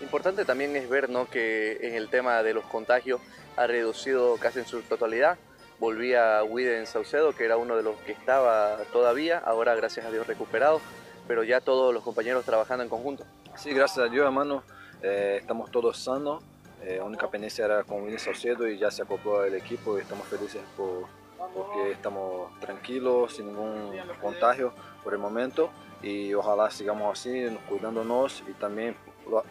Importante 0.00 0.44
también 0.44 0.76
es 0.76 0.88
ver 0.88 1.08
¿no? 1.10 1.28
que 1.28 1.78
en 1.82 1.94
el 1.94 2.08
tema 2.08 2.42
de 2.42 2.54
los 2.54 2.64
contagios 2.66 3.20
ha 3.56 3.66
reducido 3.66 4.36
casi 4.36 4.60
en 4.60 4.66
su 4.66 4.82
totalidad. 4.82 5.36
Volvía 5.80 6.42
Widen 6.44 6.86
Saucedo, 6.86 7.34
que 7.34 7.44
era 7.44 7.56
uno 7.56 7.76
de 7.76 7.82
los 7.82 7.96
que 8.06 8.12
estaba 8.12 8.78
todavía, 8.92 9.38
ahora 9.44 9.74
gracias 9.74 10.06
a 10.06 10.10
Dios 10.10 10.26
recuperado, 10.26 10.80
pero 11.26 11.44
ya 11.44 11.60
todos 11.60 11.92
los 11.92 12.02
compañeros 12.02 12.44
trabajando 12.44 12.84
en 12.84 12.90
conjunto. 12.90 13.24
Sí, 13.56 13.72
gracias 13.72 14.06
a 14.06 14.08
Dios, 14.08 14.24
hermano. 14.24 14.62
eh, 15.02 15.38
estamos 15.40 15.70
todos 15.70 15.98
sanos. 15.98 16.42
Eh, 16.82 17.00
única 17.00 17.28
pendencia 17.28 17.64
era 17.64 17.84
con 17.84 18.02
Willy 18.02 18.18
Saucedo 18.18 18.68
y 18.68 18.78
ya 18.78 18.90
se 18.90 19.02
acopló 19.02 19.44
el 19.44 19.54
equipo 19.54 19.98
y 19.98 20.02
estamos 20.02 20.26
felices 20.28 20.62
por, 20.76 21.06
porque 21.54 21.92
estamos 21.92 22.50
tranquilos, 22.60 23.34
sin 23.34 23.46
ningún 23.46 23.92
contagio 24.20 24.72
por 25.02 25.12
el 25.14 25.18
momento. 25.18 25.70
Y 26.02 26.34
ojalá 26.34 26.70
sigamos 26.70 27.18
así, 27.18 27.46
cuidándonos 27.68 28.44
y 28.46 28.52
también, 28.52 28.96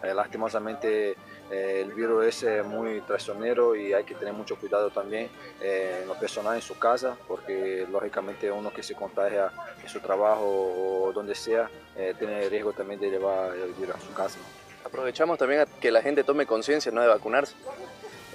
lastimosamente, 0.03 1.11
eh, 1.51 1.81
el 1.81 1.93
virus 1.93 2.43
es 2.43 2.65
muy 2.65 3.01
traicionero 3.01 3.75
y 3.75 3.93
hay 3.93 4.03
que 4.03 4.15
tener 4.15 4.33
mucho 4.33 4.55
cuidado 4.55 4.89
también 4.89 5.29
eh, 5.61 5.99
en 6.01 6.07
lo 6.07 6.15
personal, 6.15 6.55
en 6.55 6.61
su 6.61 6.77
casa, 6.77 7.15
porque 7.27 7.87
lógicamente 7.91 8.51
uno 8.51 8.71
que 8.73 8.83
se 8.83 8.95
contagia 8.95 9.51
en 9.81 9.89
su 9.89 9.99
trabajo 9.99 10.45
o 10.45 11.11
donde 11.13 11.35
sea, 11.35 11.69
eh, 11.95 12.13
tiene 12.17 12.43
el 12.43 12.49
riesgo 12.49 12.73
también 12.73 12.99
de 12.99 13.09
llevar 13.09 13.55
el 13.55 13.73
virus 13.73 13.95
a 13.95 13.99
su 13.99 14.13
casa. 14.13 14.39
aprovechamos 14.83 15.37
también 15.37 15.61
a 15.61 15.65
que 15.65 15.91
la 15.91 16.01
gente 16.01 16.23
tome 16.23 16.45
conciencia 16.45 16.91
¿no? 16.91 17.01
de 17.01 17.07
vacunarse. 17.07 17.55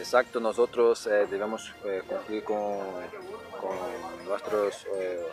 Exacto, 0.00 0.40
nosotros 0.40 1.06
eh, 1.06 1.26
debemos 1.30 1.74
eh, 1.84 2.00
cumplir 2.06 2.42
con, 2.42 2.78
con 3.60 3.76
nuestros, 4.24 4.86
eh, 4.96 5.26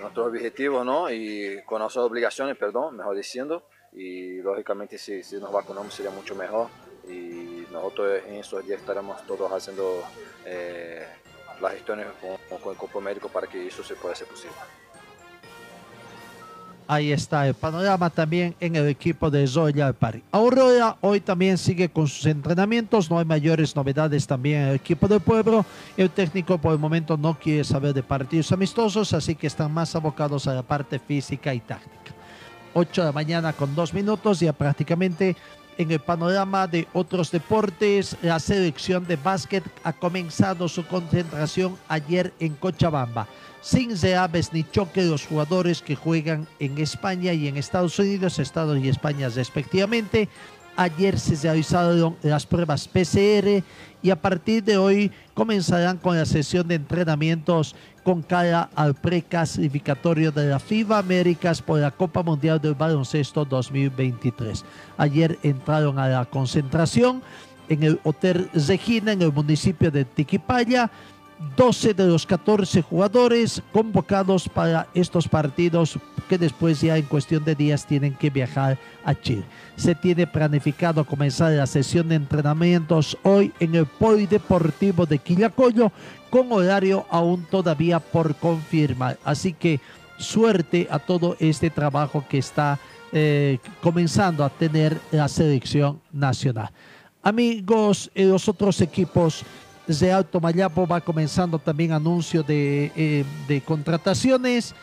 nuestros 0.00 0.26
objetivos 0.26 0.84
¿no? 0.84 1.08
y 1.08 1.62
con 1.64 1.78
nuestras 1.78 2.04
obligaciones, 2.04 2.56
perdón, 2.56 2.96
mejor 2.96 3.14
diciendo. 3.16 3.62
Y 3.92 4.42
lógicamente 4.42 4.98
si, 4.98 5.22
si 5.22 5.36
nos 5.36 5.52
vacunamos 5.52 5.94
sería 5.94 6.10
mucho 6.10 6.34
mejor 6.34 6.68
y 7.08 7.66
nosotros 7.72 8.20
en 8.26 8.34
estos 8.34 8.66
días 8.66 8.80
estaremos 8.80 9.24
todos 9.26 9.50
haciendo 9.52 10.02
eh, 10.44 11.06
las 11.60 11.72
gestiones 11.72 12.06
con, 12.20 12.72
el 12.72 12.78
cuerpo 12.78 13.00
médico 13.00 13.28
para 13.28 13.46
que 13.46 13.66
eso 13.66 13.82
se 13.82 13.94
pueda 13.94 14.14
hacer 14.14 14.26
posible. 14.26 14.56
Ahí 16.88 17.10
está 17.10 17.48
el 17.48 17.54
panorama 17.54 18.10
también 18.10 18.54
en 18.60 18.76
el 18.76 18.86
equipo 18.86 19.28
de 19.28 19.44
Zoya 19.48 19.92
París. 19.92 20.22
Aurora 20.30 20.96
hoy 21.00 21.20
también 21.20 21.58
sigue 21.58 21.88
con 21.88 22.06
sus 22.06 22.26
entrenamientos, 22.26 23.10
no 23.10 23.18
hay 23.18 23.24
mayores 23.24 23.74
novedades 23.74 24.24
también 24.24 24.62
en 24.62 24.68
el 24.68 24.74
equipo 24.76 25.08
del 25.08 25.20
pueblo. 25.20 25.66
El 25.96 26.10
técnico 26.10 26.58
por 26.58 26.72
el 26.72 26.78
momento 26.78 27.16
no 27.16 27.36
quiere 27.36 27.64
saber 27.64 27.92
de 27.92 28.04
partidos 28.04 28.52
amistosos, 28.52 29.12
así 29.14 29.34
que 29.34 29.48
están 29.48 29.74
más 29.74 29.96
abocados 29.96 30.46
a 30.46 30.54
la 30.54 30.62
parte 30.62 31.00
física 31.00 31.52
y 31.52 31.58
táctica. 31.58 32.05
8 32.78 33.00
de 33.00 33.06
la 33.06 33.12
mañana 33.12 33.54
con 33.54 33.74
dos 33.74 33.94
minutos, 33.94 34.40
ya 34.40 34.52
prácticamente 34.52 35.34
en 35.78 35.90
el 35.90 35.98
panorama 35.98 36.66
de 36.66 36.86
otros 36.92 37.30
deportes, 37.30 38.16
la 38.20 38.38
selección 38.38 39.06
de 39.06 39.16
básquet 39.16 39.64
ha 39.82 39.94
comenzado 39.94 40.68
su 40.68 40.86
concentración 40.86 41.76
ayer 41.88 42.34
en 42.38 42.54
Cochabamba 42.54 43.26
sin 43.62 44.00
reaves 44.00 44.52
ni 44.52 44.62
choque 44.62 45.02
los 45.02 45.26
jugadores 45.26 45.82
que 45.82 45.96
juegan 45.96 46.46
en 46.60 46.78
España 46.78 47.32
y 47.32 47.48
en 47.48 47.56
Estados 47.56 47.98
Unidos, 47.98 48.38
Estados 48.38 48.78
y 48.78 48.88
España 48.88 49.28
respectivamente. 49.28 50.28
Ayer 50.76 51.18
se 51.18 51.34
realizaron 51.36 52.16
las 52.22 52.46
pruebas 52.46 52.86
PCR 52.86 53.64
y 54.02 54.10
a 54.10 54.20
partir 54.20 54.62
de 54.62 54.76
hoy 54.76 55.10
comenzarán 55.34 55.96
con 55.96 56.16
la 56.16 56.26
sesión 56.26 56.68
de 56.68 56.76
entrenamientos 56.76 57.74
con 58.06 58.22
cara 58.22 58.70
al 58.76 58.94
preclasificatorio 58.94 60.30
de 60.30 60.46
la 60.46 60.60
FIBA 60.60 60.98
Américas 60.98 61.60
por 61.60 61.80
la 61.80 61.90
Copa 61.90 62.22
Mundial 62.22 62.60
del 62.60 62.76
Baloncesto 62.76 63.44
2023. 63.44 64.64
Ayer 64.96 65.36
entraron 65.42 65.98
a 65.98 66.06
la 66.06 66.24
concentración 66.24 67.20
en 67.68 67.82
el 67.82 67.98
Hotel 68.04 68.48
Regina 68.54 69.10
en 69.10 69.22
el 69.22 69.32
municipio 69.32 69.90
de 69.90 70.04
Tiquipaya 70.04 70.88
12 71.56 71.94
de 71.94 72.06
los 72.06 72.26
14 72.26 72.82
jugadores 72.82 73.62
convocados 73.72 74.48
para 74.48 74.86
estos 74.94 75.28
partidos 75.28 75.98
que 76.28 76.38
después 76.38 76.80
ya 76.80 76.96
en 76.96 77.04
cuestión 77.04 77.44
de 77.44 77.54
días 77.54 77.86
tienen 77.86 78.14
que 78.14 78.30
viajar 78.30 78.78
a 79.04 79.14
Chile. 79.14 79.44
Se 79.76 79.94
tiene 79.94 80.26
planificado 80.26 81.04
comenzar 81.04 81.52
la 81.52 81.66
sesión 81.66 82.08
de 82.08 82.16
entrenamientos 82.16 83.16
hoy 83.22 83.52
en 83.60 83.74
el 83.74 83.86
Polideportivo 83.86 85.06
de 85.06 85.18
Quillacoyo 85.18 85.92
con 86.30 86.50
horario 86.52 87.06
aún 87.10 87.46
todavía 87.50 88.00
por 88.00 88.34
confirmar. 88.36 89.18
Así 89.24 89.52
que 89.52 89.80
suerte 90.18 90.88
a 90.90 90.98
todo 90.98 91.36
este 91.38 91.70
trabajo 91.70 92.24
que 92.28 92.38
está 92.38 92.78
eh, 93.12 93.58
comenzando 93.82 94.42
a 94.44 94.50
tener 94.50 94.98
la 95.12 95.28
selección 95.28 96.00
nacional. 96.12 96.70
Amigos, 97.22 98.10
eh, 98.14 98.24
los 98.24 98.48
otros 98.48 98.80
equipos 98.80 99.44
de 99.86 100.12
Alto 100.12 100.40
Mayapo 100.40 100.86
va 100.86 101.00
comenzando 101.00 101.58
también 101.58 101.92
anuncio 101.92 102.42
de, 102.42 102.92
eh, 102.96 103.60
contrataciones. 103.64 104.74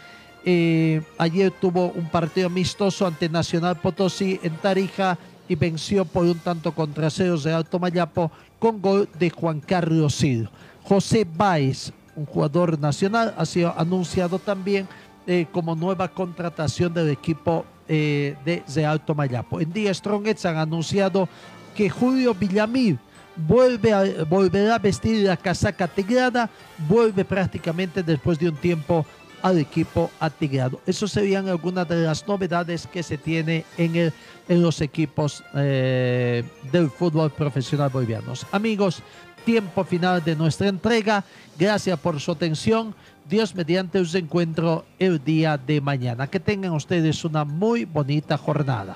Eh, 0.46 1.02
ayer 1.18 1.52
tuvo 1.52 1.88
un 1.92 2.10
partido 2.10 2.48
amistoso 2.48 3.06
ante 3.06 3.30
Nacional 3.30 3.78
Potosí 3.78 4.40
en 4.44 4.56
Tarija 4.58 5.18
y 5.48 5.56
venció 5.56 6.06
por 6.06 6.26
un 6.26 6.40
tanto 6.40 6.74
contra 6.74 7.10
ceros 7.10 7.44
de 7.44 7.54
Alto 7.54 7.80
Mayapo 7.80 8.32
con 8.60 8.82
gol 8.82 9.10
de 9.20 9.30
Juan 9.30 9.60
Carlos 9.60 10.16
Silva. 10.16 10.50
José 10.84 11.26
Báez, 11.30 11.92
un 12.16 12.26
jugador 12.26 12.80
nacional, 12.80 13.34
ha 13.38 13.46
sido 13.46 13.74
anunciado 13.78 14.40
también 14.40 14.88
eh, 15.28 15.48
como 15.52 15.76
nueva 15.76 16.08
contratación 16.08 16.94
del 16.94 17.10
equipo 17.10 17.66
de, 17.88 18.64
de 18.74 18.86
Alto 18.86 19.14
Mayapo. 19.14 19.60
En 19.60 19.72
Día 19.72 19.94
Strongets 19.94 20.46
han 20.46 20.58
anunciado 20.58 21.28
que 21.76 21.90
Julio 21.90 22.34
Villamil 22.34 22.98
vuelve 23.36 23.94
a, 23.94 24.24
volverá 24.24 24.76
a 24.76 24.80
vestir 24.80 25.26
la 25.26 25.38
casaca 25.38 25.88
tigrada, 25.88 26.50
vuelve 26.88 27.26
prácticamente 27.26 28.04
después 28.04 28.40
de 28.40 28.50
un 28.50 28.56
tiempo 28.56 29.06
al 29.42 29.60
equipo 29.60 30.10
atigrado. 30.20 30.80
Eso 30.88 31.08
serían 31.08 31.50
algunas 31.50 31.88
de 31.88 31.98
las 31.98 32.26
novedades 32.26 32.88
que 32.88 33.04
se 33.04 33.18
tiene 33.18 33.66
en, 33.78 33.96
el, 33.96 34.14
en 34.48 34.62
los 34.62 34.80
equipos 34.80 35.44
eh, 35.54 36.44
del 36.72 36.90
fútbol 36.90 37.30
profesional 37.30 37.90
bolivianos. 37.90 38.48
Amigos, 38.52 39.04
tiempo 39.44 39.84
final 39.84 40.24
de 40.24 40.36
nuestra 40.36 40.70
entrega. 40.70 41.26
Gracias 41.60 42.00
por 42.00 42.20
su 42.22 42.32
atención. 42.32 42.96
Dios 43.30 43.54
mediante 43.54 44.00
os 44.00 44.16
encuentro 44.16 44.86
el 44.98 45.24
día 45.24 45.58
de 45.58 45.82
mañana. 45.82 46.28
Que 46.28 46.40
tengan 46.40 46.72
ustedes 46.72 47.24
una 47.26 47.44
muy 47.44 47.84
bonita 47.86 48.38
jornada. 48.38 48.96